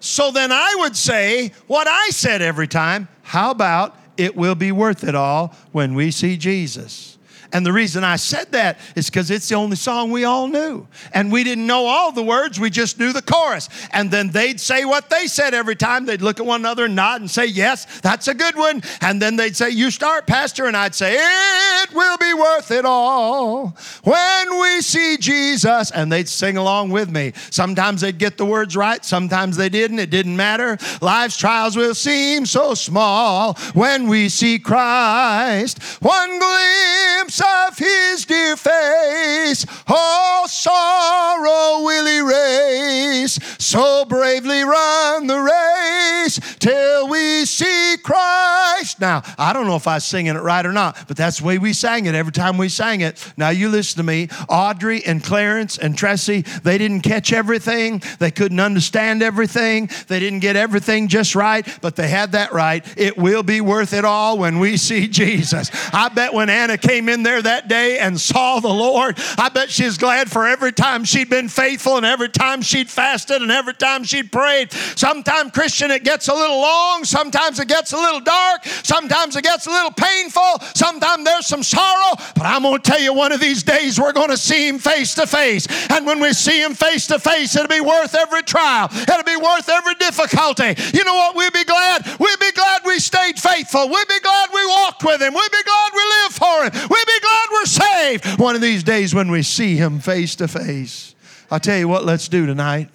So 0.00 0.30
then 0.30 0.52
I 0.52 0.76
would 0.80 0.96
say 0.96 1.52
what 1.66 1.88
I 1.88 2.10
said 2.10 2.42
every 2.42 2.68
time 2.68 3.08
how 3.22 3.50
about 3.50 3.98
it 4.18 4.36
will 4.36 4.54
be 4.54 4.70
worth 4.70 5.02
it 5.02 5.14
all 5.14 5.54
when 5.72 5.94
we 5.94 6.10
see 6.10 6.36
Jesus? 6.36 7.13
And 7.54 7.64
the 7.64 7.72
reason 7.72 8.02
I 8.02 8.16
said 8.16 8.50
that 8.50 8.80
is 8.96 9.08
because 9.08 9.30
it's 9.30 9.48
the 9.48 9.54
only 9.54 9.76
song 9.76 10.10
we 10.10 10.24
all 10.24 10.48
knew. 10.48 10.88
And 11.12 11.30
we 11.30 11.44
didn't 11.44 11.68
know 11.68 11.86
all 11.86 12.10
the 12.10 12.22
words, 12.22 12.58
we 12.58 12.68
just 12.68 12.98
knew 12.98 13.12
the 13.12 13.22
chorus. 13.22 13.68
And 13.92 14.10
then 14.10 14.30
they'd 14.30 14.58
say 14.58 14.84
what 14.84 15.08
they 15.08 15.28
said 15.28 15.54
every 15.54 15.76
time. 15.76 16.04
They'd 16.04 16.20
look 16.20 16.40
at 16.40 16.46
one 16.46 16.62
another 16.62 16.86
and 16.86 16.96
nod 16.96 17.20
and 17.20 17.30
say, 17.30 17.46
Yes, 17.46 18.00
that's 18.00 18.26
a 18.26 18.34
good 18.34 18.56
one. 18.56 18.82
And 19.00 19.22
then 19.22 19.36
they'd 19.36 19.54
say, 19.54 19.70
You 19.70 19.92
start, 19.92 20.26
Pastor. 20.26 20.66
And 20.66 20.76
I'd 20.76 20.96
say, 20.96 21.14
It 21.16 21.94
will 21.94 22.18
be 22.18 22.34
worth 22.34 22.72
it 22.72 22.84
all 22.84 23.76
when 24.02 24.60
we 24.60 24.80
see 24.80 25.16
Jesus. 25.16 25.92
And 25.92 26.10
they'd 26.10 26.28
sing 26.28 26.56
along 26.56 26.90
with 26.90 27.08
me. 27.08 27.34
Sometimes 27.50 28.00
they'd 28.00 28.18
get 28.18 28.36
the 28.36 28.46
words 28.46 28.74
right, 28.74 29.04
sometimes 29.04 29.56
they 29.56 29.68
didn't. 29.68 30.00
It 30.00 30.10
didn't 30.10 30.36
matter. 30.36 30.76
Life's 31.00 31.36
trials 31.36 31.76
will 31.76 31.94
seem 31.94 32.46
so 32.46 32.74
small 32.74 33.54
when 33.74 34.08
we 34.08 34.28
see 34.28 34.58
Christ. 34.58 35.80
One 36.02 36.40
glimpse 36.40 37.43
of 37.44 37.78
his 37.78 38.24
dear 38.24 38.56
face, 38.56 39.66
all 39.86 40.48
sorrow 40.48 41.84
will 41.84 42.06
erase. 42.06 43.38
So 43.58 44.04
bravely 44.04 44.62
run 44.62 45.26
the 45.26 45.38
race 45.38 46.40
till 46.58 47.08
we 47.08 47.44
see 47.44 47.96
Christ. 48.02 49.00
Now, 49.00 49.22
I 49.38 49.52
don't 49.52 49.66
know 49.66 49.76
if 49.76 49.86
I 49.86 49.94
was 49.94 50.04
singing 50.04 50.36
it 50.36 50.40
right 50.40 50.64
or 50.64 50.72
not, 50.72 51.08
but 51.08 51.16
that's 51.16 51.38
the 51.38 51.44
way 51.44 51.58
we 51.58 51.72
sang 51.72 52.06
it 52.06 52.14
every 52.14 52.32
time 52.32 52.58
we 52.58 52.68
sang 52.68 53.00
it. 53.00 53.32
Now, 53.36 53.50
you 53.50 53.68
listen 53.68 53.96
to 53.98 54.02
me. 54.02 54.28
Audrey 54.48 55.04
and 55.04 55.22
Clarence 55.22 55.78
and 55.78 55.96
Tressie, 55.96 56.44
they 56.62 56.78
didn't 56.78 57.00
catch 57.00 57.32
everything, 57.32 58.02
they 58.18 58.30
couldn't 58.30 58.60
understand 58.60 59.22
everything, 59.22 59.88
they 60.08 60.20
didn't 60.20 60.40
get 60.40 60.56
everything 60.56 61.08
just 61.08 61.34
right, 61.34 61.66
but 61.80 61.96
they 61.96 62.08
had 62.08 62.32
that 62.32 62.52
right. 62.52 62.84
It 62.96 63.16
will 63.16 63.42
be 63.42 63.60
worth 63.60 63.92
it 63.92 64.04
all 64.04 64.38
when 64.38 64.58
we 64.58 64.76
see 64.76 65.08
Jesus. 65.14 65.70
I 65.92 66.08
bet 66.08 66.32
when 66.32 66.50
Anna 66.50 66.78
came 66.78 67.08
in 67.08 67.22
there 67.22 67.33
that 67.42 67.68
day 67.68 67.98
and 67.98 68.20
saw 68.20 68.60
the 68.60 68.68
Lord, 68.68 69.18
I 69.38 69.48
bet 69.48 69.70
she's 69.70 69.98
glad 69.98 70.30
for 70.30 70.46
every 70.46 70.72
time 70.72 71.04
she'd 71.04 71.30
been 71.30 71.48
faithful 71.48 71.96
and 71.96 72.06
every 72.06 72.28
time 72.28 72.62
she'd 72.62 72.90
fasted 72.90 73.42
and 73.42 73.50
every 73.50 73.74
time 73.74 74.04
she'd 74.04 74.32
prayed. 74.32 74.72
Sometimes, 74.72 75.52
Christian, 75.52 75.90
it 75.90 76.04
gets 76.04 76.28
a 76.28 76.34
little 76.34 76.60
long, 76.60 77.04
sometimes 77.04 77.60
it 77.60 77.68
gets 77.68 77.92
a 77.92 77.96
little 77.96 78.20
dark, 78.20 78.64
sometimes 78.64 79.36
it 79.36 79.42
gets 79.44 79.66
a 79.66 79.70
little 79.70 79.92
painful, 79.92 80.60
sometimes 80.74 81.24
there's 81.24 81.46
some 81.46 81.62
sorrow, 81.62 82.16
but 82.34 82.44
I'm 82.44 82.62
going 82.62 82.80
to 82.80 82.90
tell 82.90 83.00
you 83.00 83.12
one 83.12 83.32
of 83.32 83.40
these 83.40 83.62
days 83.62 84.00
we're 84.00 84.12
going 84.12 84.30
to 84.30 84.36
see 84.36 84.68
Him 84.68 84.78
face 84.78 85.14
to 85.14 85.26
face. 85.26 85.66
And 85.90 86.06
when 86.06 86.20
we 86.20 86.32
see 86.32 86.62
Him 86.62 86.74
face 86.74 87.06
to 87.08 87.18
face, 87.18 87.54
it'll 87.56 87.68
be 87.68 87.80
worth 87.80 88.14
every 88.14 88.42
trial, 88.42 88.88
it'll 88.92 89.24
be 89.24 89.36
worth 89.36 89.68
every 89.68 89.94
difficulty. 89.94 90.74
You 90.92 91.04
know 91.04 91.14
what? 91.14 91.36
We'll 91.36 91.50
be 91.50 91.64
glad. 91.64 92.06
We'll 92.18 92.36
be 92.38 92.52
glad 92.52 92.82
we 92.84 92.98
stayed 92.98 93.38
faithful. 93.38 93.88
We'll 93.88 94.06
be 94.06 94.20
glad 94.20 94.50
we 94.52 94.64
walked 94.66 95.04
with 95.04 95.20
Him. 95.20 95.34
We'll 95.34 95.48
be 95.48 95.62
glad 95.62 95.90
we 95.94 96.04
lived 96.22 96.34
for 96.34 96.56
Him. 96.64 96.88
We'll 96.88 97.06
be 97.06 97.20
glad 97.24 97.48
we're 97.52 97.64
saved 97.64 98.38
one 98.38 98.54
of 98.54 98.60
these 98.60 98.82
days 98.82 99.14
when 99.14 99.30
we 99.30 99.42
see 99.42 99.76
Him 99.76 99.98
face 99.98 100.36
to 100.36 100.48
face. 100.48 101.14
I'll 101.50 101.60
tell 101.60 101.78
you 101.78 101.88
what, 101.88 102.04
let's 102.04 102.28
do 102.28 102.46
tonight. 102.46 102.90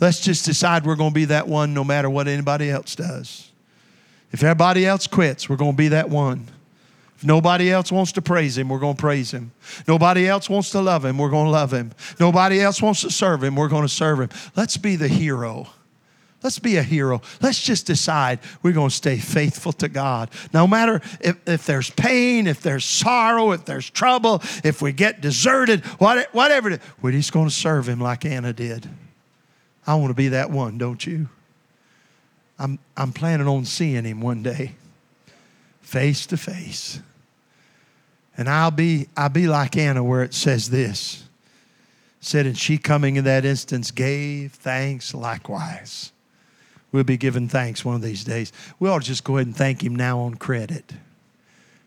Let's 0.00 0.20
just 0.20 0.44
decide 0.44 0.84
we're 0.84 0.96
going 0.96 1.10
to 1.10 1.14
be 1.14 1.26
that 1.26 1.46
one 1.48 1.72
no 1.72 1.84
matter 1.84 2.10
what 2.10 2.28
anybody 2.28 2.70
else 2.70 2.94
does. 2.94 3.50
If 4.32 4.42
everybody 4.42 4.84
else 4.84 5.06
quits, 5.06 5.48
we're 5.48 5.56
going 5.56 5.72
to 5.72 5.76
be 5.76 5.88
that 5.88 6.10
one. 6.10 6.48
If 7.16 7.24
nobody 7.24 7.70
else 7.70 7.92
wants 7.92 8.12
to 8.12 8.22
praise 8.22 8.58
Him, 8.58 8.68
we're 8.68 8.80
going 8.80 8.96
to 8.96 9.00
praise 9.00 9.32
Him. 9.32 9.52
Nobody 9.86 10.26
else 10.26 10.50
wants 10.50 10.70
to 10.70 10.80
love 10.80 11.04
Him, 11.04 11.18
we're 11.18 11.30
going 11.30 11.46
to 11.46 11.52
love 11.52 11.72
Him. 11.72 11.92
Nobody 12.18 12.60
else 12.60 12.82
wants 12.82 13.02
to 13.02 13.10
serve 13.10 13.44
Him, 13.44 13.54
we're 13.54 13.68
going 13.68 13.82
to 13.84 13.88
serve 13.88 14.20
Him. 14.20 14.30
Let's 14.56 14.76
be 14.76 14.96
the 14.96 15.08
hero. 15.08 15.68
Let's 16.44 16.58
be 16.58 16.76
a 16.76 16.82
hero. 16.82 17.22
Let's 17.40 17.62
just 17.62 17.86
decide 17.86 18.38
we're 18.62 18.72
going 18.72 18.90
to 18.90 18.94
stay 18.94 19.16
faithful 19.16 19.72
to 19.72 19.88
God. 19.88 20.28
No 20.52 20.66
matter 20.66 21.00
if, 21.20 21.38
if 21.48 21.64
there's 21.64 21.88
pain, 21.88 22.46
if 22.46 22.60
there's 22.60 22.84
sorrow, 22.84 23.52
if 23.52 23.64
there's 23.64 23.88
trouble, 23.88 24.42
if 24.62 24.82
we 24.82 24.92
get 24.92 25.22
deserted, 25.22 25.86
what, 25.98 26.28
whatever, 26.34 26.78
we're 27.00 27.12
just 27.12 27.32
going 27.32 27.48
to 27.48 27.54
serve 27.54 27.88
Him 27.88 27.98
like 27.98 28.26
Anna 28.26 28.52
did. 28.52 28.86
I 29.86 29.94
want 29.94 30.10
to 30.10 30.14
be 30.14 30.28
that 30.28 30.50
one, 30.50 30.76
don't 30.76 31.04
you? 31.06 31.30
I'm, 32.58 32.78
I'm 32.94 33.12
planning 33.14 33.48
on 33.48 33.64
seeing 33.64 34.04
Him 34.04 34.20
one 34.20 34.42
day, 34.42 34.72
face 35.80 36.26
to 36.26 36.36
face. 36.36 37.00
And 38.36 38.50
I'll 38.50 38.70
be, 38.70 39.08
I'll 39.16 39.30
be 39.30 39.46
like 39.46 39.78
Anna, 39.78 40.04
where 40.04 40.22
it 40.22 40.34
says 40.34 40.68
this. 40.68 41.24
Said, 42.20 42.44
and 42.44 42.58
she 42.58 42.76
coming 42.76 43.16
in 43.16 43.24
that 43.24 43.46
instance 43.46 43.90
gave 43.90 44.52
thanks 44.52 45.14
likewise. 45.14 46.10
We'll 46.94 47.02
be 47.02 47.16
giving 47.16 47.48
thanks 47.48 47.84
one 47.84 47.96
of 47.96 48.02
these 48.02 48.22
days. 48.22 48.52
We 48.78 48.88
ought 48.88 49.00
to 49.00 49.04
just 49.04 49.24
go 49.24 49.36
ahead 49.36 49.48
and 49.48 49.56
thank 49.56 49.82
Him 49.82 49.96
now 49.96 50.20
on 50.20 50.36
credit 50.36 50.92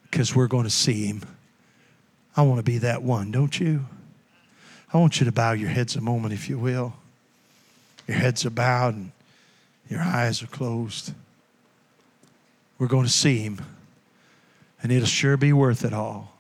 because 0.04 0.36
we're 0.36 0.48
going 0.48 0.66
to 0.66 0.70
see 0.70 1.06
Him. 1.06 1.22
I 2.36 2.42
want 2.42 2.60
to 2.60 2.64
be 2.64 2.80
that 2.80 3.04
one, 3.04 3.32
don't 3.32 3.58
you? 3.58 3.86
I 4.94 4.98
want 4.98 5.22
you 5.22 5.26
to 5.26 5.32
bow 5.32 5.54
your 5.54 5.70
heads 5.70 5.96
a 5.96 6.02
moment, 6.02 6.34
if 6.34 6.50
you 6.50 6.60
will. 6.60 6.94
Your 8.06 8.18
heads 8.18 8.46
are 8.46 8.50
bowed 8.50 8.96
and 8.96 9.12
your 9.90 10.02
eyes 10.02 10.44
are 10.44 10.48
closed. 10.48 11.14
We're 12.78 12.88
going 12.88 13.06
to 13.06 13.10
see 13.10 13.38
Him, 13.38 13.62
and 14.84 14.92
it'll 14.92 15.08
sure 15.08 15.38
be 15.38 15.54
worth 15.54 15.86
it 15.86 15.94
all. 15.94 16.34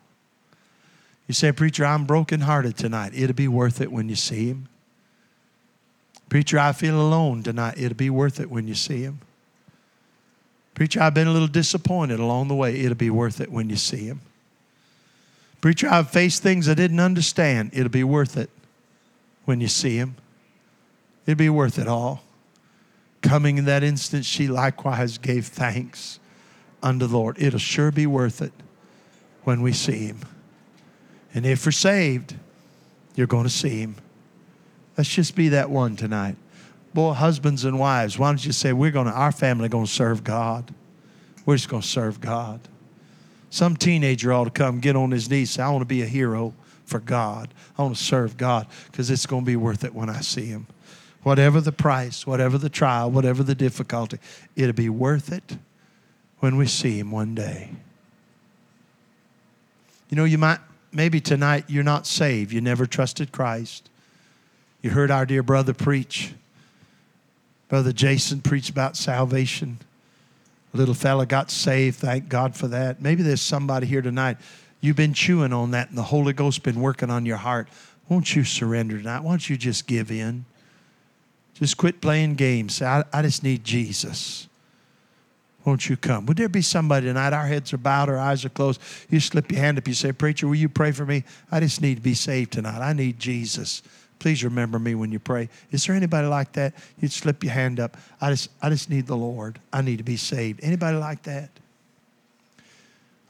You 1.26 1.34
say, 1.34 1.54
Preacher, 1.54 1.86
I'm 1.86 2.04
brokenhearted 2.04 2.76
tonight. 2.76 3.14
It'll 3.16 3.34
be 3.34 3.48
worth 3.48 3.80
it 3.80 3.94
when 3.94 4.10
you 4.10 4.16
see 4.16 4.50
Him. 4.50 4.68
Preacher, 6.30 6.60
I 6.60 6.74
feel 6.74 7.00
alone 7.00 7.44
tonight. 7.44 7.76
It'll 7.78 7.96
be 7.96 8.10
worth 8.10 8.40
it 8.40 8.50
when 8.50 8.68
you 8.68 8.76
see 8.76 9.02
Him. 9.02 9.20
Preacher, 10.74 11.02
I've 11.02 11.14
been 11.14 11.28
a 11.28 11.32
little 11.32 11.48
disappointed 11.48 12.20
along 12.20 12.50
the 12.50 12.56
way. 12.56 12.80
It'll 12.82 12.96
be 12.96 13.10
worth 13.10 13.42
it 13.42 13.52
when 13.52 13.70
you 13.70 13.78
see 13.78 14.06
Him. 14.06 14.22
Preacher, 15.62 15.88
I've 15.90 16.10
faced 16.10 16.44
things 16.44 16.70
I 16.70 16.74
didn't 16.74 17.00
understand. 17.00 17.72
It'll 17.74 17.90
be 17.90 18.04
worth 18.04 18.38
it 18.38 18.50
when 19.46 19.60
you 19.62 19.68
see 19.68 19.98
Him. 19.98 20.16
It'll 21.26 21.38
be 21.38 21.50
worth 21.50 21.80
it 21.80 21.88
all. 21.88 22.24
Coming 23.22 23.58
in 23.58 23.66
that 23.66 23.84
instant, 23.84 24.26
she 24.26 24.48
likewise 24.48 25.18
gave 25.18 25.48
thanks 25.48 26.20
unto 26.84 27.08
the 27.08 27.18
Lord. 27.18 27.38
It'll 27.40 27.60
sure 27.60 27.92
be 27.92 28.06
worth 28.06 28.42
it 28.42 28.54
when 29.44 29.62
we 29.62 29.74
see 29.74 30.06
Him. 30.06 30.20
And 31.34 31.46
if 31.46 31.66
we're 31.66 31.72
saved, 31.72 32.36
you're 33.16 33.28
going 33.28 33.46
to 33.46 33.50
see 33.50 33.80
Him. 33.80 33.96
Let's 34.98 35.10
just 35.10 35.36
be 35.36 35.50
that 35.50 35.70
one 35.70 35.96
tonight. 35.96 36.36
Boy, 36.94 37.14
husbands 37.14 37.64
and 37.64 37.78
wives, 37.80 38.18
why 38.18 38.30
don't 38.30 38.44
you 38.44 38.52
say, 38.52 38.74
we're 38.74 38.92
to, 39.06 39.12
our 39.12 39.32
family 39.32 39.70
to 39.86 39.92
serve 39.92 40.24
God. 40.24 40.74
We're 41.46 41.56
just 41.56 41.70
to 41.84 41.88
serve 41.88 42.20
God. 42.20 42.60
Some 43.50 43.78
teenager 43.78 44.34
ought 44.34 44.46
to 44.46 44.50
come 44.50 44.80
get 44.80 44.96
on 44.96 45.12
his 45.12 45.30
knees 45.30 45.52
say, 45.52 45.64
I 45.64 45.70
want 45.70 45.82
to 45.82 45.86
be 45.86 46.02
a 46.02 46.08
hero 46.08 46.54
for 46.86 47.00
God. 47.00 47.54
I 47.78 47.84
want 47.84 47.96
to 47.96 48.04
serve 48.04 48.38
God 48.38 48.68
because 48.92 49.12
it's 49.12 49.26
to 49.44 49.46
be 49.46 49.56
worth 49.56 49.84
it 49.84 49.94
when 49.94 50.10
I 50.10 50.22
see 50.22 50.48
him. 50.48 50.68
whatever 51.24 51.62
the 51.62 51.72
price, 51.72 52.26
whatever 52.26 52.58
the 52.58 52.70
trial, 52.70 53.12
whatever 53.12 53.44
the 53.44 53.56
difficulty, 53.56 54.18
it'll 54.56 54.74
be 54.74 54.90
worth 54.90 55.32
it 55.32 55.58
when 56.40 56.58
we 56.58 56.68
see 56.68 57.00
Him 57.00 57.12
one 57.12 57.36
day. 57.36 57.70
You 60.10 60.16
know, 60.18 60.24
you 60.24 60.38
might, 60.38 60.60
maybe 60.92 61.20
tonight 61.20 61.66
you're 61.68 61.84
not 61.84 62.08
saved. 62.08 62.54
You 62.54 62.62
never 62.62 62.86
trusted 62.86 63.32
Christ. 63.32 63.90
You 64.88 64.94
heard 64.94 65.12
our 65.12 65.26
dear 65.26 65.44
brother 65.44 65.74
preach. 65.74 66.34
Brother 67.68 67.92
Jason 67.92 68.40
preached 68.40 68.70
about 68.70 68.96
salvation. 68.96 69.80
A 70.74 70.78
little 70.78 70.94
fella 70.94 71.26
got 71.26 71.52
saved. 71.52 71.98
Thank 71.98 72.30
God 72.30 72.56
for 72.56 72.70
that. 72.70 73.02
Maybe 73.02 73.22
there's 73.22 73.42
somebody 73.42 73.86
here 73.86 74.02
tonight. 74.02 74.38
You've 74.80 74.96
been 74.96 75.14
chewing 75.14 75.52
on 75.52 75.72
that, 75.72 75.90
and 75.90 75.98
the 75.98 76.04
Holy 76.04 76.32
Ghost 76.32 76.60
has 76.60 76.74
been 76.74 76.82
working 76.82 77.10
on 77.10 77.26
your 77.26 77.36
heart. 77.36 77.68
Won't 78.08 78.34
you 78.34 78.46
surrender 78.46 78.98
tonight? 78.98 79.24
Won't 79.24 79.50
you 79.50 79.58
just 79.58 79.88
give 79.88 80.10
in? 80.10 80.46
Just 81.56 81.76
quit 81.76 82.00
playing 82.00 82.36
games. 82.36 82.76
Say, 82.76 82.86
I, 82.86 83.04
I 83.12 83.22
just 83.24 83.44
need 83.44 83.66
Jesus. 83.66 84.48
Won't 85.66 85.90
you 85.90 85.98
come? 85.98 86.28
Would 86.28 86.38
there 86.38 86.48
be 86.48 86.62
somebody 86.62 87.08
tonight? 87.08 87.34
Our 87.34 87.46
heads 87.46 87.74
are 87.74 87.78
bowed, 87.78 88.08
our 88.08 88.20
eyes 88.20 88.46
are 88.46 88.50
closed. 88.50 88.80
You 89.10 89.20
slip 89.20 89.52
your 89.52 89.60
hand 89.60 89.80
up. 89.80 89.86
You 89.86 89.94
say, 89.94 90.14
Preacher, 90.14 90.48
will 90.48 90.56
you 90.56 90.70
pray 90.70 90.94
for 90.94 91.06
me? 91.06 91.26
I 91.52 91.60
just 91.60 91.82
need 91.82 91.96
to 91.96 92.02
be 92.02 92.14
saved 92.14 92.54
tonight. 92.54 92.80
I 92.80 92.94
need 92.94 93.20
Jesus. 93.20 93.84
Please 94.20 94.44
remember 94.44 94.80
me 94.80 94.96
when 94.96 95.12
you 95.12 95.20
pray. 95.20 95.50
Is 95.72 95.86
there 95.86 95.96
anybody 95.96 96.28
like 96.28 96.54
that? 96.54 96.74
You'd 97.00 97.12
slip 97.12 97.44
your 97.44 97.54
hand 97.54 97.80
up. 97.80 97.98
I 98.20 98.32
just, 98.32 98.50
I 98.62 98.70
just 98.70 98.90
need 98.90 99.08
the 99.08 99.18
Lord. 99.18 99.60
I 99.72 99.82
need 99.82 99.98
to 99.98 100.04
be 100.04 100.18
saved. 100.18 100.60
Anybody 100.64 100.98
like 100.98 101.24
that? 101.24 101.50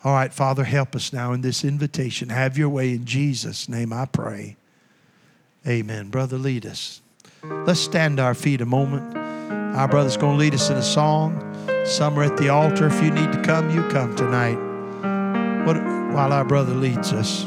All 0.04 0.14
right, 0.14 0.32
Father, 0.32 0.64
help 0.64 0.96
us 0.96 1.12
now 1.12 1.34
in 1.34 1.42
this 1.42 1.66
invitation. 1.66 2.30
Have 2.30 2.58
your 2.58 2.70
way 2.70 2.94
in 2.94 3.06
Jesus' 3.06 3.68
name, 3.68 3.92
I 3.92 4.06
pray. 4.06 4.56
Amen. 5.68 6.10
Brother, 6.10 6.38
lead 6.38 6.66
us. 6.66 7.02
Let's 7.44 7.80
stand 7.80 8.18
to 8.18 8.24
our 8.24 8.36
feet 8.36 8.62
a 8.62 8.66
moment. 8.66 9.18
Our 9.76 9.88
brother's 9.88 10.16
going 10.16 10.38
to 10.38 10.40
lead 10.40 10.54
us 10.54 10.70
in 10.70 10.78
a 10.78 10.82
song. 10.82 11.44
Some 11.86 12.18
are 12.18 12.24
at 12.24 12.38
the 12.38 12.50
altar. 12.50 12.88
If 12.88 13.02
you 13.04 13.12
need 13.12 13.32
to 13.34 13.42
come, 13.44 13.70
you 13.70 13.88
come 13.90 14.16
tonight. 14.16 14.56
What, 15.66 15.78
while 16.14 16.32
our 16.32 16.46
brother 16.46 16.74
leads 16.74 17.12
us. 17.12 17.46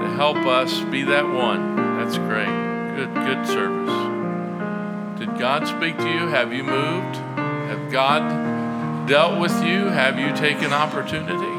To 0.00 0.14
help 0.16 0.36
us 0.38 0.80
be 0.82 1.02
that 1.02 1.26
one. 1.26 1.76
That's 1.98 2.18
great. 2.18 2.46
Good, 2.96 3.14
good 3.14 3.46
service. 3.46 5.18
Did 5.18 5.38
God 5.38 5.66
speak 5.66 5.96
to 5.98 6.08
you? 6.08 6.26
Have 6.28 6.52
you 6.52 6.64
moved? 6.64 7.16
Have 7.16 7.90
God 7.90 9.06
dealt 9.06 9.40
with 9.40 9.64
you? 9.64 9.86
Have 9.86 10.18
you 10.18 10.34
taken 10.34 10.72
opportunity? 10.72 11.54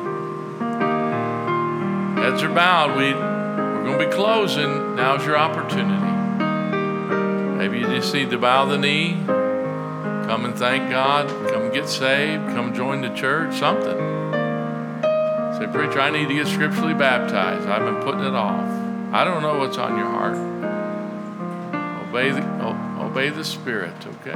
Heads 2.21 2.43
are 2.43 2.53
bowed. 2.53 2.97
We, 2.97 3.13
we're 3.13 3.83
going 3.83 3.99
to 3.99 4.05
be 4.07 4.11
closing. 4.11 4.95
Now's 4.95 5.25
your 5.25 5.37
opportunity. 5.37 6.15
Maybe 7.57 7.79
you 7.79 7.85
just 7.87 8.13
need 8.13 8.29
to 8.29 8.37
bow 8.37 8.65
the 8.65 8.77
knee, 8.77 9.17
come 9.25 10.45
and 10.45 10.55
thank 10.55 10.89
God, 10.89 11.27
come 11.51 11.71
get 11.71 11.89
saved, 11.89 12.47
come 12.49 12.73
join 12.75 13.01
the 13.01 13.09
church, 13.09 13.55
something. 13.55 14.14
Say, 15.57 15.67
Preacher, 15.67 16.01
I 16.01 16.09
need 16.09 16.27
to 16.27 16.33
get 16.33 16.47
scripturally 16.47 16.93
baptized. 16.93 17.67
I've 17.67 17.85
been 17.85 18.03
putting 18.03 18.25
it 18.25 18.33
off. 18.33 18.69
I 19.13 19.23
don't 19.23 19.41
know 19.41 19.57
what's 19.57 19.77
on 19.77 19.97
your 19.97 20.07
heart. 20.07 20.35
Obey 22.09 22.31
the, 22.31 22.43
obey 23.01 23.29
the 23.29 23.45
Spirit, 23.45 23.95
okay? 24.05 24.33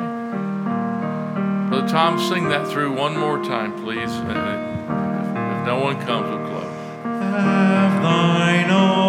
Brother 1.70 1.88
Tom, 1.90 2.18
sing 2.20 2.48
that 2.50 2.68
through 2.68 2.96
one 2.96 3.18
more 3.18 3.44
time, 3.44 3.74
please. 3.84 4.10
If, 4.10 4.30
if 4.30 5.66
no 5.66 5.80
one 5.84 6.00
comes, 6.06 6.30
we'll 6.30 6.48
close. 6.48 6.74
Have 7.04 8.02
thine 8.02 8.72
own 8.72 9.09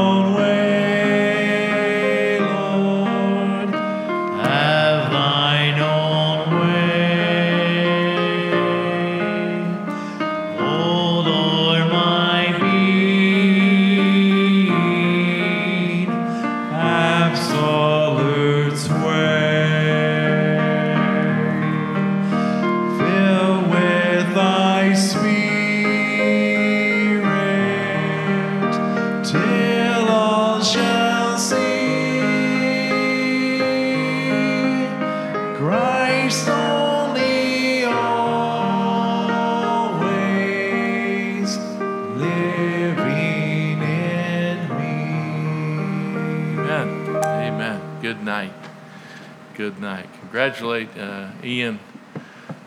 Congratulate 50.31 50.97
uh, 50.97 51.29
Ian. 51.43 51.81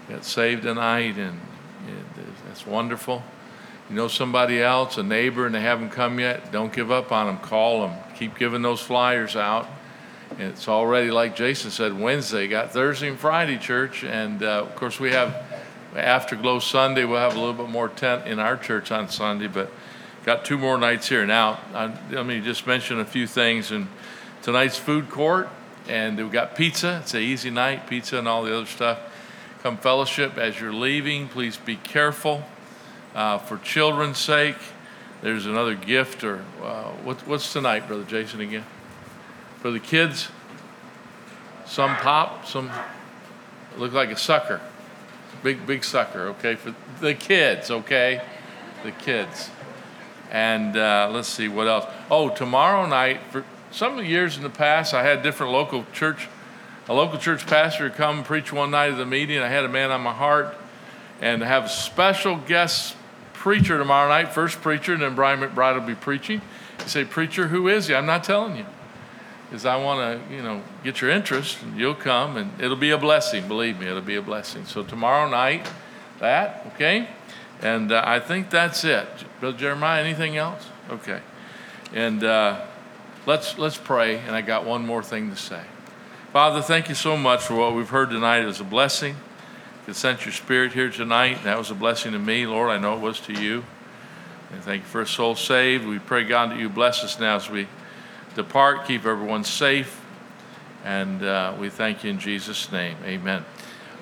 Got 0.10 0.26
saved 0.26 0.64
tonight, 0.64 1.18
and 1.18 1.40
it, 1.88 2.26
that's 2.46 2.68
wonderful. 2.68 3.24
You 3.90 3.96
know 3.96 4.10
somebody 4.10 4.62
else, 4.62 4.98
a 4.98 5.04
neighbor, 5.04 5.46
and 5.46 5.56
they 5.56 5.62
haven't 5.62 5.92
come 5.92 6.20
yet, 6.20 6.52
don't 6.52 6.74
give 6.74 6.92
up 6.92 7.14
on 7.14 7.28
them. 7.28 7.38
Call 7.38 7.88
them. 7.88 7.98
Keep 8.18 8.38
giving 8.38 8.62
those 8.62 8.82
flyers 8.82 9.38
out. 9.38 9.70
And 10.32 10.42
it's 10.42 10.68
already, 10.68 11.10
like 11.10 11.38
Jason 11.38 11.72
said, 11.72 11.98
Wednesday. 11.98 12.50
Got 12.50 12.74
Thursday 12.74 13.08
and 13.08 13.18
Friday 13.18 13.58
church. 13.58 14.04
And 14.04 14.44
uh, 14.44 14.64
of 14.64 14.76
course, 14.76 15.00
we 15.00 15.12
have 15.12 15.34
Afterglow 15.96 16.60
Sunday. 16.60 17.06
We'll 17.06 17.22
have 17.22 17.38
a 17.38 17.40
little 17.40 17.54
bit 17.54 17.70
more 17.70 17.88
tent 17.88 18.28
in 18.28 18.40
our 18.40 18.58
church 18.58 18.92
on 18.92 19.08
Sunday, 19.08 19.48
but 19.48 19.72
got 20.26 20.44
two 20.44 20.58
more 20.58 20.78
nights 20.78 21.08
here. 21.08 21.26
Now, 21.26 21.62
I, 21.74 21.98
let 22.12 22.26
me 22.26 22.42
just 22.42 22.68
mention 22.68 23.00
a 23.00 23.06
few 23.06 23.26
things. 23.26 23.72
And 23.72 23.88
tonight's 24.42 24.78
food 24.78 25.10
court, 25.10 25.48
and 25.88 26.18
we've 26.18 26.32
got 26.32 26.56
pizza. 26.56 27.00
It's 27.02 27.14
an 27.14 27.22
easy 27.22 27.50
night, 27.50 27.88
pizza 27.88 28.18
and 28.18 28.28
all 28.28 28.44
the 28.44 28.56
other 28.56 28.66
stuff. 28.66 29.00
Come 29.62 29.78
fellowship 29.78 30.38
as 30.38 30.60
you're 30.60 30.74
leaving. 30.74 31.28
Please 31.28 31.58
be 31.58 31.76
careful 31.76 32.44
uh, 33.16 33.38
for 33.38 33.58
children's 33.58 34.18
sake. 34.18 34.58
There's 35.22 35.46
another 35.46 35.76
gift, 35.76 36.24
or 36.24 36.44
uh, 36.62 36.90
what, 37.04 37.26
what's 37.28 37.54
tonight, 37.54 37.88
Brother 37.88 38.04
Jason, 38.04 38.42
again? 38.42 38.66
For 39.62 39.72
the 39.72 39.80
kids, 39.80 40.28
some 41.66 41.96
pop, 41.96 42.46
some 42.46 42.70
look 43.78 43.94
like 43.94 44.10
a 44.10 44.18
sucker. 44.18 44.60
Big, 45.42 45.66
big 45.66 45.84
sucker, 45.86 46.28
okay? 46.28 46.56
For 46.56 46.76
the 47.00 47.14
kids, 47.14 47.72
okay? 47.72 48.22
The 48.84 48.92
kids. 48.92 49.50
And 50.30 50.76
uh, 50.76 51.10
let's 51.12 51.30
see 51.30 51.48
what 51.48 51.68
else. 51.68 51.86
Oh, 52.12 52.30
tomorrow 52.30 52.86
night, 52.86 53.22
for 53.30 53.46
some 53.74 53.94
of 53.94 53.98
the 53.98 54.06
years 54.06 54.38
in 54.38 54.44
the 54.44 54.50
past, 54.50 54.94
I 54.94 55.04
had 55.04 55.24
different 55.24 55.52
local 55.52 55.86
church, 55.94 56.28
a 56.88 56.94
local 56.94 57.18
church 57.18 57.48
pastor 57.48 57.90
come 57.90 58.24
preach 58.24 58.54
one 58.54 58.72
night 58.72 58.92
at 58.92 58.98
the 58.98 59.06
meeting. 59.06 59.40
I 59.40 59.48
had 59.48 59.66
a 59.66 59.70
man 59.70 59.90
on 59.90 60.02
my 60.02 60.14
heart 60.14 60.56
and 61.20 61.42
have 61.42 61.66
a 61.66 61.70
special 61.70 62.38
guest 62.38 62.96
preacher 63.34 63.78
tomorrow 63.78 64.08
night, 64.08 64.32
first 64.32 64.62
preacher, 64.62 64.94
and 64.94 65.02
then 65.02 65.16
Brian 65.16 65.40
McBride 65.40 65.80
will 65.80 65.88
be 65.88 65.96
preaching. 65.96 66.42
You 66.80 66.88
say, 66.88 67.04
Preacher, 67.04 67.48
who 67.48 67.68
is 67.68 67.88
he? 67.88 67.96
I'm 67.96 68.06
not 68.06 68.24
telling 68.24 68.58
you. 68.58 68.66
Because 69.50 69.66
I 69.66 69.76
want 69.76 70.30
to, 70.30 70.34
you 70.34 70.42
know, 70.42 70.62
get 70.84 71.02
your 71.02 71.10
interest, 71.10 71.62
and 71.62 71.78
you'll 71.78 71.96
come, 71.96 72.38
and 72.38 72.52
it'll 72.62 72.78
be 72.78 72.92
a 72.92 72.98
blessing. 72.98 73.48
Believe 73.48 73.80
me, 73.80 73.88
it'll 73.88 74.02
be 74.02 74.16
a 74.16 74.22
blessing. 74.22 74.66
So 74.66 74.84
tomorrow 74.84 75.30
night, 75.30 75.68
that, 76.20 76.66
okay? 76.76 77.08
And 77.62 77.92
uh, 77.92 78.04
I 78.06 78.20
think 78.20 78.50
that's 78.50 78.84
it. 78.84 79.08
Brother 79.40 79.58
Jeremiah, 79.58 80.04
anything 80.04 80.38
else? 80.38 80.68
Okay. 80.90 81.22
And 81.94 82.24
uh, 82.24 82.66
let's, 83.26 83.58
let's 83.58 83.78
pray, 83.78 84.18
and 84.20 84.36
I 84.36 84.42
got 84.42 84.66
one 84.66 84.86
more 84.86 85.04
thing 85.04 85.30
to 85.30 85.36
say. 85.36 85.62
Father, 86.32 86.62
thank 86.62 86.90
you 86.90 86.96
so 86.96 87.16
much 87.16 87.42
for 87.42 87.56
what 87.56 87.76
we've 87.76 87.90
heard 87.90 88.10
tonight. 88.10 88.40
as 88.40 88.60
a 88.60 88.64
blessing 88.64 89.16
could 89.86 89.96
sense 89.98 90.24
your 90.26 90.32
spirit 90.32 90.72
here 90.72 90.90
tonight. 90.90 91.44
That 91.44 91.58
was 91.58 91.70
a 91.70 91.76
blessing 91.76 92.14
to 92.14 92.20
me, 92.20 92.48
Lord. 92.48 92.70
I 92.70 92.78
know 92.78 92.96
it 92.96 93.02
was 93.02 93.20
to 93.22 93.34
you. 93.34 93.66
And 94.52 94.64
thank 94.64 94.84
you 94.84 94.88
for 94.88 95.02
a 95.02 95.08
soul 95.08 95.36
saved. 95.36 95.86
We 95.86 96.00
pray, 96.00 96.24
God, 96.24 96.52
that 96.52 96.58
you 96.60 96.70
bless 96.70 97.04
us 97.04 97.20
now 97.20 97.36
as 97.36 97.50
we 97.50 97.68
depart. 98.36 98.88
Keep 98.88 99.06
everyone 99.06 99.44
safe. 99.44 100.02
And 100.86 101.22
uh, 101.22 101.56
we 101.60 101.70
thank 101.70 102.04
you 102.04 102.12
in 102.12 102.20
Jesus' 102.20 102.72
name. 102.72 102.96
Amen. 103.04 103.44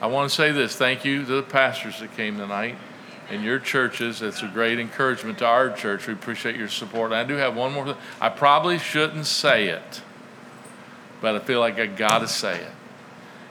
I 0.01 0.07
want 0.07 0.29
to 0.29 0.35
say 0.35 0.51
this 0.51 0.75
thank 0.75 1.03
you 1.03 1.25
to 1.25 1.35
the 1.37 1.43
pastors 1.43 1.99
that 1.99 2.15
came 2.15 2.37
tonight 2.37 2.75
and 3.31 3.43
your 3.45 3.59
churches. 3.59 4.21
It's 4.21 4.43
a 4.43 4.47
great 4.47 4.77
encouragement 4.77 5.39
to 5.39 5.45
our 5.45 5.71
church. 5.71 6.05
We 6.05 6.13
appreciate 6.13 6.57
your 6.57 6.67
support. 6.67 7.13
I 7.13 7.23
do 7.23 7.35
have 7.35 7.55
one 7.55 7.71
more 7.71 7.85
thing. 7.85 7.95
I 8.19 8.27
probably 8.27 8.77
shouldn't 8.77 9.25
say 9.25 9.69
it, 9.69 10.01
but 11.21 11.35
I 11.35 11.39
feel 11.39 11.61
like 11.61 11.79
I 11.79 11.85
got 11.85 12.19
to 12.19 12.27
say 12.27 12.59
it. 12.59 12.71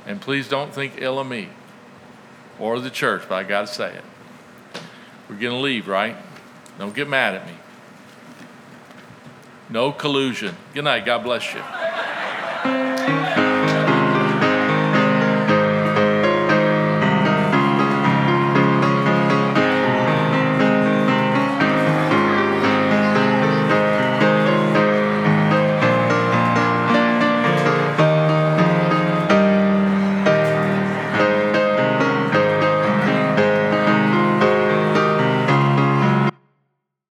And 0.07 0.21
please 0.21 0.49
don't 0.49 0.73
think 0.73 0.95
ill 0.99 1.19
of 1.19 1.27
me 1.27 1.49
or 2.59 2.79
the 2.79 2.91
church, 2.91 3.23
but 3.27 3.37
I 3.37 3.43
got 3.43 3.67
to 3.67 3.73
say 3.73 3.95
it. 3.95 4.05
We're 5.29 5.37
going 5.37 5.55
to 5.55 5.63
leave, 5.63 5.89
right? 5.89 6.17
Don't 6.79 6.95
get 6.95 7.09
mad 7.09 7.35
at 7.35 7.47
me. 7.47 7.55
No 9.71 9.93
collusion. 9.93 10.57
Good 10.75 10.85
night. 10.85 11.07
God 11.07 11.23
bless 11.23 11.55
you. 11.55 11.63